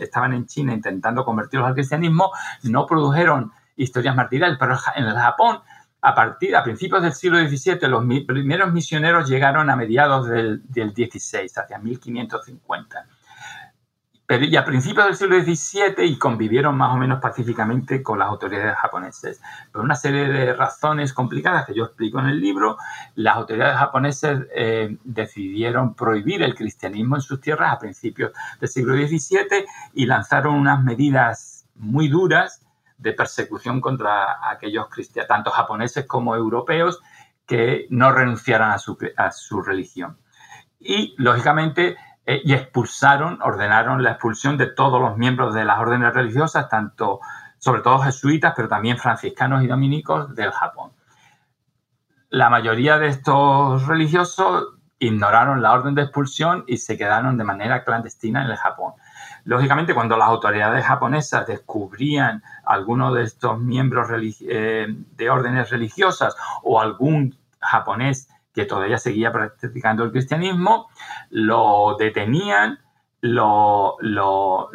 estaban 0.00 0.34
en 0.34 0.46
China 0.46 0.74
intentando 0.74 1.24
convertirlos 1.24 1.68
al 1.68 1.74
cristianismo, 1.74 2.32
no 2.64 2.86
produjeron 2.86 3.52
historias 3.76 4.14
martiriales, 4.14 4.58
pero 4.58 4.76
en 4.94 5.04
el 5.04 5.14
Japón 5.14 5.60
a 6.02 6.14
partir, 6.14 6.54
a 6.54 6.62
principios 6.62 7.02
del 7.02 7.14
siglo 7.14 7.38
XVII, 7.38 7.88
los 7.88 8.04
primeros 8.26 8.72
misioneros 8.72 9.28
llegaron 9.28 9.70
a 9.70 9.76
mediados 9.76 10.28
del, 10.28 10.62
del 10.68 10.92
XVI, 10.92 11.50
hacia 11.56 11.78
1550 11.78 13.06
pero 14.26 14.44
y 14.44 14.56
a 14.56 14.64
principios 14.64 15.06
del 15.06 15.16
siglo 15.16 15.40
XVII 15.40 16.04
y 16.04 16.18
convivieron 16.18 16.76
más 16.76 16.92
o 16.92 16.96
menos 16.96 17.20
pacíficamente 17.20 18.02
con 18.02 18.18
las 18.18 18.28
autoridades 18.28 18.76
japonesas. 18.76 19.40
Por 19.70 19.82
una 19.82 19.94
serie 19.94 20.28
de 20.28 20.52
razones 20.52 21.12
complicadas 21.12 21.64
que 21.66 21.74
yo 21.74 21.84
explico 21.84 22.18
en 22.18 22.26
el 22.26 22.40
libro, 22.40 22.76
las 23.14 23.36
autoridades 23.36 23.78
japonesas 23.78 24.42
eh, 24.54 24.96
decidieron 25.04 25.94
prohibir 25.94 26.42
el 26.42 26.54
cristianismo 26.54 27.16
en 27.16 27.22
sus 27.22 27.40
tierras 27.40 27.72
a 27.72 27.78
principios 27.78 28.32
del 28.58 28.68
siglo 28.68 28.94
XVII 28.94 29.64
y 29.94 30.06
lanzaron 30.06 30.54
unas 30.54 30.82
medidas 30.82 31.66
muy 31.76 32.08
duras 32.08 32.62
de 32.98 33.12
persecución 33.12 33.80
contra 33.80 34.48
aquellos 34.50 34.88
cristianos, 34.88 35.28
tanto 35.28 35.50
japoneses 35.50 36.06
como 36.06 36.34
europeos, 36.34 37.00
que 37.46 37.86
no 37.90 38.10
renunciaran 38.10 38.72
a 38.72 38.78
su, 38.78 38.98
a 39.16 39.30
su 39.30 39.62
religión. 39.62 40.18
Y, 40.80 41.14
lógicamente, 41.16 41.96
eh, 42.26 42.42
y 42.44 42.54
expulsaron, 42.54 43.38
ordenaron 43.40 44.02
la 44.02 44.10
expulsión 44.10 44.56
de 44.56 44.66
todos 44.66 45.00
los 45.00 45.16
miembros 45.16 45.54
de 45.54 45.64
las 45.64 45.78
órdenes 45.78 46.12
religiosas, 46.12 46.68
tanto, 46.68 47.20
sobre 47.58 47.82
todo 47.82 48.00
jesuitas, 48.00 48.52
pero 48.56 48.68
también 48.68 48.98
franciscanos 48.98 49.62
y 49.62 49.68
dominicos 49.68 50.34
del 50.34 50.50
Japón. 50.50 50.90
La 52.28 52.50
mayoría 52.50 52.98
de 52.98 53.06
estos 53.06 53.86
religiosos 53.86 54.74
ignoraron 54.98 55.62
la 55.62 55.72
orden 55.72 55.94
de 55.94 56.02
expulsión 56.02 56.64
y 56.66 56.78
se 56.78 56.98
quedaron 56.98 57.36
de 57.38 57.44
manera 57.44 57.84
clandestina 57.84 58.44
en 58.44 58.50
el 58.50 58.56
Japón. 58.56 58.94
Lógicamente, 59.44 59.94
cuando 59.94 60.16
las 60.16 60.28
autoridades 60.28 60.84
japonesas 60.84 61.46
descubrían 61.46 62.42
alguno 62.64 63.14
de 63.14 63.22
estos 63.22 63.60
miembros 63.60 64.08
eh, 64.40 64.86
de 64.88 65.30
órdenes 65.30 65.70
religiosas 65.70 66.34
o 66.64 66.80
algún 66.80 67.38
japonés 67.60 68.28
que 68.56 68.64
todavía 68.64 68.96
seguía 68.96 69.30
practicando 69.30 70.02
el 70.02 70.12
cristianismo, 70.12 70.88
lo 71.28 71.94
detenían, 71.98 72.78
lo, 73.20 73.98
lo, 74.00 74.70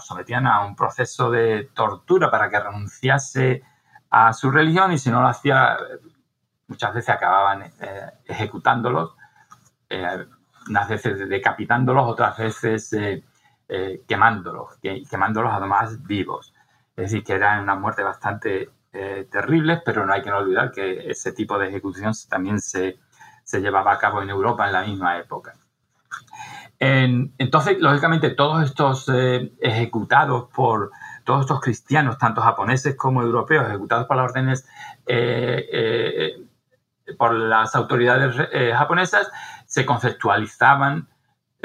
sometían 0.00 0.46
a 0.46 0.64
un 0.64 0.76
proceso 0.76 1.28
de 1.28 1.70
tortura 1.74 2.30
para 2.30 2.48
que 2.48 2.60
renunciase 2.60 3.64
a 4.10 4.32
su 4.32 4.52
religión 4.52 4.92
y 4.92 4.98
si 4.98 5.10
no 5.10 5.20
lo 5.20 5.26
hacía, 5.26 5.76
muchas 6.68 6.94
veces 6.94 7.16
acababan 7.16 7.64
eh, 7.80 8.10
ejecutándolos, 8.26 9.16
eh, 9.90 10.24
unas 10.68 10.88
veces 10.88 11.28
decapitándolos, 11.28 12.06
otras 12.06 12.38
veces 12.38 12.92
eh, 12.92 14.04
quemándolos, 14.06 14.78
quemándolos 15.10 15.52
además 15.52 16.00
vivos. 16.06 16.54
Es 16.94 17.10
decir, 17.10 17.24
que 17.24 17.32
eran 17.32 17.64
una 17.64 17.74
muerte 17.74 18.04
bastante 18.04 18.70
eh, 18.98 19.28
terribles, 19.30 19.82
pero 19.84 20.06
no 20.06 20.12
hay 20.12 20.22
que 20.22 20.32
olvidar 20.32 20.72
que 20.72 21.10
ese 21.10 21.32
tipo 21.32 21.58
de 21.58 21.68
ejecución 21.68 22.12
también 22.28 22.60
se, 22.60 22.98
llevaba 23.52 23.92
a 23.92 23.98
cabo 23.98 24.22
en 24.22 24.30
Europa 24.30 24.66
en 24.66 24.72
la 24.72 24.82
misma 24.82 25.18
época. 25.18 25.54
entonces, 26.78 27.76
lógicamente, 27.80 28.30
todos 28.30 28.64
estos 28.64 29.08
eh, 29.12 29.52
ejecutados 29.60 30.48
por 30.54 30.90
todos 31.24 31.42
estos 31.42 31.60
cristianos, 31.60 32.18
tanto 32.18 32.40
japoneses 32.40 32.96
como 32.96 33.22
europeos, 33.22 33.68
ejecutados 33.68 34.06
por 34.06 34.16
las 34.16 34.30
órdenes, 34.30 34.68
eh, 35.06 36.32
por 37.18 37.34
las 37.34 37.74
autoridades 37.74 38.34
japonesas, 38.74 39.30
se 39.66 39.84
conceptualizaban 39.84 41.08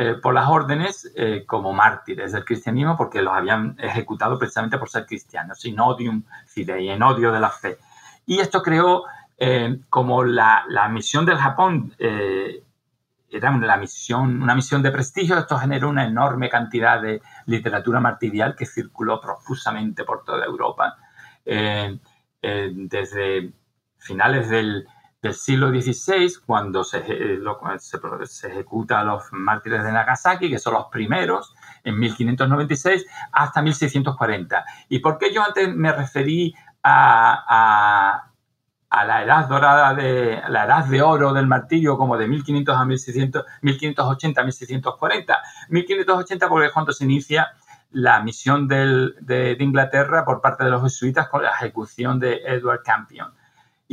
eh, 0.01 0.15
por 0.15 0.33
las 0.33 0.49
órdenes 0.49 1.11
eh, 1.15 1.43
como 1.45 1.73
mártires 1.73 2.31
del 2.31 2.43
cristianismo 2.43 2.97
porque 2.97 3.21
los 3.21 3.35
habían 3.35 3.75
ejecutado 3.77 4.39
precisamente 4.39 4.79
por 4.79 4.89
ser 4.89 5.05
cristianos, 5.05 5.63
in 5.63 5.79
odium 5.79 6.23
fidei, 6.47 6.89
en 6.89 7.03
odio 7.03 7.31
de 7.31 7.39
la 7.39 7.51
fe. 7.51 7.77
Y 8.25 8.39
esto 8.39 8.63
creó 8.63 9.03
eh, 9.37 9.79
como 9.91 10.23
la, 10.23 10.65
misión 10.89 11.23
del 11.27 11.37
Japón 11.37 11.93
era 11.99 13.51
una 13.51 13.77
misión, 13.77 14.41
una 14.41 14.55
misión 14.55 14.81
de 14.81 14.89
prestigio, 14.89 15.37
esto 15.37 15.59
generó 15.59 15.89
una 15.89 16.07
enorme 16.07 16.49
cantidad 16.49 16.99
de 16.99 17.21
literatura 17.45 17.99
martirial 17.99 18.55
que 18.55 18.65
circuló 18.65 19.21
profusamente 19.21 20.03
por 20.03 20.23
toda 20.23 20.45
Europa. 20.45 20.97
desde 22.41 23.53
finales 23.99 24.49
del, 24.49 24.87
del 25.21 25.35
siglo 25.35 25.69
XVI, 25.69 26.33
cuando 26.45 26.83
se, 26.83 26.97
eh, 27.07 27.39
se, 28.25 28.47
ejecuta 28.47 28.99
a 28.99 29.03
los 29.03 29.25
mártires 29.31 29.83
de 29.83 29.91
Nagasaki, 29.91 30.49
que 30.49 30.57
son 30.57 30.73
los 30.73 30.85
primeros, 30.87 31.53
en 31.83 31.99
1596, 31.99 33.05
hasta 33.31 33.61
1640. 33.61 34.65
¿Y 34.89 34.99
por 34.99 35.19
qué 35.19 35.31
yo 35.31 35.43
antes 35.43 35.73
me 35.75 35.91
referí 35.91 36.55
a, 36.81 38.23
a, 38.89 39.05
la 39.05 39.23
edad 39.23 39.47
dorada, 39.47 39.93
de, 39.93 40.41
la 40.49 40.65
edad 40.65 40.85
de 40.85 41.01
oro 41.03 41.33
del 41.33 41.45
martirio, 41.45 41.97
como 41.97 42.17
de 42.17 42.27
1500 42.27 42.75
a 42.75 42.85
1600, 42.85 43.45
1580 43.61 44.41
a 44.41 44.43
1640? 44.43 45.37
1580 45.69 46.49
porque 46.49 46.67
es 46.67 46.73
cuando 46.73 46.91
se 46.93 47.03
inicia 47.05 47.47
la 47.91 48.21
misión 48.23 48.67
de, 48.67 49.13
de 49.21 49.55
Inglaterra 49.59 50.25
por 50.25 50.41
parte 50.41 50.63
de 50.63 50.71
los 50.71 50.81
jesuitas 50.81 51.27
con 51.27 51.43
la 51.43 51.51
ejecución 51.51 52.19
de 52.19 52.41
Edward 52.45 52.81
Campion. 52.83 53.31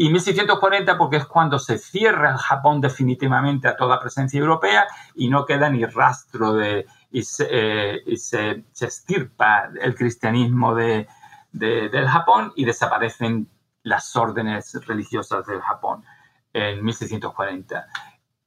Y 0.00 0.10
1640 0.10 0.96
porque 0.96 1.16
es 1.16 1.26
cuando 1.26 1.58
se 1.58 1.76
cierra 1.76 2.38
Japón 2.38 2.80
definitivamente 2.80 3.66
a 3.66 3.76
toda 3.76 3.98
presencia 3.98 4.38
europea 4.38 4.86
y 5.16 5.28
no 5.28 5.44
queda 5.44 5.68
ni 5.70 5.84
rastro 5.84 6.52
de... 6.52 6.86
y 7.10 7.24
se, 7.24 7.48
eh, 7.50 8.64
estirpa 8.80 9.70
el 9.82 9.96
cristianismo 9.96 10.76
de, 10.76 11.08
del 11.50 12.06
Japón 12.06 12.52
y 12.54 12.64
desaparecen 12.64 13.48
las 13.82 14.14
órdenes 14.14 14.72
religiosas 14.86 15.44
del 15.46 15.60
Japón 15.62 16.04
en 16.52 16.84
1640. 16.84 17.88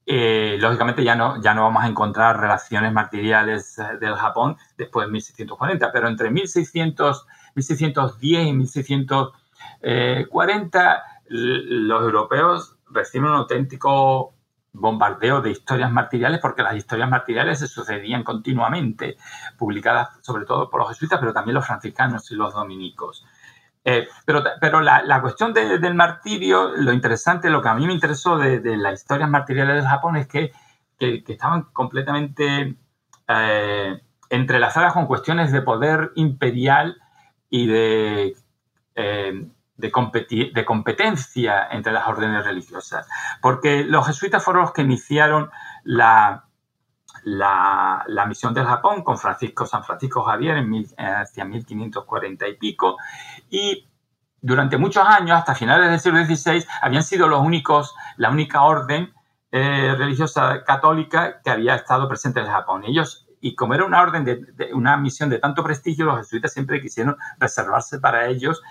Eh, 0.05 0.55
lógicamente 0.57 1.03
ya 1.03 1.15
no, 1.15 1.41
ya 1.41 1.53
no 1.53 1.63
vamos 1.63 1.83
a 1.83 1.87
encontrar 1.87 2.39
relaciones 2.39 2.93
materiales 2.93 3.77
eh, 3.77 3.97
del 3.99 4.15
Japón 4.15 4.55
después 4.77 5.05
de 5.05 5.11
1640, 5.11 5.91
pero 5.91 6.07
entre 6.07 6.31
1600, 6.31 7.27
1610 7.55 8.47
y 8.47 8.53
1640 8.53 11.10
los 11.31 12.01
europeos 12.03 12.77
reciben 12.89 13.29
un 13.29 13.37
auténtico 13.37 14.33
bombardeo 14.73 15.41
de 15.41 15.51
historias 15.51 15.91
martiriales 15.91 16.39
porque 16.41 16.63
las 16.63 16.75
historias 16.75 17.09
martiriales 17.09 17.59
se 17.59 17.67
sucedían 17.67 18.23
continuamente, 18.23 19.17
publicadas 19.57 20.09
sobre 20.21 20.45
todo 20.45 20.69
por 20.69 20.81
los 20.81 20.89
jesuitas, 20.89 21.19
pero 21.19 21.33
también 21.33 21.55
los 21.55 21.65
franciscanos 21.65 22.29
y 22.31 22.35
los 22.35 22.53
dominicos. 22.53 23.25
Eh, 23.83 24.07
pero 24.25 24.43
pero 24.59 24.81
la, 24.81 25.21
cuestión 25.21 25.53
del 25.53 25.95
martirio, 25.95 26.71
lo 26.75 26.93
interesante, 26.93 27.49
lo 27.49 27.61
que 27.61 27.69
a 27.69 27.73
mí 27.75 27.87
me 27.87 27.93
interesó 27.93 28.37
de, 28.37 28.61
las 28.77 29.01
historias 29.01 29.29
martiriales 29.29 29.75
del 29.75 29.87
Japón 29.87 30.17
es 30.17 30.27
que, 30.27 30.51
estaban 30.99 31.63
completamente 31.73 32.75
eh, 33.27 34.01
entrelazadas 34.29 34.93
con 34.93 35.07
cuestiones 35.07 35.51
de 35.51 35.63
poder 35.63 36.11
imperial 36.15 37.01
y 37.49 37.65
de 37.65 38.35
eh, 38.95 39.47
de, 39.81 40.51
de 40.53 40.65
competencia 40.65 41.67
entre 41.71 41.91
las 41.91 42.07
órdenes 42.07 42.45
religiosas, 42.45 43.07
porque 43.41 43.83
los 43.83 44.07
jesuitas 44.07 44.43
fueron 44.43 44.63
los 44.63 44.71
que 44.71 44.83
iniciaron 44.83 45.49
la, 45.83 46.45
la, 47.23 48.25
misión 48.27 48.53
del 48.53 48.65
Japón 48.65 49.03
con 49.03 49.17
Francisco 49.17 49.65
San 49.65 49.83
Francisco 49.83 50.23
Javier 50.23 50.57
en 50.57 50.69
mil, 50.69 50.89
hacia 50.97 51.43
1540 51.43 52.47
y 52.47 52.57
pico, 52.57 52.97
y 53.49 53.87
durante 54.43 54.77
muchos 54.77 55.05
años, 55.05 55.37
hasta 55.37 55.53
finales 55.53 55.89
del 55.89 55.99
siglo 55.99 56.25
XVI, 56.25 56.65
habían 56.81 57.03
sido 57.03 57.27
los 57.27 57.41
únicos, 57.41 57.93
la 58.17 58.31
única 58.31 58.63
orden 58.63 59.13
eh, 59.51 59.93
religiosa 59.97 60.63
católica 60.63 61.41
que 61.43 61.51
había 61.51 61.75
estado 61.75 62.07
presente 62.07 62.39
en 62.39 62.47
el 62.47 62.51
Japón. 62.51 62.83
Ellos 62.85 63.27
y 63.41 63.55
como 63.55 63.73
era 63.73 63.85
una 63.85 64.01
orden 64.01 64.23
de, 64.23 64.73
una 64.73 64.95
misión 64.97 65.29
de 65.29 65.39
tanto 65.39 65.63
prestigio, 65.63 66.05
los 66.05 66.19
jesuitas 66.19 66.53
siempre 66.53 66.79
quisieron 66.79 67.17
reservarse 67.39 67.99
para 67.99 68.27
ellos 68.27 68.61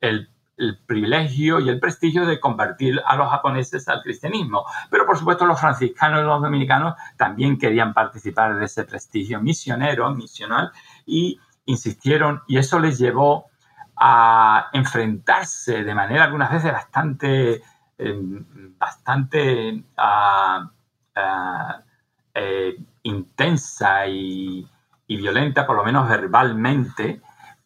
el 0.00 0.30
el 0.58 0.78
privilegio 0.78 1.60
y 1.60 1.68
el 1.68 1.78
prestigio 1.78 2.26
de 2.26 2.40
convertir 2.40 3.00
a 3.06 3.16
los 3.16 3.30
japoneses 3.30 3.88
al 3.88 4.02
cristianismo. 4.02 4.64
Pero 4.90 5.06
por 5.06 5.16
supuesto 5.16 5.46
los 5.46 5.60
franciscanos 5.60 6.20
y 6.20 6.24
los 6.24 6.42
dominicanos 6.42 6.94
también 7.16 7.58
querían 7.58 7.94
participar 7.94 8.58
de 8.58 8.64
ese 8.64 8.84
prestigio 8.84 9.40
misionero, 9.40 10.12
misional, 10.14 10.72
y 11.06 11.38
insistieron, 11.66 12.42
y 12.46 12.58
eso 12.58 12.78
les 12.78 12.98
llevó 12.98 13.46
a 13.96 14.68
enfrentarse 14.72 15.84
de 15.84 15.94
manera 15.94 16.24
algunas 16.24 16.50
veces 16.50 16.72
bastante, 16.72 17.62
em, 17.98 18.44
bastante 18.78 19.84
ah, 19.96 20.70
ah, 21.14 21.80
eh, 22.34 22.76
intensa 23.02 24.06
y, 24.06 24.66
y 25.06 25.16
violenta, 25.16 25.66
por 25.66 25.76
lo 25.76 25.84
menos 25.84 26.08
verbalmente, 26.08 27.20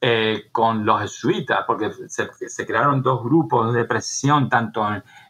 eh, 0.05 0.49
con 0.51 0.85
los 0.85 1.01
jesuitas, 1.01 1.61
porque 1.65 1.93
se, 2.09 2.67
crearon 2.67 3.03
dos 3.03 3.23
grupos 3.23 3.73
de 3.73 3.85
presión, 3.85 4.49
tanto 4.49 4.85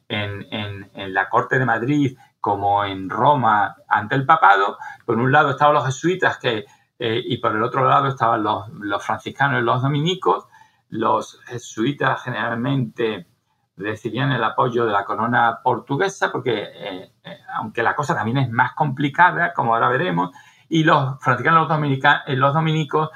en, 0.09 0.91
la 1.13 1.29
Corte 1.29 1.59
de 1.59 1.67
Madrid 1.67 2.17
como 2.41 2.83
en 2.83 3.11
Roma 3.11 3.77
ante 3.87 4.15
el 4.15 4.25
papado. 4.25 4.79
Por 5.05 5.19
un 5.19 5.31
lado 5.31 5.51
estaban 5.51 5.75
los 5.75 5.85
jesuitas 5.85 6.39
que, 6.39 6.65
eh, 6.99 7.23
y 7.23 7.37
por 7.37 7.55
el 7.55 7.63
otro 7.63 7.87
lado 7.87 8.09
estaban 8.09 8.43
los, 8.43 9.05
franciscanos 9.05 9.61
y 9.61 9.65
los 9.67 9.83
dominicos. 9.83 10.47
Los 10.89 11.39
jesuitas 11.45 12.23
generalmente 12.23 13.27
recibían 13.77 14.33
el 14.33 14.43
apoyo 14.43 14.87
de 14.87 14.93
la 14.93 15.05
corona 15.05 15.61
portuguesa, 15.63 16.33
porque 16.33 16.65
eh, 16.73 17.13
aunque 17.57 17.83
la 17.83 17.95
cosa 17.95 18.15
también 18.15 18.39
es 18.39 18.51
más 18.51 18.73
complicada, 18.73 19.53
como 19.53 19.75
ahora 19.75 19.91
veremos, 19.91 20.31
y 20.71 20.83
los 20.85 21.23
franciscanos 21.23 21.69
los, 21.69 22.39
los 22.39 22.55
dominicos 22.55 23.11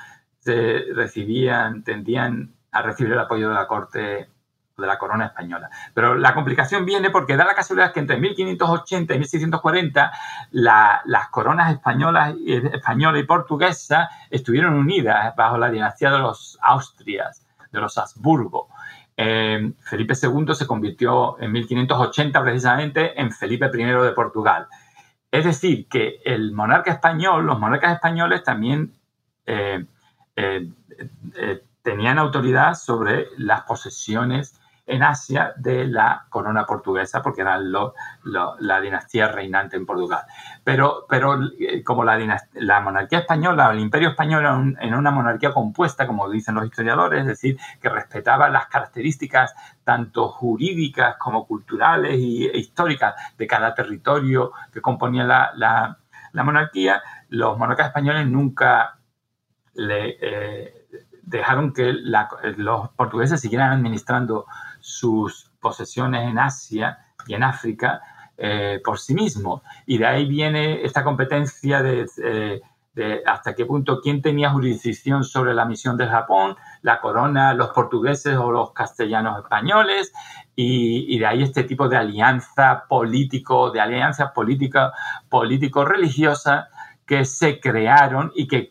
recibían, 0.47 1.83
tendían 1.83 2.55
a 2.73 2.83
recibir 2.83 3.13
el 3.13 3.19
apoyo 3.19 3.49
de 3.49 3.55
la 3.55 3.67
corte 3.67 4.29
de 4.77 4.87
la 4.87 4.99
corona 4.99 5.27
española. 5.27 5.71
Pero 5.95 6.15
la 6.17 6.35
complicación 6.35 6.85
viene 6.85 7.11
porque 7.11 7.37
da 7.37 7.45
la 7.45 7.55
casualidad 7.55 7.93
que 7.93 8.01
entre 8.01 8.19
1580 8.19 9.15
y 9.15 9.19
1640 9.19 10.13
las 10.53 11.29
coronas 11.31 11.73
españolas, 11.73 12.35
española 12.47 13.19
y 13.19 13.25
portuguesa 13.25 14.11
estuvieron 14.31 14.75
unidas 14.75 15.35
bajo 15.35 15.57
la 15.57 15.71
dinastía 15.71 16.11
de 16.11 16.19
los 16.19 16.59
Austrias, 16.61 17.47
de 17.73 17.81
los 17.81 17.97
Habsburgo. 17.97 18.69
Eh, 19.17 19.73
Felipe 19.81 20.15
II 20.21 20.55
se 20.55 20.67
convirtió 20.67 21.41
en 21.41 21.53
1580 21.53 22.43
precisamente 22.43 23.19
en 23.19 23.33
Felipe 23.33 23.71
I 23.73 23.85
de 23.85 24.13
Portugal. 24.13 24.67
Es 25.31 25.45
decir, 25.45 25.89
que 25.89 26.21
el 26.25 26.53
monarca 26.53 26.93
español, 26.93 27.47
los 27.47 27.59
monarcas 27.59 27.95
españoles 27.95 28.43
también 28.43 28.93
eh, 29.47 29.87
eh, 30.37 30.71
tenían 31.83 32.19
autoridad 32.19 32.75
sobre 32.75 33.29
las 33.37 33.63
posesiones 33.63 34.61
en 34.87 35.03
Asia 35.03 35.53
de 35.57 35.87
la 35.87 36.27
corona 36.29 36.65
portuguesa, 36.65 37.21
porque 37.21 37.41
era 37.43 37.59
la 37.59 38.81
dinastía 38.81 39.29
reinante 39.29 39.77
en 39.77 39.85
Portugal. 39.85 40.23
Pero, 40.63 41.07
pero 41.09 41.39
eh, 41.59 41.83
como 41.83 42.05
la, 42.05 42.41
la 42.55 42.81
monarquía 42.81 43.21
española, 43.21 43.71
el 43.73 43.81
imperio 43.81 44.11
español 44.11 44.75
era, 44.79 44.97
una 44.97 45.11
monarquía 45.11 45.53
compuesta, 45.53 46.07
como 46.07 46.31
dicen 46.31 46.55
los 46.55 46.65
historiadores, 46.65 47.23
es 47.23 47.27
decir, 47.27 47.59
que 47.81 47.89
respetaba 47.89 48.49
las 48.49 48.67
características 48.67 49.55
tanto 49.83 50.29
jurídicas 50.29 51.17
como 51.17 51.47
culturales 51.47 52.13
e 52.13 52.59
históricas 52.59 53.15
de 53.37 53.47
cada 53.47 53.75
territorio 53.75 54.53
que 54.73 54.81
componía 54.81 55.25
la, 55.25 55.99
monarquía, 56.45 57.03
los 57.29 57.59
monarcas 57.59 57.89
españoles 57.89 58.27
nunca 58.29 58.99
le, 59.77 60.17
eh, 60.21 60.87
dejaron 61.27 61.73
que 61.73 61.93
los 62.57 62.89
portugueses 62.91 63.41
siguieran 63.41 63.73
administrando 63.73 64.47
sus 64.81 65.51
posesiones 65.61 66.31
en 66.31 66.39
Asia 66.39 66.99
y 67.27 67.35
en 67.35 67.43
África 67.43 68.01
eh, 68.39 68.81
por 68.85 68.99
sí 68.99 69.15
mismos. 69.15 69.63
Y 69.87 69.99
de 69.99 70.07
ahí 70.07 70.27
viene 70.27 70.85
esta 70.85 71.03
competencia 71.03 71.83
eh, 71.85 72.61
de, 72.95 73.23
hasta 73.27 73.55
qué 73.55 73.67
punto 73.67 74.01
quién 74.01 74.23
tenía 74.23 74.51
jurisdicción 74.51 75.25
sobre 75.25 75.53
la 75.53 75.65
misión 75.65 75.97
de 75.97 76.07
Japón, 76.07 76.57
la 76.83 77.01
corona, 77.01 77.55
los 77.55 77.71
portugueses 77.71 78.37
o 78.37 78.53
los 78.53 78.73
castellanos 78.73 79.39
españoles, 79.43 80.13
y, 80.55 81.19
de 81.19 81.27
ahí 81.27 81.43
este 81.43 81.65
tipo 81.65 81.89
de 81.89 81.99
alianza 81.99 82.85
político, 82.89 83.71
de 83.71 83.81
alianza 83.81 84.33
política, 84.33 84.93
político-religiosa 85.29 86.69
que 87.05 87.27
se 87.27 87.61
crearon 87.61 88.33
y 88.35 88.49
que 88.49 88.69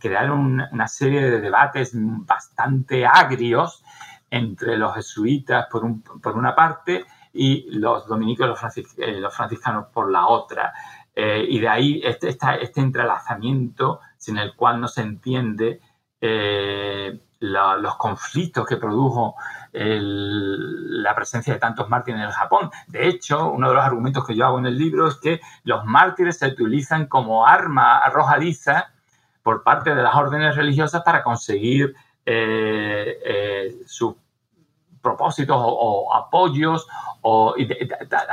crearon 0.00 0.60
una 0.72 0.88
serie 0.88 1.22
de 1.22 1.40
debates 1.40 1.92
bastante 1.94 3.06
agrios 3.06 3.84
entre 4.30 4.76
los 4.76 4.94
jesuitas 4.94 5.66
por, 5.70 5.84
por 6.20 6.36
una 6.36 6.54
parte 6.54 7.04
y 7.32 7.70
los 7.78 8.06
dominicos 8.06 8.46
y 8.46 8.48
los, 8.48 8.96
eh, 8.98 9.22
franciscanos 9.30 9.86
por 9.92 10.10
la 10.10 10.26
otra. 10.26 10.72
Eh, 11.14 11.44
y 11.48 11.58
de 11.58 11.68
ahí 11.68 12.00
este, 12.04 12.28
este, 12.28 12.80
entrelazamiento 12.80 14.00
sin 14.16 14.38
el 14.38 14.54
cual 14.54 14.80
no 14.80 14.88
se 14.88 15.02
entiende 15.02 15.80
eh, 16.20 17.20
los 17.40 17.96
conflictos 17.96 18.66
que 18.66 18.76
produjo 18.76 19.34
la 19.72 21.14
presencia 21.14 21.54
de 21.54 21.60
tantos 21.60 21.88
mártires 21.88 22.20
en 22.20 22.26
el 22.26 22.32
Japón. 22.32 22.70
De 22.86 23.08
hecho, 23.08 23.50
uno 23.50 23.68
de 23.70 23.74
los 23.74 23.84
argumentos 23.84 24.26
que 24.26 24.36
yo 24.36 24.44
hago 24.44 24.58
en 24.58 24.66
el 24.66 24.76
libro 24.76 25.08
es 25.08 25.16
que 25.16 25.40
los 25.64 25.86
mártires 25.86 26.38
se 26.38 26.48
utilizan 26.48 27.06
como 27.06 27.46
arma 27.46 27.98
arrojadiza 27.98 28.92
por 29.42 29.62
parte 29.62 29.94
de 29.94 30.02
las 30.02 30.14
órdenes 30.14 30.56
religiosas 30.56 31.02
para 31.02 31.22
conseguir 31.22 31.94
eh, 32.26 33.18
eh, 33.24 33.76
sus 33.86 34.14
propósitos 35.00 35.56
o, 35.58 36.14
apoyos 36.14 36.86
o, 37.22 37.54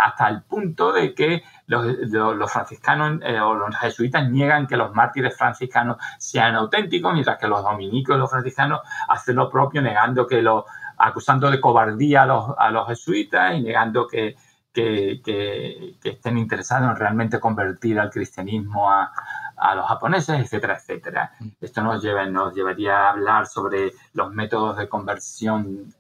hasta 0.05 0.27
el 0.29 0.43
punto 0.43 0.91
de 0.91 1.15
que 1.15 1.43
los, 1.67 2.51
franciscanos 2.51 3.21
eh, 3.23 3.39
o 3.39 3.55
los 3.55 3.75
jesuitas 3.77 4.29
niegan 4.29 4.67
que 4.67 4.75
los 4.75 4.93
mártires 4.93 5.37
franciscanos 5.37 5.97
sean 6.17 6.55
auténticos, 6.55 7.13
mientras 7.13 7.37
que 7.39 7.47
los 7.47 7.63
dominicos 7.63 8.15
y 8.15 8.19
los 8.19 8.29
franciscanos 8.29 8.81
hacen 9.07 9.37
lo 9.37 9.49
propio, 9.49 9.81
negando 9.81 10.27
que 10.27 10.41
lo, 10.41 10.65
acusando 10.97 11.49
de 11.49 11.61
cobardía 11.61 12.23
a 12.23 12.71
los, 12.71 12.87
jesuitas 12.87 13.55
y 13.55 13.61
negando 13.61 14.07
que, 14.07 14.35
que, 14.73 15.95
estén 16.03 16.37
interesados 16.37 16.89
en 16.91 16.95
realmente 16.97 17.39
convertir 17.39 17.99
al 17.99 18.09
cristianismo 18.09 18.91
a, 18.91 19.11
a 19.57 19.75
los 19.75 19.87
japoneses, 19.87 20.39
etcétera, 20.39 20.75
etcétera. 20.75 21.31
Mm. 21.39 21.47
Esto 21.59 21.81
nos, 21.81 22.01
lleva, 22.01 22.25
nos 22.25 22.53
llevaría 22.53 22.97
a 22.97 23.09
hablar 23.09 23.47
sobre 23.47 23.91
los 24.13 24.31
métodos 24.31 24.77
de 24.77 24.87
conversión 24.87 25.93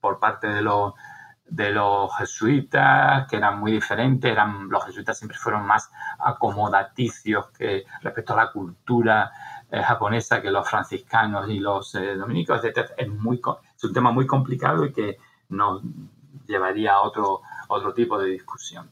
por 0.00 0.18
parte 0.18 0.48
de 0.48 0.62
los, 0.62 0.94
de 1.46 1.70
los 1.70 2.16
jesuitas, 2.16 3.28
que 3.28 3.36
eran 3.36 3.60
muy 3.60 3.72
diferentes. 3.72 4.30
Eran, 4.30 4.68
los 4.68 4.84
jesuitas 4.84 5.18
siempre 5.18 5.38
fueron 5.38 5.66
más 5.66 5.90
acomodaticios 6.18 7.50
que 7.50 7.84
respecto 8.00 8.32
a 8.32 8.44
la 8.44 8.52
cultura 8.52 9.30
eh, 9.70 9.82
japonesa 9.82 10.42
que 10.42 10.50
los 10.50 10.68
franciscanos 10.68 11.48
y 11.48 11.58
los 11.58 11.94
eh, 11.94 12.14
dominicos, 12.16 12.64
etc. 12.64 12.90
Es, 12.96 13.08
muy, 13.08 13.40
es 13.76 13.84
un 13.84 13.92
tema 13.92 14.10
muy 14.10 14.26
complicado 14.26 14.84
y 14.84 14.92
que 14.92 15.18
nos 15.50 15.82
llevaría 16.46 16.94
a 16.94 17.02
otro, 17.02 17.42
otro 17.68 17.94
tipo 17.94 18.18
de 18.18 18.30
discusión. 18.30 18.90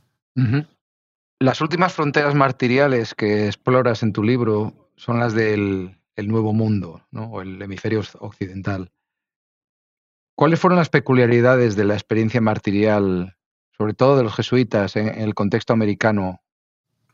Las 1.42 1.62
últimas 1.62 1.94
fronteras 1.94 2.34
martiriales 2.34 3.14
que 3.14 3.46
exploras 3.46 4.02
en 4.02 4.12
tu 4.12 4.22
libro 4.22 4.74
son 4.96 5.20
las 5.20 5.32
del 5.32 5.96
Nuevo 6.18 6.52
Mundo, 6.52 7.00
¿no? 7.12 7.30
o 7.30 7.40
el 7.40 7.62
hemisferio 7.62 8.02
occidental. 8.18 8.92
¿Cuáles 10.34 10.60
fueron 10.60 10.78
las 10.78 10.90
peculiaridades 10.90 11.76
de 11.76 11.84
la 11.84 11.94
experiencia 11.94 12.42
martirial, 12.42 13.38
sobre 13.70 13.94
todo 13.94 14.18
de 14.18 14.24
los 14.24 14.34
jesuitas, 14.34 14.96
en, 14.96 15.08
el 15.08 15.34
contexto 15.34 15.72
americano? 15.72 16.42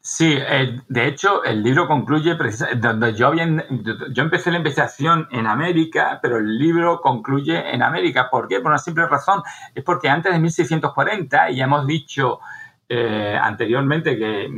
Sí, 0.01 0.37
eh, 0.37 0.81
de 0.89 1.07
hecho, 1.07 1.45
el 1.45 1.63
libro 1.63 1.87
concluye 1.87 2.37
donde 2.79 3.15
yo, 3.15 3.33
yo 3.33 4.23
empecé 4.25 4.51
la 4.51 4.59
investigación 4.59 5.29
en 5.31 5.47
América, 5.47 6.19
pero 6.21 6.39
el 6.39 6.59
libro 6.59 7.01
concluye 7.01 7.73
en 7.73 7.81
América. 7.81 8.29
¿Por 8.29 8.49
qué? 8.49 8.59
Por 8.59 8.73
una 8.73 8.79
simple 8.79 9.07
razón. 9.07 9.43
Es 9.73 9.85
porque 9.85 10.09
antes 10.09 10.33
de 10.33 10.41
1640, 10.41 11.51
y 11.53 11.57
ya 11.57 11.65
hemos 11.65 11.87
dicho 11.87 12.41
eh, 12.89 13.39
anteriormente 13.41 14.17
que, 14.17 14.49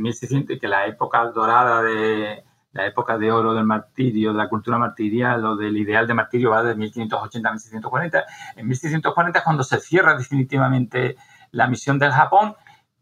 que 0.59 0.67
la 0.67 0.85
época 0.85 1.25
dorada 1.31 1.81
de 1.81 2.43
la 2.71 2.85
época 2.85 3.17
de 3.17 3.31
oro 3.31 3.53
del 3.53 3.65
martirio, 3.65 4.31
de 4.31 4.37
la 4.37 4.47
cultura 4.47 4.77
martirial 4.77 5.43
o 5.43 5.55
del 5.55 5.75
ideal 5.77 6.05
de 6.05 6.13
martirio 6.13 6.51
va 6.51 6.63
de 6.63 6.75
1580 6.75 7.49
a 7.49 7.51
1640. 7.51 8.25
En 8.57 8.67
1640 8.67 9.39
es 9.39 9.45
cuando 9.45 9.63
se 9.63 9.79
cierra 9.79 10.15
definitivamente 10.15 11.15
la 11.51 11.67
misión 11.67 11.97
del 11.97 12.11
Japón 12.11 12.55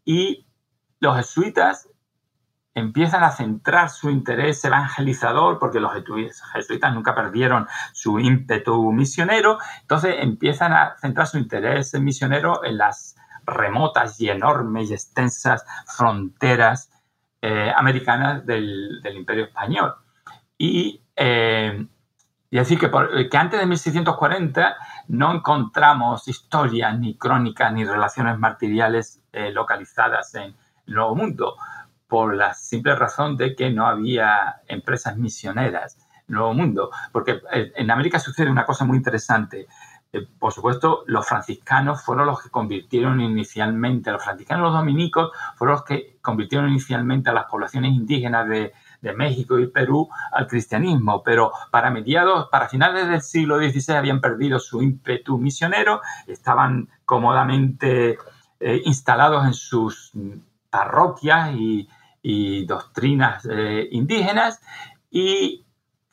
y 0.04 0.46
los 1.00 1.16
jesuitas 1.16 1.90
empiezan 2.74 3.24
a 3.24 3.30
centrar 3.30 3.90
su 3.90 4.08
interés 4.08 4.64
evangelizador, 4.64 5.58
porque 5.58 5.80
los 5.80 5.92
jesuitas 6.54 6.94
nunca 6.94 7.14
perdieron 7.14 7.66
su 7.92 8.20
ímpetu 8.20 8.92
misionero, 8.92 9.58
entonces 9.82 10.16
empiezan 10.20 10.72
a 10.72 10.96
centrar 10.98 11.26
su 11.26 11.38
interés 11.38 11.92
misionero 11.94 12.64
en 12.64 12.78
las 12.78 13.16
remotas 13.48 14.20
y 14.20 14.28
enormes 14.28 14.90
y 14.90 14.94
extensas 14.94 15.64
fronteras 15.86 16.90
eh, 17.40 17.72
americanas 17.74 18.44
del, 18.44 19.00
Imperio 19.14 19.44
Español. 19.44 19.94
Y, 20.56 21.02
eh, 21.14 21.86
y 22.50 22.56
decir 22.56 22.78
que, 22.78 22.90
que, 23.30 23.36
antes 23.36 23.60
de 23.60 23.66
1640 23.66 24.76
no 25.08 25.34
encontramos 25.34 26.26
historias, 26.26 26.98
ni 26.98 27.16
crónicas, 27.16 27.72
ni 27.72 27.84
relaciones 27.84 28.38
martiriales 28.38 29.22
eh, 29.32 29.50
localizadas 29.52 30.34
en 30.34 30.56
el 30.86 30.94
Nuevo 30.94 31.14
Mundo, 31.14 31.56
por 32.06 32.34
la 32.34 32.54
simple 32.54 32.96
razón 32.96 33.36
de 33.36 33.54
que 33.54 33.70
no 33.70 33.86
había 33.86 34.62
empresas 34.66 35.16
misioneras 35.16 35.98
Nuevo 36.26 36.54
Mundo. 36.54 36.90
Porque 37.12 37.40
en 37.52 37.90
América 37.90 38.18
sucede 38.18 38.50
una 38.50 38.64
cosa 38.64 38.84
muy 38.84 38.96
interesante. 38.96 39.66
Eh, 40.10 40.26
por 40.38 40.54
supuesto, 40.54 41.04
los 41.06 41.26
franciscanos 41.26 42.02
fueron 42.02 42.26
los 42.26 42.42
que 42.42 42.48
convirtieron 42.48 43.20
inicialmente, 43.20 44.10
los 44.10 44.24
franciscanos 44.24 44.64
los 44.64 44.72
dominicos 44.72 45.32
fueron 45.54 45.76
los 45.76 45.84
que 45.84 46.16
convirtieron 46.22 46.70
inicialmente 46.70 47.28
a 47.28 47.34
las 47.34 47.44
poblaciones 47.44 47.92
indígenas 47.92 48.48
de, 48.48 48.72
México 49.16 49.60
y 49.60 49.68
Perú 49.68 50.08
al 50.32 50.48
cristianismo, 50.48 51.22
pero 51.22 51.52
para 51.70 51.88
mediados, 51.88 52.48
para 52.50 52.68
finales 52.68 53.08
del 53.08 53.22
siglo 53.22 53.56
XVI 53.58 53.94
habían 53.94 54.20
perdido 54.20 54.58
su 54.58 54.82
ímpetu 54.82 55.38
misionero, 55.38 56.00
estaban 56.26 56.88
cómodamente 57.04 58.18
eh, 58.58 58.82
instalados 58.84 59.46
en 59.46 59.54
sus 59.54 60.12
parroquias 60.68 61.54
y, 61.54 61.88
doctrinas 62.66 63.46
eh, 63.48 63.88
indígenas 63.92 64.60
y 65.10 65.64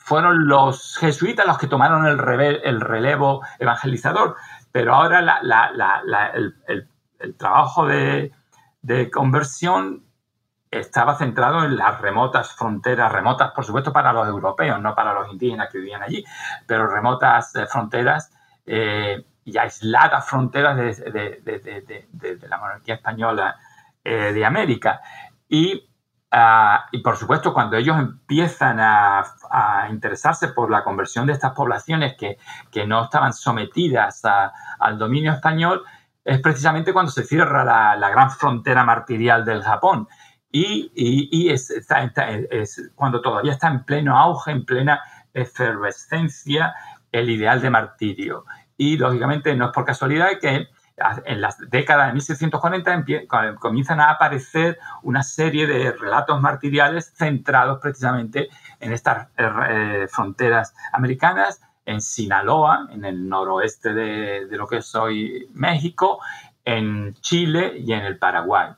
fueron 0.06 0.47
los 0.47 0.97
jesuitas 0.97 1.47
los 1.47 1.58
que 1.58 1.66
tomaron 1.66 2.06
el, 2.06 2.20
relevo 2.20 3.41
evangelizador, 3.58 4.36
pero 4.72 4.93
ahora 4.93 5.41
el, 6.38 7.38
trabajo 7.38 7.88
de, 7.88 8.32
conversión 9.12 10.06
estaba 10.70 11.16
centrado 11.18 11.66
en 11.66 11.76
las 11.76 11.99
remotas 12.01 12.53
fronteras, 12.53 13.12
remotas 13.12 13.51
por 13.53 13.66
supuesto 13.66 13.91
para 13.91 14.14
los 14.14 14.28
europeos, 14.28 14.80
no 14.80 14.93
para 14.93 15.12
los 15.12 15.32
indígenas 15.32 15.70
que 15.72 15.80
vivían 15.80 16.03
allí, 16.03 16.24
pero 16.68 16.86
remotas 16.86 17.56
eh, 17.56 17.66
fronteras 17.66 18.32
eh, 18.68 19.26
y 19.43 19.58
aisladas 19.58 20.24
fronteras 20.30 20.78
de, 20.78 22.38
la 22.47 22.60
monarquía 22.60 22.93
española 22.93 23.56
eh, 24.03 24.34
de 24.34 24.45
América. 24.45 25.01
Y, 25.49 25.89
ah, 26.36 26.86
y, 26.91 26.99
por 26.99 27.17
supuesto 27.17 27.53
cuando 27.53 27.77
ellos 27.77 27.97
empiezan 27.97 28.79
a, 28.79 29.23
interesarse 29.89 30.49
por 30.49 30.69
la 30.69 30.83
conversión 30.83 31.25
de 31.25 31.33
estas 31.33 31.53
poblaciones 31.53 32.15
que, 32.17 32.38
que 32.71 32.86
no 32.86 33.03
estaban 33.03 33.33
sometidas 33.33 34.21
al 34.79 34.97
dominio 34.97 35.31
español, 35.31 35.83
es 36.25 36.41
precisamente 36.41 36.91
cuando 36.91 37.11
se 37.11 37.23
cierra 37.23 37.63
la, 37.63 38.09
gran 38.09 38.31
frontera 38.31 38.83
martirial 38.83 39.45
del 39.45 39.61
Japón 39.63 40.07
y, 40.51 41.49
es, 41.49 41.71
cuando 42.95 43.21
todavía 43.21 43.51
está 43.51 43.67
en 43.67 43.83
pleno 43.83 44.17
auge, 44.17 44.51
en 44.51 44.65
plena 44.65 45.01
efervescencia, 45.33 46.73
el 47.11 47.29
ideal 47.29 47.61
de 47.61 47.69
martirio. 47.69 48.45
Y 48.77 48.97
lógicamente 48.97 49.55
no 49.55 49.65
es 49.65 49.71
por 49.71 49.86
casualidad 49.86 50.39
que 50.41 50.67
en 51.25 51.41
las 51.41 51.57
décadas 51.69 52.07
de 52.07 52.13
1640 52.13 53.05
comienzan 53.59 53.99
a 53.99 54.11
aparecer 54.11 54.79
una 55.03 55.23
serie 55.23 55.67
de 55.67 55.91
relatos 55.91 56.41
martiriales 56.41 57.11
centrados 57.15 57.79
precisamente 57.81 58.47
en 58.79 58.93
estas 58.93 59.27
eh, 59.37 60.07
fronteras 60.09 60.73
americanas, 60.93 61.61
en 61.85 62.01
Sinaloa, 62.01 62.87
en 62.91 63.05
el 63.05 63.27
noroeste 63.27 63.93
de, 63.93 64.47
de, 64.47 64.57
lo 64.57 64.67
que 64.67 64.77
es 64.77 64.95
hoy 64.95 65.47
México, 65.53 66.19
en 66.63 67.13
Chile 67.15 67.73
y 67.77 67.91
en 67.93 68.05
el 68.05 68.17
Paraguay 68.17 68.69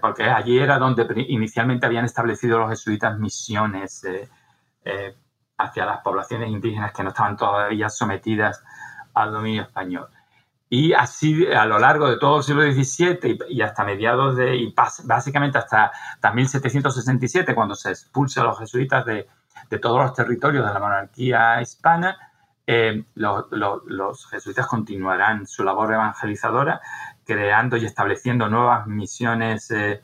porque 0.00 0.24
allí 0.24 0.58
era 0.58 0.78
donde 0.78 1.06
inicialmente 1.28 1.86
habían 1.86 2.04
establecido 2.04 2.58
los 2.58 2.70
jesuitas 2.70 3.18
misiones 3.18 4.04
eh, 4.04 4.28
eh, 4.84 5.14
hacia 5.58 5.86
las 5.86 6.00
poblaciones 6.00 6.50
indígenas 6.50 6.92
que 6.92 7.04
no 7.04 7.10
estaban 7.10 7.36
todavía 7.36 7.88
sometidas 7.88 8.62
al 9.14 9.32
dominio 9.32 9.62
español. 9.62 10.08
Y 10.74 10.94
así 10.94 11.46
a 11.52 11.66
lo 11.66 11.78
largo 11.78 12.08
de 12.08 12.16
todo 12.16 12.38
el 12.38 12.42
siglo 12.44 12.62
XVII 12.62 13.36
y, 13.50 13.60
hasta 13.60 13.84
mediados 13.84 14.38
de, 14.38 14.56
y 14.56 14.74
básicamente 15.04 15.58
hasta, 15.58 15.92
1767, 16.32 17.54
cuando 17.54 17.74
se 17.74 17.90
expulsa 17.90 18.40
a 18.40 18.44
los 18.44 18.58
jesuitas 18.58 19.04
de, 19.04 19.28
todos 19.82 20.02
los 20.02 20.14
territorios 20.14 20.66
de 20.66 20.72
la 20.72 20.80
monarquía 20.80 21.60
hispana, 21.60 22.16
eh, 22.66 23.04
los 23.16 24.26
jesuitas 24.30 24.66
continuarán 24.66 25.46
su 25.46 25.62
labor 25.62 25.92
evangelizadora 25.92 26.80
creando 27.22 27.76
y 27.76 27.84
estableciendo 27.84 28.48
nuevas 28.48 28.86
misiones 28.86 29.70
eh, 29.72 30.00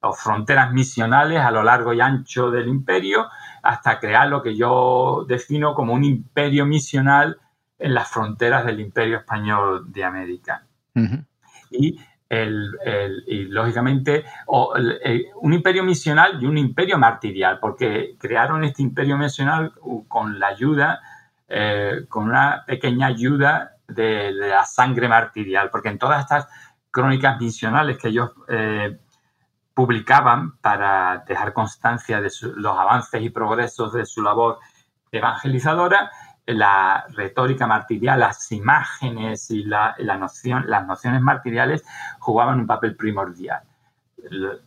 o 0.00 0.14
fronteras 0.14 0.72
misionales 0.72 1.40
a 1.40 1.50
lo 1.50 1.62
largo 1.62 1.92
y 1.92 2.00
ancho 2.00 2.50
del 2.50 2.68
imperio, 2.68 3.26
hasta 3.62 4.00
crear 4.00 4.28
lo 4.28 4.42
que 4.42 4.56
yo 4.56 5.26
defino 5.28 5.74
como 5.74 5.92
un 5.92 6.04
imperio 6.04 6.64
misional 6.64 7.38
en 7.80 7.94
las 7.94 8.08
fronteras 8.08 8.64
del 8.64 8.80
imperio 8.80 9.18
español 9.18 9.90
de 9.90 10.04
América. 10.04 10.62
y, 11.70 11.98
lógicamente 13.48 14.24
un 14.46 15.52
imperio 15.52 15.82
misional 15.82 16.40
y 16.40 16.46
un 16.46 16.58
imperio 16.58 16.96
martirial, 16.96 17.58
porque 17.58 18.14
crearon 18.18 18.62
este 18.62 18.82
imperio 18.82 19.18
misional 19.18 19.72
con 20.06 20.38
la 20.38 20.48
ayuda, 20.48 21.00
eh, 21.48 22.04
con 22.08 22.28
una 22.28 22.62
pequeña 22.64 23.08
ayuda 23.08 23.72
de, 23.88 24.30
la 24.30 24.64
sangre 24.64 25.08
martirial, 25.08 25.70
porque 25.70 25.88
en 25.88 25.98
todas 25.98 26.20
estas 26.20 26.46
crónicas 26.90 27.40
misionales 27.40 27.98
que 27.98 28.08
ellos 28.08 28.30
eh, 28.48 28.96
publicaban 29.74 30.58
para 30.58 31.24
dejar 31.26 31.52
constancia 31.52 32.20
de 32.20 32.30
los 32.56 32.78
avances 32.78 33.22
y 33.22 33.30
progresos 33.30 33.92
de 33.92 34.04
su 34.06 34.22
labor 34.22 34.58
evangelizadora, 35.10 36.10
la 36.52 37.04
retórica 37.10 37.66
martirial, 37.66 38.20
las 38.20 38.50
imágenes 38.52 39.50
y 39.50 39.64
la, 39.64 39.94
noción, 40.18 40.64
las 40.68 40.86
nociones 40.86 41.20
martiriales 41.20 41.84
jugaban 42.18 42.60
un 42.60 42.66
papel 42.66 42.96
primordial. 42.96 43.62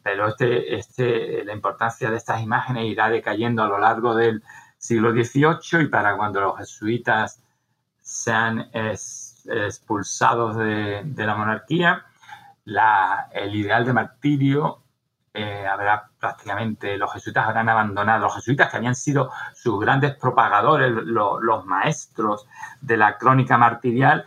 Pero 0.01 0.29
este, 0.29 0.75
este, 0.75 1.43
la 1.45 1.53
importancia 1.53 2.09
de 2.09 2.17
estas 2.17 2.41
imágenes 2.41 2.85
irá 2.85 3.09
decayendo 3.09 3.63
a 3.63 3.67
lo 3.67 3.77
largo 3.77 4.15
del 4.15 4.43
siglo 4.77 5.11
XVIII 5.11 5.83
y 5.83 5.87
para 5.87 6.17
cuando 6.17 6.41
los 6.41 6.57
jesuitas 6.57 7.41
sean 8.01 8.69
expulsados 8.73 10.57
de, 10.57 11.03
la 11.15 11.35
monarquía, 11.35 12.05
el 12.65 13.55
ideal 13.55 13.85
de 13.85 13.93
martirio 13.93 14.81
eh, 15.33 15.65
habrá 15.65 16.09
prácticamente, 16.23 16.97
los 16.97 17.11
jesuitas 17.11 17.45
habrán 17.45 17.67
abandonado, 17.67 18.21
los 18.21 18.35
jesuitas 18.35 18.71
que 18.71 18.77
habían 18.77 18.95
sido 18.95 19.29
sus 19.53 19.77
grandes 19.77 20.15
propagadores, 20.15 20.89
los 20.89 21.65
maestros 21.65 22.47
de 22.79 22.95
la 22.95 23.17
crónica 23.17 23.57
martirial, 23.57 24.23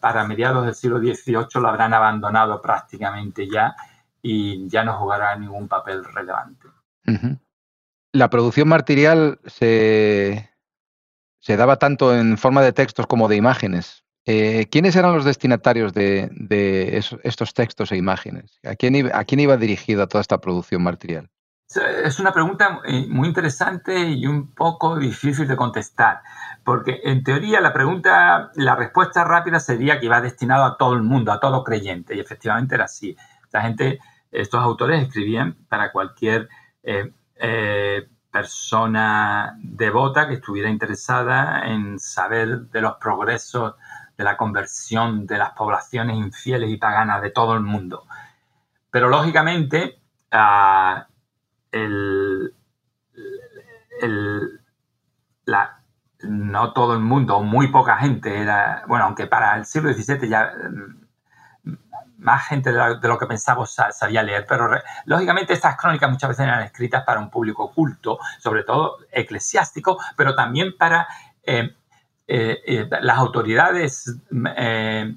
para 0.00 0.24
mediados 0.24 0.64
del 0.64 0.74
siglo 0.74 0.98
XVIII 0.98 1.62
lo 1.62 1.68
habrán 1.68 1.94
abandonado 1.94 2.60
prácticamente 2.60 3.48
ya 3.48 3.76
y 4.20 4.68
ya 4.68 4.82
no 4.82 4.94
jugará 4.94 5.36
ningún 5.36 5.68
papel 5.68 6.04
relevante. 6.04 6.66
La 8.12 8.28
producción 8.28 8.66
martirial 8.66 9.38
se, 9.46 10.50
se 11.38 11.56
daba 11.56 11.76
tanto 11.76 12.16
en 12.16 12.36
forma 12.36 12.62
de 12.62 12.72
textos 12.72 13.06
como 13.06 13.28
de 13.28 13.36
imágenes. 13.36 14.02
Eh, 14.26 14.66
¿Quiénes 14.70 14.96
eran 14.96 15.14
los 15.14 15.24
destinatarios 15.24 15.92
de, 15.94 16.30
estos 17.22 17.54
textos 17.54 17.90
e 17.92 17.96
imágenes? 17.96 18.60
¿A 18.64 18.74
quién, 18.74 18.94
iba, 18.94 19.18
¿A 19.18 19.24
quién 19.24 19.40
iba 19.40 19.56
dirigida 19.56 20.06
toda 20.06 20.20
esta 20.20 20.38
producción 20.38 20.82
martirial? 20.82 21.30
Es 22.04 22.18
una 22.18 22.32
pregunta 22.32 22.80
eh, 22.84 23.06
muy 23.08 23.28
interesante 23.28 23.96
y 23.96 24.26
un 24.26 24.52
poco 24.54 24.98
difícil 24.98 25.46
de 25.46 25.56
contestar, 25.56 26.20
porque 26.64 27.00
en 27.04 27.22
teoría 27.22 27.60
la 27.60 27.72
pregunta, 27.72 28.50
la 28.56 28.74
respuesta 28.74 29.22
rápida 29.22 29.60
sería 29.60 30.00
que 30.00 30.06
iba 30.06 30.20
destinado 30.20 30.64
a 30.64 30.76
todo 30.76 30.94
el 30.94 31.02
mundo, 31.02 31.30
a 31.30 31.38
todo 31.38 31.62
creyente, 31.62 32.16
y 32.16 32.20
efectivamente 32.20 32.74
era 32.74 32.84
así. 32.84 33.16
La 33.52 33.62
gente, 33.62 34.00
estos 34.32 34.60
autores 34.60 35.00
escribían 35.00 35.56
para 35.68 35.92
cualquier 35.92 36.48
eh, 36.82 37.12
persona 38.32 39.56
devota 39.62 40.28
que 40.28 40.34
estuviera 40.34 40.70
interesada 40.70 41.62
en 41.66 41.98
saber 41.98 42.62
de 42.66 42.80
los 42.80 42.94
progresos 42.96 43.74
de 44.20 44.24
la 44.24 44.36
conversión 44.36 45.26
de 45.26 45.38
las 45.38 45.52
poblaciones 45.52 46.14
infieles 46.14 46.68
y 46.68 46.76
paganas 46.76 47.22
de 47.22 47.30
todo 47.30 47.54
el 47.54 47.60
mundo. 47.60 48.04
Pero 48.90 49.08
lógicamente, 49.08 49.98
ah, 50.30 51.06
no 56.22 56.72
todo 56.74 56.92
el 56.92 57.00
mundo, 57.00 57.40
muy 57.40 57.68
poca 57.68 57.96
gente 57.96 58.42
era, 58.42 58.84
bueno, 58.86 59.06
aunque 59.06 59.26
para 59.26 59.56
el 59.56 59.64
siglo 59.64 59.90
XVII 59.90 60.28
ya 60.28 60.52
más 62.18 62.46
gente 62.46 62.72
de 62.72 63.08
lo, 63.08 63.18
que 63.18 63.26
pensamos 63.26 63.74
sabía 63.92 64.22
leer, 64.22 64.44
pero 64.46 64.68
lógicamente 65.06 65.54
estas 65.54 65.78
crónicas 65.78 66.10
muchas 66.10 66.28
veces 66.28 66.44
eran 66.44 66.62
escritas 66.62 67.04
para 67.04 67.20
un 67.20 67.30
público 67.30 67.72
culto, 67.72 68.18
sobre 68.38 68.64
todo 68.64 68.98
eclesiástico, 69.10 69.98
pero 70.14 70.34
también 70.34 70.76
para 70.76 71.08
eh, 71.42 71.74
las 72.30 73.18
autoridades 73.18 74.18
de 74.30 75.16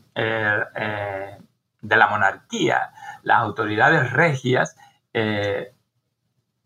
la 1.82 2.08
monarquía, 2.10 2.92
las 3.24 3.40
autoridades 3.40 4.12
regias, 4.14 4.76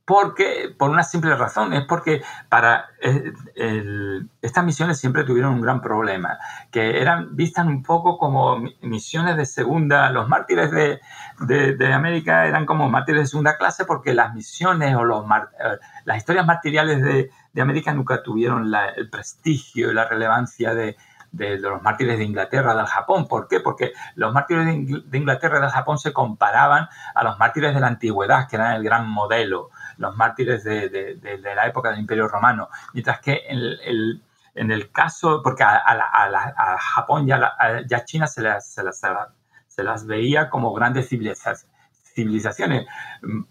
porque, 0.08 0.74
por 0.78 0.90
una 0.90 1.04
simple 1.04 1.36
razón, 1.36 1.74
es 1.74 1.84
porque 1.86 2.22
para 2.48 2.86
eh, 3.02 4.22
estas 4.42 4.64
misiones 4.64 4.98
siempre 4.98 5.26
tuvieron 5.26 5.56
un 5.56 5.62
gran 5.62 5.82
problema, 5.82 6.40
que 6.72 7.02
eran 7.02 7.36
vistas 7.36 7.66
un 7.68 7.84
poco 7.84 8.18
como 8.18 8.58
misiones 8.82 9.36
de 9.36 9.46
segunda, 9.46 10.10
los 10.12 10.30
mártires 10.30 10.72
de, 10.72 11.02
de, 11.42 11.94
América 11.94 12.48
eran 12.48 12.66
como 12.66 12.88
mártires 12.88 13.24
de 13.24 13.28
segunda 13.28 13.58
clase 13.58 13.84
porque 13.84 14.14
las 14.14 14.34
misiones 14.34 14.96
o 14.96 15.04
los 15.04 15.26
eh, 15.26 15.78
las 16.06 16.18
historias 16.18 16.46
martiriales 16.46 17.04
de, 17.04 17.30
de 17.58 17.64
América 17.64 17.92
nunca 17.92 18.22
tuvieron 18.22 18.72
el 18.96 19.10
prestigio 19.10 19.90
y 19.90 19.94
la 19.96 20.06
relevancia 20.06 20.76
de, 20.76 20.96
de, 21.32 21.58
los 21.58 21.82
mártires 21.82 22.20
de 22.20 22.24
Inglaterra, 22.24 22.76
del 22.76 22.86
Japón. 22.86 23.28
¿Por 23.28 23.48
qué? 23.48 23.62
Porque 23.62 23.94
los 24.14 24.32
mártires 24.32 24.66
de 24.66 25.18
Inglaterra 25.18 25.58
y 25.58 25.62
del 25.62 25.72
Japón 25.72 25.98
se 25.98 26.14
comparaban 26.14 26.88
a 27.16 27.24
los 27.24 27.40
mártires 27.40 27.74
de 27.74 27.80
la 27.80 27.88
antigüedad, 27.88 28.48
que 28.48 28.58
eran 28.58 28.76
el 28.76 28.84
gran 28.84 29.10
modelo 29.10 29.72
los 29.98 30.16
mártires 30.16 30.64
de, 30.64 31.20
la 31.56 31.66
época 31.66 31.90
del 31.90 32.00
Imperio 32.00 32.28
Romano, 32.28 32.70
mientras 32.94 33.20
que 33.22 33.42
en 33.48 34.72
el, 34.72 34.92
caso, 34.92 35.42
porque 35.44 35.64
a, 35.64 36.78
Japón 36.80 37.26
ya, 37.26 37.56
ya 37.88 38.06
China 38.06 38.28
se 38.28 38.44
las, 38.44 38.68
se, 38.68 39.84
las, 39.84 40.06
veía 40.06 40.50
como 40.52 40.74
grandes 40.74 41.10
civilizaciones, 41.10 41.68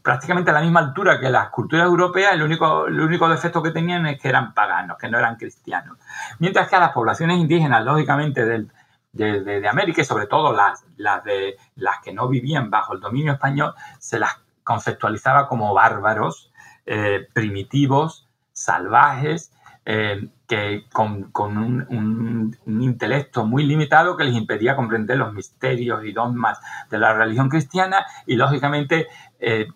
prácticamente 0.03 0.51
a 0.51 0.55
la 0.55 0.61
misma 0.61 0.81
altura 0.81 1.21
que 1.21 1.31
las 1.31 1.51
culturas 1.51 1.87
europeas, 1.87 2.35
el 2.35 2.43
único, 2.43 2.87
el 2.87 3.01
único 3.01 3.29
defecto 3.29 3.63
que 3.63 3.71
tenían 3.71 4.07
es 4.07 4.21
que 4.21 4.29
eran 4.29 4.55
paganos, 4.55 4.97
que 4.99 5.09
no 5.09 5.19
eran 5.19 5.37
cristianos. 5.37 5.99
Mientras 6.39 6.69
que 6.69 6.77
a 6.77 6.81
las 6.81 6.93
poblaciones 6.93 7.39
indígenas, 7.39 7.85
lógicamente, 7.85 8.45
del, 8.45 8.71
de, 9.13 9.69
América 9.69 10.03
y 10.03 10.05
sobre 10.05 10.27
todo 10.27 10.53
las, 10.53 10.85
las, 10.97 11.25
de, 11.25 11.57
las 11.77 12.01
que 12.03 12.13
no 12.13 12.29
vivían 12.29 12.71
bajo 12.71 12.95
el 12.95 13.01
dominio 13.01 13.33
español, 13.33 13.75
se 13.99 14.19
las 14.19 14.37
conceptualizaba 14.63 15.49
como 15.49 15.73
bárbaros, 15.73 16.53
eh, 16.87 17.27
primitivos, 17.33 18.29
salvajes, 18.53 19.53
eh, 19.85 20.29
que 20.47 20.85
con, 20.93 21.31
un, 21.35 22.57
intelecto 22.67 23.45
muy 23.45 23.65
limitado 23.65 24.17
que 24.17 24.25
les 24.25 24.35
impedía 24.35 24.77
comprender 24.77 25.19
los 25.19 25.33
misterios 25.33 26.05
y 26.05 26.13
dogmas 26.13 26.61
de 26.91 26.99
la 26.99 27.15
religión 27.15 27.49
cristiana 27.49 28.07
y 28.27 28.37
lógicamente 28.37 29.07
eh, 29.41 29.67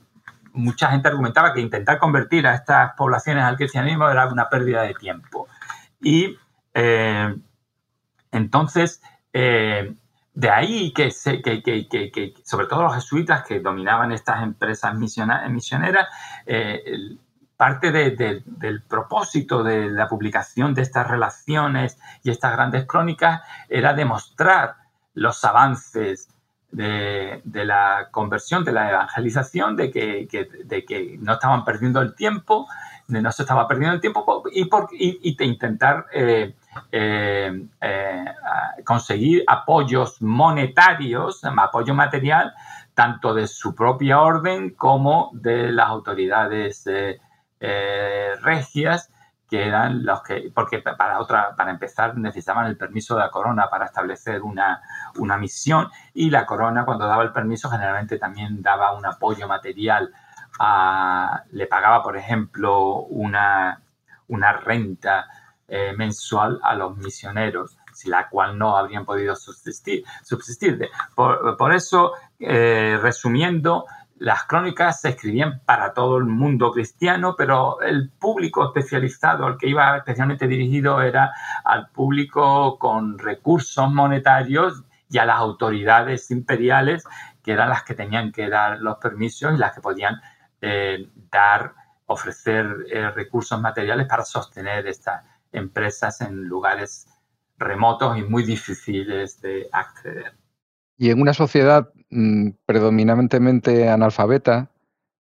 mucha 0.53 0.91
gente 0.91 1.09
argumentaba 1.09 1.53
que 1.53 1.61
intentar 1.61 1.99
convertir 1.99 2.47
a 2.47 2.55
estas 2.55 2.93
poblaciones 2.97 3.45
al 3.45 3.57
cristianismo 3.57 4.09
era 4.09 4.27
una 4.27 4.49
pérdida 4.49 4.83
de 4.83 4.95
tiempo. 4.95 5.49
Y 6.01 6.37
entonces 8.33 9.03
de 10.41 10.49
ahí 10.49 10.93
que, 10.93 11.11
sobre 11.11 12.67
todo 12.67 12.85
los 12.85 12.95
jesuitas 12.95 13.45
que 13.45 13.61
dominaban 13.61 14.13
estas 14.13 14.43
empresas 14.43 14.95
misioneras, 14.95 16.09
eh, 16.47 16.83
parte 17.61 17.93
del 17.93 18.83
propósito 18.89 19.63
de 19.63 19.91
la 19.91 20.09
publicación 20.09 20.73
de 20.73 20.81
estas 20.81 21.07
relaciones 21.07 21.99
y 22.23 22.31
estas 22.31 22.53
grandes 22.53 22.87
crónicas 22.87 23.43
era 23.69 23.93
demostrar 23.93 24.77
los 25.13 25.45
avances 25.45 26.31
de, 26.73 27.43
la 27.45 28.09
conversión, 28.11 28.65
de 28.65 28.73
la 28.73 28.89
evangelización, 28.89 29.77
de 29.77 29.91
que, 29.91 30.27
de 30.65 31.19
no 31.21 31.35
estaban 31.35 31.63
perdiendo 31.63 32.01
el 32.01 32.15
tiempo, 32.15 32.67
no 33.09 33.31
se 33.31 33.43
estaba 33.43 33.69
perdiendo 33.69 33.97
el 33.97 34.01
tiempo 34.01 34.43
y, 34.51 34.65
por, 34.65 34.89
intentar 34.95 36.07
eh, 36.15 36.55
eh, 36.91 37.63
eh, 37.79 38.25
conseguir 38.87 39.45
apoyos 39.47 40.23
monetarios, 40.23 41.45
apoyo 41.45 41.93
material, 41.93 42.55
tanto 42.95 43.35
de 43.35 43.47
su 43.47 43.75
propia 43.75 44.23
orden 44.23 44.71
como 44.71 45.29
de 45.35 45.71
las 45.71 45.89
autoridades 45.91 46.87
regias 47.61 49.11
que 49.49 49.67
eran 49.67 50.05
los 50.05 50.23
que, 50.23 50.51
porque 50.55 50.79
para 50.79 51.21
otra, 51.21 51.55
para 51.57 51.73
empezar 51.73 52.17
necesitaban 52.17 52.67
el 52.67 52.77
permiso 52.77 53.17
de 53.17 53.23
la 53.23 53.31
corona 53.31 53.69
para 53.69 53.87
establecer 53.87 54.43
una, 54.43 54.81
una 55.19 55.37
misión 55.37 55.89
y 56.15 56.31
la 56.31 56.47
corona 56.47 56.85
cuando 56.85 57.07
daba 57.07 57.25
el 57.25 57.33
permiso 57.33 57.69
generalmente 57.69 58.19
también 58.19 58.63
daba 58.63 58.93
un 58.93 59.05
apoyo 59.05 59.49
material 59.49 60.13
le 61.53 61.67
pagaba, 61.67 62.03
por 62.03 62.17
ejemplo, 62.17 63.03
una, 63.05 63.81
una 64.29 64.53
renta 64.53 65.27
eh, 65.67 65.95
mensual 65.97 66.61
a 66.63 66.75
los 66.75 66.97
misioneros, 66.97 67.79
la 68.05 68.29
cual 68.29 68.59
no 68.59 68.77
habrían 68.77 69.05
podido 69.05 69.35
subsistir. 69.37 70.05
subsistir. 70.23 70.91
Por, 71.15 71.75
eso, 71.75 72.13
eh, 72.39 72.99
resumiendo, 73.01 73.87
las 74.21 74.45
crónicas 74.45 75.01
se 75.01 75.09
escribían 75.09 75.63
para 75.65 75.95
todo 75.95 76.19
el 76.19 76.27
mundo 76.27 76.71
cristiano, 76.73 77.35
pero 77.39 77.81
el 77.81 78.11
público 78.11 78.67
especializado 78.67 79.47
al 79.47 79.57
que 79.57 79.69
iba 79.69 79.97
especialmente 79.97 80.47
dirigido 80.47 81.01
era 81.01 81.33
al 81.65 81.89
público 81.89 82.79
con 82.79 83.19
recursos 83.19 83.91
monetarios 83.91 84.85
y 85.09 85.17
a 85.17 85.25
las 85.25 85.39
autoridades 85.39 86.31
imperiales, 86.31 87.05
que 87.43 87.53
eran 87.53 87.71
las 87.71 87.83
que 87.83 87.95
tenían 87.95 88.31
que 88.31 88.51
dar 88.51 88.79
los 88.81 88.99
permisos 88.99 89.55
y 89.55 89.57
las 89.57 89.73
que 89.75 89.81
podían 89.81 90.21
eh, 90.61 91.09
dar, 91.31 91.73
ofrecer 92.05 92.67
eh, 92.91 93.11
recursos 93.11 93.59
materiales 93.59 94.07
para 94.07 94.27
sostener 94.27 94.87
estas 94.87 95.25
empresas 95.51 96.21
en 96.21 96.45
lugares 96.45 97.09
remotos 97.57 98.19
y 98.19 98.23
muy 98.23 98.43
difíciles 98.43 99.41
de 99.41 99.67
acceder. 99.73 100.40
Y 101.01 101.09
en 101.09 101.23
una 101.23 101.33
sociedad 101.33 101.89
mm, 102.11 102.51
predominantemente 102.67 103.89
analfabeta, 103.89 104.69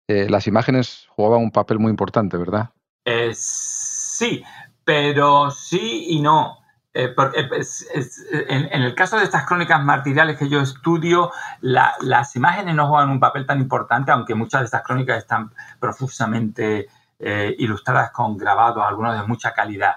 eh, 0.06 0.28
las 0.30 0.46
imágenes 0.46 1.08
jugaban 1.08 1.40
un 1.40 1.50
papel 1.50 1.80
muy 1.80 1.90
importante, 1.90 2.36
¿verdad? 2.36 2.70
sí, 3.34 4.44
pero 4.84 5.50
sí 5.50 6.06
y 6.10 6.20
no. 6.20 6.58
Eh, 6.94 7.12
eh, 7.34 7.44
pues, 7.48 7.88
en, 7.92 8.82
el 8.82 8.94
caso 8.94 9.18
de 9.18 9.24
estas 9.24 9.46
crónicas 9.46 9.82
martiriales 9.82 10.38
que 10.38 10.48
yo 10.48 10.60
estudio, 10.60 11.32
las 11.60 12.36
imágenes 12.36 12.76
no 12.76 12.86
juegan 12.86 13.10
un 13.10 13.18
papel 13.18 13.44
tan 13.44 13.60
importante, 13.60 14.12
aunque 14.12 14.36
muchas 14.36 14.60
de 14.60 14.66
estas 14.66 14.84
crónicas 14.84 15.18
están 15.18 15.50
profusamente 15.80 16.86
eh, 17.18 17.52
ilustradas 17.58 18.12
con 18.12 18.38
grabados, 18.38 18.84
algunos 18.86 19.20
de 19.20 19.26
mucha 19.26 19.52
calidad. 19.52 19.96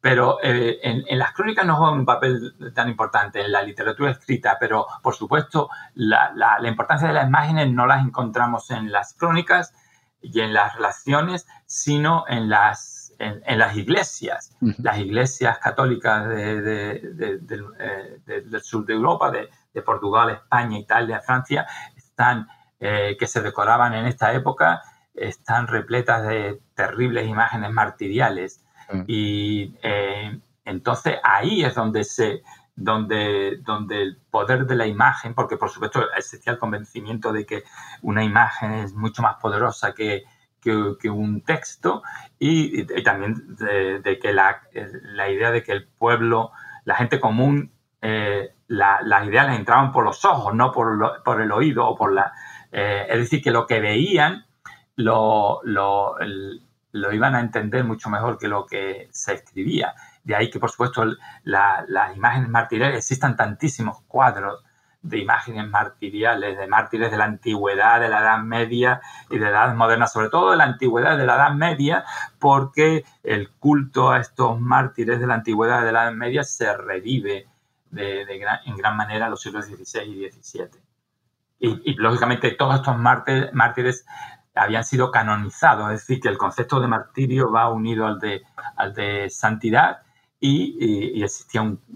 Pero 0.00 0.38
en, 0.42 1.18
las 1.18 1.32
crónicas 1.32 1.66
no 1.66 1.76
juegan 1.76 2.00
un 2.00 2.06
papel 2.06 2.54
tan 2.72 2.88
importante 2.88 3.40
en 3.40 3.50
la 3.50 3.62
literatura 3.62 4.12
escrita, 4.12 4.56
pero 4.60 4.86
por 5.02 5.14
supuesto 5.14 5.70
la, 5.94 6.32
la 6.34 6.68
importancia 6.68 7.08
de 7.08 7.14
las 7.14 7.26
imágenes 7.26 7.72
no 7.72 7.84
las 7.86 8.04
encontramos 8.04 8.70
en 8.70 8.92
las 8.92 9.14
crónicas 9.14 9.74
y 10.22 10.40
en 10.40 10.52
las 10.52 10.76
relaciones, 10.76 11.48
sino 11.66 12.24
en 12.28 12.48
las 12.48 12.98
en, 13.18 13.58
las 13.58 13.76
iglesias, 13.76 14.56
las 14.60 14.98
iglesias 14.98 15.58
católicas 15.58 16.26
eh, 16.30 17.00
del 18.24 18.62
sur 18.62 18.86
de 18.86 18.94
Europa, 18.94 19.30
de, 19.30 19.48
Portugal, 19.82 20.30
España, 20.30 20.76
Italia, 20.76 21.20
Francia, 21.20 21.64
están, 21.96 22.48
eh, 22.80 23.16
que 23.16 23.28
se 23.28 23.40
decoraban 23.40 23.94
en 23.94 24.06
esta 24.06 24.32
época, 24.32 24.82
están 25.14 25.68
repletas 25.68 26.26
de 26.26 26.60
terribles 26.74 27.28
imágenes 27.28 27.70
martiriales. 27.70 28.64
Y 29.06 29.74
eh, 29.82 30.38
entonces 30.64 31.16
ahí 31.22 31.64
es 31.64 31.74
donde 31.74 32.04
se, 32.04 32.42
donde, 32.78 33.58
donde 33.62 34.02
el 34.02 34.18
poder 34.30 34.66
de 34.66 34.76
la 34.76 34.86
imagen, 34.86 35.34
porque 35.34 35.56
por 35.56 35.68
supuesto 35.68 36.00
existía 36.16 36.52
el 36.52 36.58
convencimiento 36.58 37.32
de 37.32 37.44
que 37.44 37.64
una 38.02 38.22
imagen 38.22 38.72
es 38.72 38.94
mucho 38.94 39.20
más 39.22 39.36
poderosa 39.36 39.94
que, 39.94 40.24
que, 40.60 41.10
un 41.10 41.42
texto 41.42 42.02
y, 42.38 42.84
también 43.02 43.56
de, 43.56 44.18
que 44.20 44.32
la, 44.32 44.62
idea 45.30 45.50
de 45.50 45.62
que 45.62 45.72
el 45.72 45.86
pueblo, 45.86 46.52
la 46.84 46.94
gente 46.94 47.18
común, 47.18 47.72
eh, 48.00 48.54
las 48.68 49.26
ideas 49.26 49.48
les 49.48 49.58
entraban 49.58 49.92
por 49.92 50.04
los 50.04 50.24
ojos, 50.24 50.54
no 50.54 50.70
por, 50.70 51.22
por 51.24 51.40
el 51.40 51.52
oído 51.52 51.86
o 51.86 51.96
por 51.96 52.12
la... 52.12 52.32
Eh, 52.70 53.06
es 53.08 53.18
decir, 53.18 53.42
que 53.42 53.50
lo 53.50 53.66
que 53.66 53.80
veían 53.80 54.44
lo, 54.96 55.60
lo, 55.64 56.16
lo, 56.92 57.12
iban 57.12 57.34
a 57.34 57.40
entender 57.40 57.84
mucho 57.84 58.10
mejor 58.10 58.38
que 58.38 58.48
lo 58.48 58.66
que 58.66 59.08
se 59.12 59.34
escribía. 59.34 59.94
De 60.24 60.34
ahí 60.34 60.50
que, 60.50 60.58
por 60.58 60.70
supuesto, 60.70 61.04
las 61.44 62.16
imágenes 62.16 62.48
martiriales 62.48 62.98
existan 62.98 63.36
tantísimos 63.36 64.00
cuadros 64.02 64.62
de 65.00 65.18
imágenes 65.18 65.68
martiriales, 65.68 66.58
de 66.58 66.66
mártires 66.66 67.10
de 67.10 67.16
la 67.16 67.24
antigüedad, 67.24 68.00
de 68.00 68.08
la 68.08 68.20
Edad 68.20 68.38
Media 68.38 69.00
y 69.30 69.38
de 69.38 69.44
la 69.44 69.50
Edad 69.50 69.74
Moderna, 69.74 70.06
sobre 70.06 70.28
todo 70.28 70.50
de 70.50 70.56
la 70.56 70.64
antigüedad, 70.64 71.16
de 71.16 71.24
la 71.24 71.36
Edad 71.36 71.52
Media, 71.52 72.04
porque 72.38 73.04
el 73.22 73.50
culto 73.50 74.10
a 74.10 74.18
estos 74.18 74.60
mártires 74.60 75.20
de 75.20 75.26
la 75.26 75.34
antigüedad, 75.34 75.84
de 75.84 75.92
la 75.92 76.04
Edad 76.04 76.12
Media, 76.12 76.42
se 76.42 76.76
revive 76.76 77.46
en 77.92 78.76
gran 78.76 78.96
manera 78.96 79.26
en 79.26 79.30
los 79.30 79.40
siglos 79.40 79.66
XVI 79.66 80.02
y 80.02 80.30
XVII. 80.30 80.88
Y, 81.60 81.94
lógicamente 81.94 82.52
todos 82.52 82.76
estos 82.76 82.96
mártires, 82.98 84.06
habían 84.54 84.84
sido 84.84 85.10
canonizados, 85.10 85.92
es 85.92 86.00
decir, 86.00 86.20
que 86.20 86.28
el 86.28 86.38
concepto 86.38 86.80
de 86.80 86.88
martirio 86.88 87.50
va 87.50 87.68
unido 87.68 88.06
al 88.06 88.18
de, 88.18 88.42
al 88.76 88.94
de 88.94 89.30
santidad 89.30 90.02
y, 90.40 91.22
y 91.22 91.24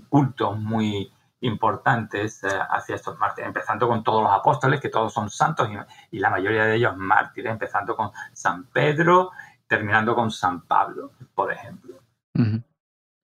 culto 0.09 0.53
muy, 0.53 1.12
importantes 1.42 2.42
eh, 2.44 2.48
hacia 2.70 2.94
estos 2.94 3.18
mártires, 3.18 3.48
empezando 3.48 3.86
con 3.86 4.03
todos 4.03 4.22
los 4.22 4.32
apóstoles, 4.32 4.80
que 4.80 4.88
todos 4.88 5.12
son 5.12 5.28
santos 5.28 5.68
y, 6.11 6.18
la 6.18 6.30
mayoría 6.30 6.64
de 6.64 6.76
ellos 6.76 6.96
mártires, 6.96 7.53
empezando 7.53 7.94
con 7.96 8.11
San 8.32 8.64
Pedro, 8.66 9.30
terminando 9.66 10.14
con 10.14 10.30
San 10.30 10.62
Pablo, 10.62 11.12
por 11.34 11.53
ejemplo. 11.53 11.96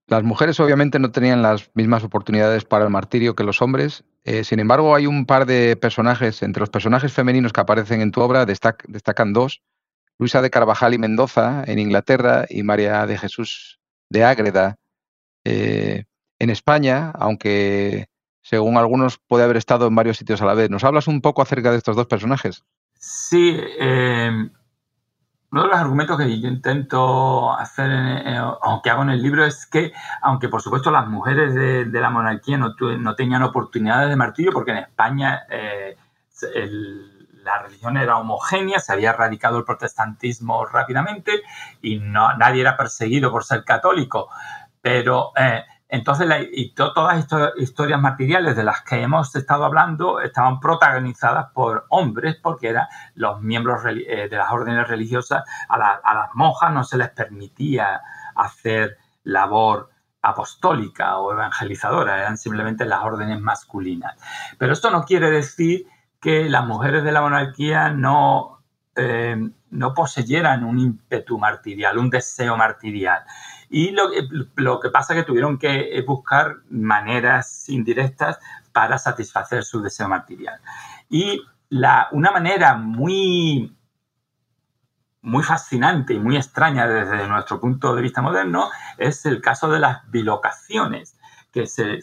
Las 0.09 0.23
mujeres 0.23 0.59
obviamente 0.59 0.99
no 0.99 1.11
tenían 1.11 1.43
las 1.43 1.71
mismas 1.75 2.03
oportunidades 2.03 2.65
para 2.65 2.85
el 2.85 2.91
martirio 2.91 3.35
que 3.35 3.45
los 3.45 3.61
hombres. 3.61 4.05
Eh, 4.25 4.43
sin 4.43 4.59
embargo, 4.59 4.95
hay 4.95 5.07
un 5.07 5.27
par 5.27 5.45
de 5.45 5.77
personajes, 5.77 6.43
entre 6.43 6.61
los 6.61 6.71
personajes 6.71 7.13
femeninos 7.13 7.53
que 7.53 7.61
aparecen 7.61 8.01
en 8.01 8.11
tu 8.11 8.23
obra, 8.23 8.47
destacan 8.47 9.35
dos. 9.35 9.61
Luisa 10.19 10.41
de 10.41 10.49
Carvajal 10.49 10.95
y 10.95 10.99
Mendoza 10.99 11.63
en 11.67 11.79
Inglaterra 11.79 12.47
y 12.49 12.63
María 12.63 13.07
de 13.07 13.19
Jesús 13.19 13.81
de 14.09 14.25
Ágreda 14.25 14.77
eh, 15.45 16.05
en 16.39 16.51
España, 16.51 17.13
aunque 17.15 18.09
según 18.43 18.79
algunos 18.79 19.19
puede 19.19 19.45
haber 19.45 19.59
estado 19.59 19.87
en 19.87 19.95
varios 19.95 20.17
sitios 20.17 20.41
a 20.41 20.47
la 20.47 20.55
vez. 20.55 20.71
¿Nos 20.71 20.85
hablas 20.85 21.07
un 21.07 21.21
poco 21.21 21.43
acerca 21.43 21.71
de 21.71 21.77
estos 21.77 21.97
dos 21.97 22.07
personajes? 22.07 22.65
Sí, 22.95 23.61
eh, 23.79 24.49
uno 25.51 25.63
de 25.63 25.69
los 25.69 25.79
argumentos 25.79 26.19
que 26.19 26.41
yo 26.41 26.49
intento 26.49 27.53
hacer, 27.53 27.91
o 28.63 28.83
que 28.83 28.91
hago 28.91 29.03
en 29.03 29.11
el 29.11 29.23
libro, 29.23 29.47
es 29.47 29.67
que, 29.67 29.93
aunque 30.21 30.49
por 30.49 30.61
supuesto 30.61 30.91
las 30.91 31.09
mujeres 31.09 31.55
de, 31.55 31.87
la 32.01 32.11
monarquía 32.11 32.59
no, 32.59 32.75
no, 32.79 33.15
tenían 33.15 33.43
oportunidades 33.43 34.11
de 34.11 34.17
martirio, 34.17 34.53
porque 34.53 34.73
en 34.73 34.79
España 34.79 35.47
eh, 35.49 35.97
la 37.45 37.63
religión 37.63 37.97
era 37.97 38.19
homogénea, 38.19 38.79
se 38.79 38.93
había 38.93 39.11
erradicado 39.11 39.59
el 39.59 39.65
protestantismo 39.65 40.67
rápidamente 40.67 41.43
y 41.81 41.99
no, 41.99 42.37
nadie 42.37 42.61
era 42.61 42.77
perseguido 42.77 43.31
por 43.31 43.45
ser 43.45 43.65
católico, 43.65 44.29
pero... 44.83 45.33
Eh, 45.37 45.65
entonces, 45.91 46.29
y 46.53 46.75
todas 46.75 47.19
estas 47.19 47.53
historias 47.57 47.99
martiriales 47.99 48.55
de 48.55 48.63
las 48.63 48.83
que 48.83 49.01
hemos 49.01 49.35
estado 49.35 49.65
hablando 49.65 50.21
estaban 50.21 50.61
protagonizadas 50.61 51.51
por 51.55 51.87
hombres, 51.89 52.37
porque 52.43 52.69
eran 52.69 52.87
los 53.15 53.41
miembros 53.41 53.81
eh, 53.87 54.29
de 54.31 54.37
las 54.37 54.53
órdenes 54.53 54.87
religiosas, 54.87 55.45
a, 55.67 55.79
las 55.79 56.35
monjas 56.35 56.73
no 56.75 56.85
se 56.85 56.99
les 56.99 57.09
permitía 57.09 58.03
hacer 58.35 58.99
labor 59.25 59.89
apostólica 60.21 61.17
o 61.19 61.33
evangelizadora, 61.33 62.19
eran 62.19 62.37
simplemente 62.37 62.85
las 62.85 63.03
órdenes 63.03 63.41
masculinas. 63.41 64.15
Pero 64.59 64.75
esto 64.75 64.91
no 64.91 65.05
quiere 65.05 65.31
decir 65.31 65.87
que 66.21 66.51
las 66.51 66.67
mujeres 66.67 67.03
de 67.03 67.13
la 67.13 67.23
monarquía 67.23 67.89
no, 67.89 68.63
eh, 68.95 69.39
no 69.71 69.95
poseyeran 69.95 70.65
un 70.65 70.79
ímpetu 70.81 71.39
martirial, 71.39 71.97
un 71.97 72.11
deseo 72.11 72.59
martirial. 72.59 73.23
Y 73.71 73.91
lo, 73.91 74.11
lo 74.57 74.81
que 74.81 74.91
pasa 74.91 75.15
es 75.15 75.21
que 75.21 75.27
tuvieron 75.27 75.59
que 75.59 76.03
buscar 76.07 76.57
maneras 76.71 77.69
indirectas 77.69 78.39
para 78.73 78.99
satisfacer 78.99 79.65
su 79.65 79.83
deseo 79.83 80.09
material. 80.09 80.61
Y 81.09 81.43
la, 81.71 82.09
una 82.13 82.31
manera 82.31 82.75
muy, 82.75 83.77
muy 85.23 85.43
fascinante 85.43 86.15
y 86.15 86.19
muy 86.19 86.37
extraña 86.37 86.87
desde 86.87 87.29
nuestro 87.29 87.61
punto 87.61 87.95
de 87.95 88.03
vista 88.03 88.23
moderno 88.23 88.71
es 88.97 89.27
el 89.27 89.41
caso 89.41 89.69
de 89.69 89.81
las 89.81 90.11
bilocaciones 90.11 91.19
que 91.53 91.67
se, 91.67 92.01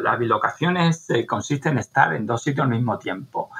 las 0.00 0.18
bilocaciones 0.18 1.06
consisten 1.28 1.72
en 1.72 1.78
estar 1.78 2.14
en 2.14 2.26
dos 2.26 2.42
sitios 2.42 2.64
al 2.64 2.70
mismo 2.70 2.98
tiempo. 2.98 3.50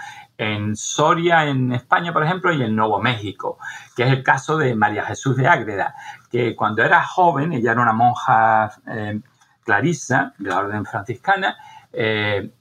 En 0.42 0.74
Soria, 0.74 1.46
en 1.46 1.72
España, 1.72 2.12
por 2.12 2.24
ejemplo, 2.24 2.52
y 2.52 2.60
en 2.60 2.74
Nuevo 2.74 3.00
México, 3.00 3.58
que 3.94 4.02
es 4.02 4.10
el 4.10 4.24
caso 4.24 4.56
de 4.56 4.74
María 4.74 5.04
Jesús 5.04 5.36
de 5.36 5.46
Ágreda, 5.46 5.94
que 6.32 6.56
cuando 6.56 6.82
era 6.82 7.04
joven, 7.04 7.52
ella 7.52 7.70
era 7.70 7.80
una 7.80 7.92
monja 7.92 8.72
eh, 8.88 9.20
clarisa 9.62 10.34
de 10.38 10.50
la 10.50 10.58
orden 10.58 10.84
franciscana, 10.84 11.56
eh, 11.92 12.52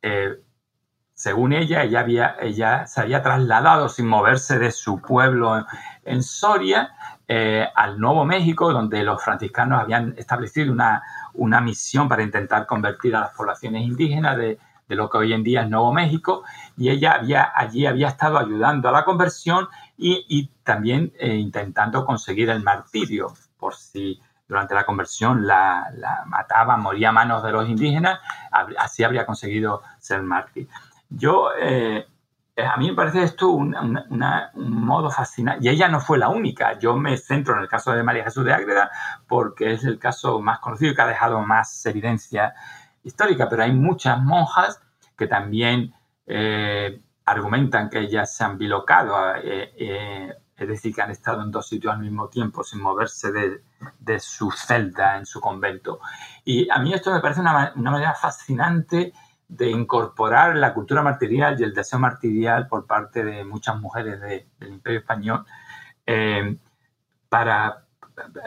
eh, 0.00 0.30
según 1.12 1.52
ella, 1.52 1.82
ella, 1.82 2.00
había, 2.00 2.36
ella 2.40 2.86
se 2.86 3.02
había 3.02 3.22
trasladado 3.22 3.90
sin 3.90 4.06
moverse 4.06 4.58
de 4.58 4.70
su 4.70 5.02
pueblo 5.02 5.62
en, 6.04 6.22
Soria 6.22 6.94
al 7.74 8.00
Nuevo 8.00 8.24
México, 8.24 8.72
donde 8.72 9.02
los 9.02 9.22
franciscanos 9.22 9.80
habían 9.80 10.14
establecido 10.16 10.72
una, 10.72 11.02
una 11.34 11.60
misión 11.60 12.08
para 12.08 12.22
intentar 12.22 12.64
convertir 12.64 13.14
a 13.14 13.20
las 13.20 13.34
poblaciones 13.34 13.82
indígenas 13.82 14.38
de, 14.38 14.58
lo 14.94 15.10
que 15.10 15.18
hoy 15.18 15.32
en 15.32 15.42
día 15.42 15.62
es 15.62 15.68
Nuevo 15.68 15.92
México, 15.92 16.44
y 16.76 16.90
ella 16.90 17.12
había, 17.12 17.52
allí 17.54 17.86
había 17.86 18.08
estado 18.08 18.38
ayudando 18.38 18.88
a 18.88 18.92
la 18.92 19.04
conversión 19.04 19.68
y, 19.96 20.50
también 20.62 21.12
eh, 21.18 21.34
intentando 21.34 22.04
conseguir 22.04 22.50
el 22.50 22.62
martirio, 22.62 23.32
por 23.58 23.74
si 23.74 24.20
durante 24.48 24.74
la 24.74 24.84
conversión 24.84 25.46
la, 25.46 25.90
la 25.96 26.24
mataba, 26.26 26.76
moría 26.76 27.08
a 27.08 27.12
manos 27.12 27.42
de 27.42 27.52
los 27.52 27.68
indígenas, 27.68 28.20
así 28.78 29.02
habría 29.02 29.26
conseguido 29.26 29.82
ser 29.98 30.22
mártir. 30.22 30.68
Yo 31.08 31.50
eh, 31.58 32.06
a 32.56 32.76
mí 32.78 32.88
me 32.88 32.96
parece 32.96 33.22
esto 33.22 33.50
un, 33.50 33.76
modo 34.54 35.10
fascinante. 35.10 35.66
Y 35.66 35.68
ella 35.68 35.88
no 35.88 36.00
fue 36.00 36.18
la 36.18 36.28
única. 36.28 36.78
Yo 36.78 36.96
me 36.96 37.16
centro 37.18 37.54
en 37.54 37.60
el 37.60 37.68
caso 37.68 37.92
de 37.92 38.02
María 38.02 38.24
Jesús 38.24 38.44
de 38.44 38.54
Ágreda 38.54 38.90
porque 39.26 39.72
es 39.72 39.84
el 39.84 39.98
caso 39.98 40.40
más 40.40 40.60
conocido 40.60 40.92
y 40.92 40.94
que 40.94 41.02
ha 41.02 41.06
dejado 41.06 41.40
más 41.42 41.84
evidencia 41.84 42.54
histórica. 43.06 43.48
Pero 43.48 43.62
hay 43.62 43.72
muchas 43.72 44.20
monjas 44.20 44.80
que 45.16 45.26
también 45.26 45.94
eh, 46.26 47.00
argumentan 47.24 47.88
que 47.88 48.00
ellas 48.00 48.34
se 48.34 48.44
han 48.44 48.58
bilocado, 48.58 49.16
eh, 49.42 50.34
es 50.56 50.68
decir, 50.68 50.94
que 50.94 51.02
han 51.02 51.10
estado 51.10 51.42
en 51.42 51.50
dos 51.50 51.68
sitios 51.68 51.94
al 51.94 52.00
mismo 52.00 52.28
tiempo 52.28 52.64
sin 52.64 52.80
moverse 52.80 53.30
de, 53.32 54.20
su 54.20 54.50
celda 54.50 55.18
en 55.18 55.26
su 55.26 55.40
convento. 55.40 56.00
Y 56.44 56.68
a 56.70 56.78
mí 56.78 56.92
esto 56.92 57.12
me 57.12 57.20
parece 57.20 57.40
una, 57.40 57.72
manera 57.76 58.14
fascinante 58.14 59.12
de 59.48 59.70
incorporar 59.70 60.56
la 60.56 60.74
cultura 60.74 61.02
martirial 61.02 61.60
y 61.60 61.62
el 61.62 61.72
deseo 61.72 61.98
martirial 61.98 62.66
por 62.66 62.86
parte 62.86 63.24
de 63.24 63.44
muchas 63.44 63.78
mujeres 63.78 64.20
del 64.20 64.68
Imperio 64.68 65.00
Español 65.00 65.46
eh, 66.04 66.56
para, 67.28 67.85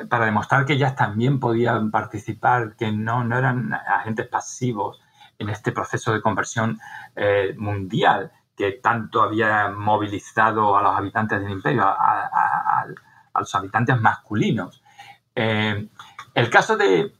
para, 0.09 0.25
demostrar 0.25 0.65
que 0.65 0.73
ellas 0.73 0.95
también 0.95 1.39
podían 1.39 1.91
participar, 1.91 2.75
que 2.75 2.91
no, 2.91 3.23
no 3.23 3.37
eran 3.37 3.73
agentes 3.73 4.27
pasivos 4.27 5.01
en 5.37 5.49
este 5.49 5.71
proceso 5.71 6.11
de 6.13 6.21
conversión 6.21 6.79
eh, 7.15 7.55
mundial 7.57 8.31
que 8.55 8.73
tanto 8.73 9.21
había 9.21 9.69
movilizado 9.69 10.77
a 10.77 10.81
los 10.81 10.97
habitantes 10.97 11.41
del 11.41 11.51
imperio, 11.51 11.83
a, 11.85 12.85
los 13.35 13.55
habitantes 13.55 13.99
masculinos. 14.01 14.83
Eh, 15.33 15.87
el 16.33 16.49
caso 16.49 16.75
de, 16.75 17.13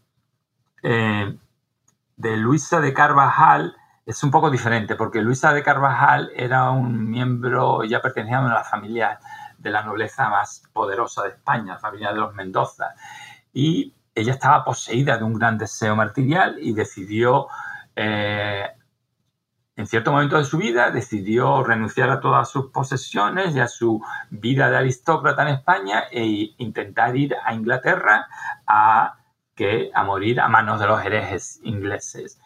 de 0.82 2.38
Luisa 2.38 2.82
de 2.82 2.94
Carvajal 2.94 3.74
es 4.06 4.24
un 4.24 4.32
poco 4.32 4.50
diferente, 4.50 4.96
porque 4.96 5.22
Luisa 5.22 5.54
de 5.54 5.64
Carvajal 5.64 6.32
era 6.36 6.72
un 6.72 7.10
miembro, 7.10 7.84
ya 7.86 8.02
pertenecía 8.02 8.40
a 8.40 8.50
las 8.50 8.70
familias 8.70 9.20
de 9.60 9.70
la 9.70 9.84
nobleza 9.84 10.30
más 10.30 10.64
poderosa 10.74 11.24
de 11.24 11.30
España, 11.30 11.78
familia 11.78 12.12
de 12.12 12.20
los 12.20 12.34
Mendoza, 12.34 12.96
y 13.54 13.94
ella 14.16 14.34
estaba 14.34 14.64
poseída 14.64 15.18
de 15.18 15.24
un 15.24 15.34
gran 15.34 15.58
deseo 15.58 15.96
martirial 15.96 16.58
y 16.60 16.74
decidió, 16.74 17.48
eh, 17.96 18.66
en 19.76 19.88
cierto 19.88 20.12
momento 20.12 20.38
de 20.38 20.44
su 20.44 20.58
vida, 20.58 20.92
decidió 20.92 21.64
renunciar 21.64 22.10
a 22.10 22.20
todas 22.20 22.50
sus 22.50 22.72
posesiones 22.72 23.56
y 23.56 23.60
a 23.60 23.68
su 23.68 24.04
vida 24.30 24.70
de 24.70 24.78
aristócrata 24.78 25.44
en 25.44 25.56
España 25.56 26.04
e 26.12 26.54
intentar 26.58 27.16
ir 27.16 27.36
a 27.44 27.54
Inglaterra 27.54 28.28
a 28.68 29.16
que 29.56 29.92
a 29.94 30.04
morir 30.04 30.40
a 30.40 30.48
manos 30.48 30.80
de 30.80 30.88
los 30.88 31.04
herejes 31.04 31.60
ingleses. 31.64 32.40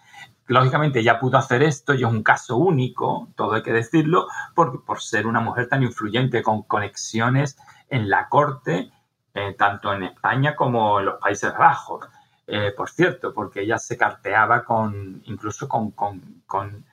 Lógicamente 0.48 1.00
ella 1.00 1.20
pudo 1.20 1.38
hacer 1.38 1.64
esto 1.64 1.94
y 1.94 2.04
es 2.04 2.10
un 2.10 2.24
caso 2.24 2.58
único, 2.58 3.30
todo 3.36 3.54
hay 3.54 3.64
que 3.64 3.72
decirlo, 3.72 4.28
por 4.54 5.02
ser 5.02 5.26
una 5.26 5.40
mujer 5.40 5.70
tan 5.70 5.84
influyente 5.84 6.44
con 6.44 6.64
conexiones 6.64 7.58
en 7.90 8.10
la 8.10 8.28
corte, 8.28 8.92
eh, 9.36 9.56
tanto 9.58 9.94
en 9.94 10.04
España 10.04 10.56
como 10.56 11.00
en 11.00 11.06
los 11.06 11.20
Países 11.20 11.56
Bajos. 11.58 12.08
Eh, 12.46 12.72
por 12.76 12.90
cierto, 12.90 13.34
porque 13.34 13.62
ella 13.62 13.78
se 13.78 13.98
carteaba 13.98 14.64
con, 14.64 15.22
incluso 15.26 15.68
con, 15.68 15.92
con, 15.92 16.44
con, 16.46 16.86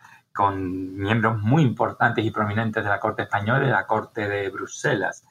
miembros 0.97 1.39
muy 1.39 1.63
importantes 1.63 2.25
y 2.25 2.31
prominentes 2.31 2.83
de 2.85 2.89
la 2.89 3.01
corte 3.01 3.23
española 3.23 3.63
y 3.63 3.67
de 3.67 3.73
la 3.73 3.87
corte 3.87 4.29
de 4.29 4.49
Bruselas, 4.49 5.25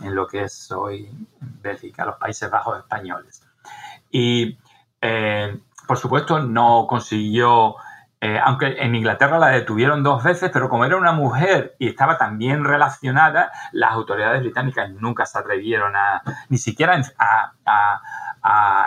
en 0.00 0.14
lo 0.14 0.26
que 0.26 0.44
es 0.44 0.72
hoy 0.72 1.08
Bélgica, 1.40 2.04
los 2.04 2.16
Países 2.16 2.50
Bajos 2.50 2.78
españoles. 2.78 3.42
Y, 4.10 4.58
eh, 5.00 5.60
por 5.86 5.98
supuesto, 5.98 6.40
no 6.40 6.86
consiguió, 6.88 7.76
eh, 8.20 8.40
aunque 8.42 8.76
en 8.78 8.94
Inglaterra 8.94 9.38
la 9.38 9.48
detuvieron 9.48 10.02
dos 10.02 10.24
veces, 10.24 10.50
pero 10.52 10.68
como 10.68 10.84
era 10.84 10.96
una 10.96 11.12
mujer 11.12 11.76
y 11.78 11.88
estaba 11.88 12.16
tan 12.18 12.38
bien 12.38 12.64
relacionada, 12.64 13.52
las 13.72 13.92
autoridades 13.92 14.40
británicas 14.40 14.90
nunca 14.90 15.26
se 15.26 15.38
atrevieron 15.38 15.94
a, 15.96 16.22
ni 16.48 16.58
siquiera 16.58 17.00
a, 17.18 17.52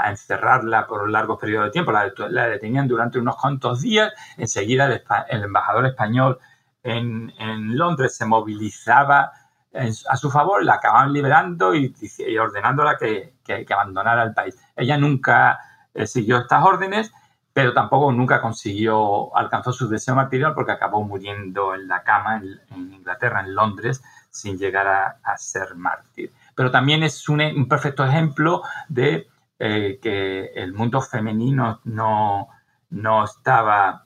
encerrarla 0.10 0.88
por 0.88 1.04
un 1.04 1.12
largo 1.12 1.38
periodo 1.38 1.66
de 1.66 1.72
tiempo. 1.72 1.92
La, 1.92 2.48
detenían 2.48 2.88
durante 2.88 3.20
unos 3.20 3.36
cuantos 3.36 3.82
días. 3.82 4.12
Enseguida 4.38 4.86
el, 4.86 5.44
embajador 5.44 5.86
español 5.86 6.40
en, 6.82 7.32
Londres 7.78 8.16
se 8.16 8.26
movilizaba 8.26 9.32
a 9.74 10.18
su 10.18 10.32
favor, 10.32 10.64
la 10.64 10.76
acababan 10.76 11.14
liberando 11.14 11.76
y, 11.76 11.94
ordenándola 12.40 12.98
que, 12.98 13.36
que, 13.44 13.66
abandonara 13.70 14.24
el 14.24 14.34
país. 14.34 14.58
Ella 14.76 14.98
nunca 14.98 15.60
eh, 15.94 16.08
siguió 16.08 16.38
estas 16.38 16.64
órdenes, 16.64 17.12
pero 17.54 17.74
tampoco 17.74 18.12
nunca 18.12 18.42
consiguió, 18.42 19.36
alcanzó 19.36 19.74
su 19.74 19.90
deseo 19.90 20.16
material 20.16 20.54
porque 20.54 20.72
acabó 20.72 21.04
muriendo 21.04 21.74
en 21.74 21.88
la 21.88 22.04
cama 22.04 22.42
en, 22.72 22.94
Inglaterra, 22.94 23.42
en 23.42 23.56
Londres, 23.56 24.02
sin 24.30 24.58
llegar 24.58 24.88
a, 24.88 25.38
ser 25.38 25.76
mártir. 25.76 26.32
Pero 26.56 26.72
también 26.72 27.04
es 27.04 27.28
un, 27.28 27.68
perfecto 27.68 28.06
ejemplo 28.06 28.64
de 28.88 29.28
eh, 29.58 30.00
que 30.02 30.52
el 30.56 30.74
mundo 30.74 31.02
femenino 31.02 31.82
no, 31.86 32.50
no 32.92 33.26
estaba, 33.26 34.04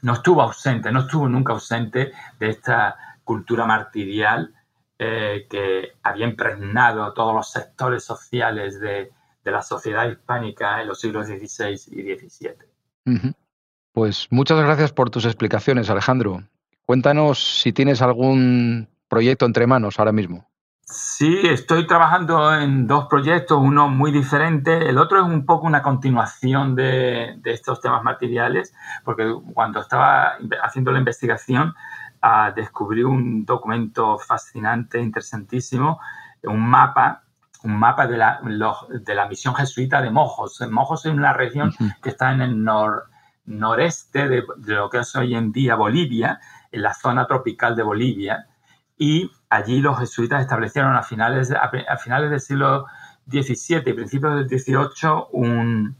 no 0.00 0.14
estuvo 0.14 0.42
ausente, 0.42 0.90
no 0.90 1.00
estuvo 1.00 1.28
nunca 1.28 1.52
ausente 1.52 2.12
de 2.38 2.48
esta 2.48 2.96
cultura 3.22 3.66
martirial 3.66 4.54
eh, 4.98 5.46
que 5.50 5.92
había 6.02 6.26
impregnado 6.26 7.12
todos 7.12 7.34
los 7.34 7.50
sectores 7.50 8.04
sociales 8.04 8.80
de, 8.80 9.12
de 9.44 9.50
la 9.50 9.62
sociedad 9.62 10.08
hispánica 10.08 10.80
en 10.80 10.88
los 10.88 11.00
siglos 11.00 11.26
XVI 11.26 11.72
y 11.90 12.14
XVII. 12.14 13.34
Pues 13.92 14.28
muchas 14.30 14.58
gracias 14.60 14.92
por 14.92 15.10
tus 15.10 15.24
explicaciones, 15.24 15.90
Alejandro. 15.90 16.42
Cuéntanos 16.86 17.60
si 17.60 17.72
tienes 17.72 18.02
algún 18.02 18.88
proyecto 19.08 19.44
entre 19.44 19.66
manos 19.66 19.98
ahora 19.98 20.12
mismo. 20.12 20.48
Sí, 20.84 21.40
estoy 21.44 21.86
trabajando 21.86 22.54
en 22.54 22.86
dos 22.86 23.06
proyectos, 23.06 23.58
uno 23.58 23.88
muy 23.88 24.10
diferente, 24.10 24.88
el 24.88 24.98
otro 24.98 25.18
es 25.20 25.24
un 25.24 25.46
poco 25.46 25.66
una 25.66 25.80
continuación 25.80 26.74
de, 26.74 27.40
estos 27.44 27.80
temas 27.80 28.02
materiales, 28.02 28.74
porque 29.04 29.32
cuando 29.54 29.80
estaba 29.80 30.34
haciendo 30.62 30.92
la 30.92 30.98
investigación 30.98 31.72
uh, 32.22 32.52
descubrí 32.54 33.04
un 33.04 33.46
documento 33.46 34.18
fascinante, 34.18 35.00
interesantísimo, 35.00 35.98
un 36.42 36.60
mapa 36.60 37.21
un 37.64 37.78
mapa 37.78 38.06
de 38.06 38.16
la, 38.16 38.40
de 38.88 39.14
la 39.14 39.28
misión 39.28 39.54
jesuita 39.54 40.02
de 40.02 40.10
Mojos. 40.10 40.60
Mojos 40.70 41.06
es 41.06 41.12
una 41.12 41.32
región 41.32 41.72
que 42.02 42.10
está 42.10 42.32
en 42.32 42.40
el 42.40 42.64
noreste 43.44 44.28
de, 44.28 44.44
lo 44.66 44.90
que 44.90 44.98
es 44.98 45.16
hoy 45.16 45.34
en 45.34 45.52
día 45.52 45.74
Bolivia, 45.74 46.40
en 46.70 46.82
la 46.82 46.94
zona 46.94 47.26
tropical 47.26 47.76
de 47.76 47.82
Bolivia. 47.82 48.46
Y 48.96 49.30
allí 49.48 49.80
los 49.80 49.98
jesuitas 49.98 50.40
establecieron 50.40 50.94
a 50.94 51.02
finales, 51.02 51.52
a, 51.52 51.96
finales 51.98 52.30
del 52.30 52.40
siglo 52.40 52.86
XVII 53.26 53.82
y 53.86 53.92
principios 53.92 54.34
del 54.34 54.48
XVIII 54.48 55.94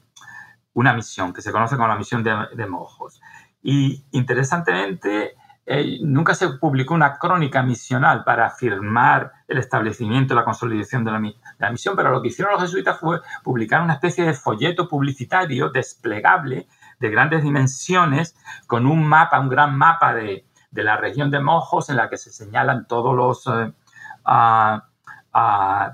una 0.75 0.95
misión 0.95 1.33
que 1.33 1.43
se 1.43 1.53
conoce 1.53 1.77
como 1.77 1.89
la 1.89 1.97
misión 1.97 2.23
de, 2.23 2.35
de 2.55 2.67
Mojos. 2.67 3.21
Y 3.63 4.05
interesantemente, 4.13 5.37
eh, 5.65 5.99
nunca 6.03 6.35
se 6.35 6.49
publicó 6.49 6.95
una 6.95 7.19
crónica 7.19 7.63
misional 7.63 8.25
para 8.25 8.47
afirmar 8.47 9.33
el 9.47 9.59
establecimiento, 9.59 10.35
la 10.35 10.45
consolidación 10.45 11.05
de 11.05 11.13
la, 11.13 11.71
misión, 11.71 11.95
pero 11.95 12.11
lo 12.11 12.21
que 12.21 12.29
hicieron 12.29 12.55
los 12.55 12.63
jesuitas 12.63 12.99
fue 12.99 13.21
publicar 13.45 13.81
una 13.81 13.95
especie 13.95 14.25
de 14.25 14.35
folleto 14.35 14.89
publicitario 14.89 15.71
desplegable 15.71 16.67
de 16.99 17.11
grandes 17.11 17.45
dimensiones 17.45 18.37
con 18.67 18.87
un 18.87 19.07
mapa, 19.07 19.39
un 19.39 19.49
gran 19.49 19.79
mapa 19.79 20.15
de, 20.15 20.45
la 20.73 20.97
región 20.97 21.31
de 21.31 21.39
Mojos 21.39 21.91
en 21.91 21.97
la 21.97 22.09
que 22.09 22.17
se 22.17 22.31
señalan 22.31 22.87
todos 22.87 23.15
los... 23.15 23.47
Eh, 23.47 23.73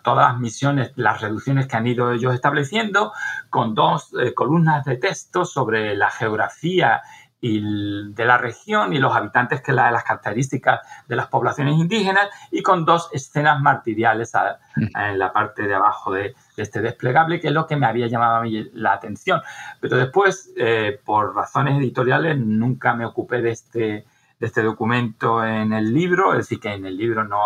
todas 0.02 0.32
las 0.32 0.38
misiones, 0.38 0.92
las 0.96 1.20
reducciones 1.20 1.68
que 1.68 1.76
han 1.76 1.86
ido 1.86 2.12
ellos 2.12 2.34
estableciendo, 2.34 3.12
con 3.50 3.74
dos 3.74 4.12
eh, 4.20 4.34
columnas 4.34 4.84
de 4.84 4.96
texto 4.96 5.44
sobre 5.44 5.94
la 5.94 6.10
geografía 6.10 7.02
y 7.40 8.12
de 8.12 8.24
la 8.24 8.36
región 8.36 8.92
y 8.92 8.98
los 8.98 9.14
habitantes 9.14 9.62
que 9.62 9.72
la, 9.72 9.90
las 9.90 10.02
características 10.02 10.80
de 11.06 11.16
las 11.16 11.28
poblaciones 11.28 11.74
indígenas 11.74 12.28
y 12.50 12.62
con 12.62 12.84
dos 12.84 13.08
escenas 13.12 13.60
martiriales 13.60 14.32
en 14.76 15.18
la 15.18 15.32
parte 15.32 15.62
de 15.62 15.74
abajo 15.74 16.12
de, 16.12 16.34
este 16.56 16.80
desplegable 16.80 17.40
que 17.40 17.48
es 17.48 17.54
lo 17.54 17.66
que 17.66 17.76
me 17.76 17.86
había 17.86 18.08
llamado 18.08 18.36
a 18.36 18.42
mí 18.42 18.68
la 18.74 18.94
atención. 18.94 19.40
Pero 19.80 19.96
después 19.96 20.52
eh, 20.56 21.00
por 21.04 21.34
razones 21.34 21.78
editoriales 21.78 22.36
nunca 22.38 22.94
me 22.94 23.04
ocupé 23.04 23.40
de 23.40 23.50
este 23.50 24.04
de 24.40 24.46
este 24.46 24.62
documento 24.62 25.44
en 25.44 25.72
el 25.72 25.92
libro, 25.92 26.32
es 26.32 26.38
decir, 26.38 26.60
que 26.60 26.72
en 26.72 26.86
el 26.86 26.96
libro 26.96 27.24
no, 27.24 27.40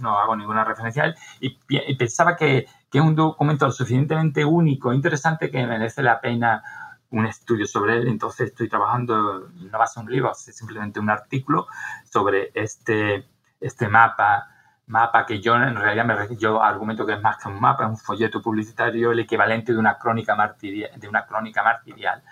no 0.00 0.18
hago 0.18 0.34
ninguna 0.34 0.64
referencia 0.64 1.02
a 1.02 1.06
él, 1.08 1.14
y, 1.40 1.58
y 1.68 1.94
pensaba 1.96 2.36
que, 2.36 2.66
que, 2.90 2.96
es 2.96 3.04
un 3.04 3.14
documento 3.14 3.66
lo 3.66 3.72
suficientemente 3.72 4.46
único, 4.46 4.94
interesante, 4.94 5.50
que 5.50 5.66
merece 5.66 6.02
la 6.02 6.22
pena 6.22 6.62
un 7.10 7.26
estudio 7.26 7.66
sobre 7.66 7.96
él, 7.96 8.08
entonces 8.08 8.50
estoy 8.50 8.68
trabajando, 8.68 9.48
no 9.54 9.78
va 9.78 9.84
a 9.84 9.86
ser 9.86 10.04
un 10.04 10.10
libro, 10.10 10.32
es 10.32 10.56
simplemente 10.56 11.00
un 11.00 11.10
artículo 11.10 11.66
sobre 12.04 12.50
este, 12.54 13.26
este 13.60 13.88
mapa, 13.88 14.48
mapa 14.86 15.24
que 15.24 15.40
yo 15.40 15.54
en 15.56 15.76
realidad 15.76 16.04
me 16.04 16.36
yo 16.36 16.62
argumento 16.62 17.06
que 17.06 17.14
es 17.14 17.22
más 17.22 17.36
que 17.38 17.48
un 17.48 17.60
mapa, 17.60 17.84
es 17.84 17.90
un 17.90 17.96
folleto 17.96 18.42
publicitario, 18.42 19.12
el 19.12 19.20
equivalente 19.20 19.72
de 19.72 19.78
una 19.78 19.98
crónica 19.98 20.34
martirial, 20.34 20.90
de 20.98 21.08
una 21.08 21.24
crónica 21.26 21.62
martirial, 21.62 22.22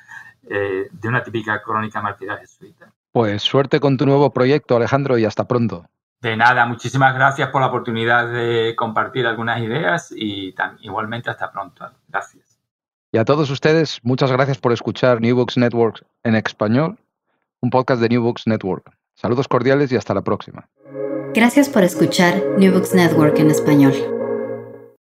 eh, 0.49 0.89
de 0.91 1.09
una 1.09 1.23
típica 1.23 1.63
crónica 1.63 2.01
martirial 2.03 2.39
jesuita. 2.39 2.93
Pues 3.13 3.43
suerte 3.43 3.81
con 3.81 3.97
tu 3.97 4.05
nuevo 4.05 4.31
proyecto, 4.31 4.77
Alejandro, 4.77 5.17
y 5.17 5.25
hasta 5.25 5.49
pronto. 5.49 5.87
De 6.21 6.37
nada, 6.37 6.67
muchísimas 6.67 7.15
gracias 7.15 7.51
por 7.51 7.61
la 7.61 7.69
oportunidad 7.69 8.29
de 8.29 8.75
compartir 8.77 9.27
algunas 9.27 9.61
ideas 9.61 10.13
y 10.13 10.55
igualmente 10.81 11.31
hasta 11.31 11.51
pronto. 11.51 11.91
Gracias. 12.09 12.46
Y 13.13 13.19
a 13.19 13.25
todos 13.25 13.51
ustedes, 13.51 14.01
muchas 14.03 14.33
gracias 14.33 14.59
por 14.59 14.73
escuchar 14.73 15.21
New 15.21 15.37
Books 15.37 15.57
Network 15.57 16.05
en 16.25 16.35
español, 16.35 16.99
un 17.61 17.71
podcast 17.71 18.01
de 18.01 18.09
New 18.09 18.23
Books 18.23 18.47
Network. 18.47 18.91
Saludos 19.15 19.49
cordiales 19.49 19.91
y 19.93 19.97
hasta 19.97 20.13
la 20.13 20.23
próxima. 20.23 20.69
Gracias 21.35 21.69
por 21.69 21.85
escuchar 21.85 22.43
New 22.59 22.73
Books 22.73 22.95
Network 22.95 23.39
en 23.39 23.51
español. 23.51 24.16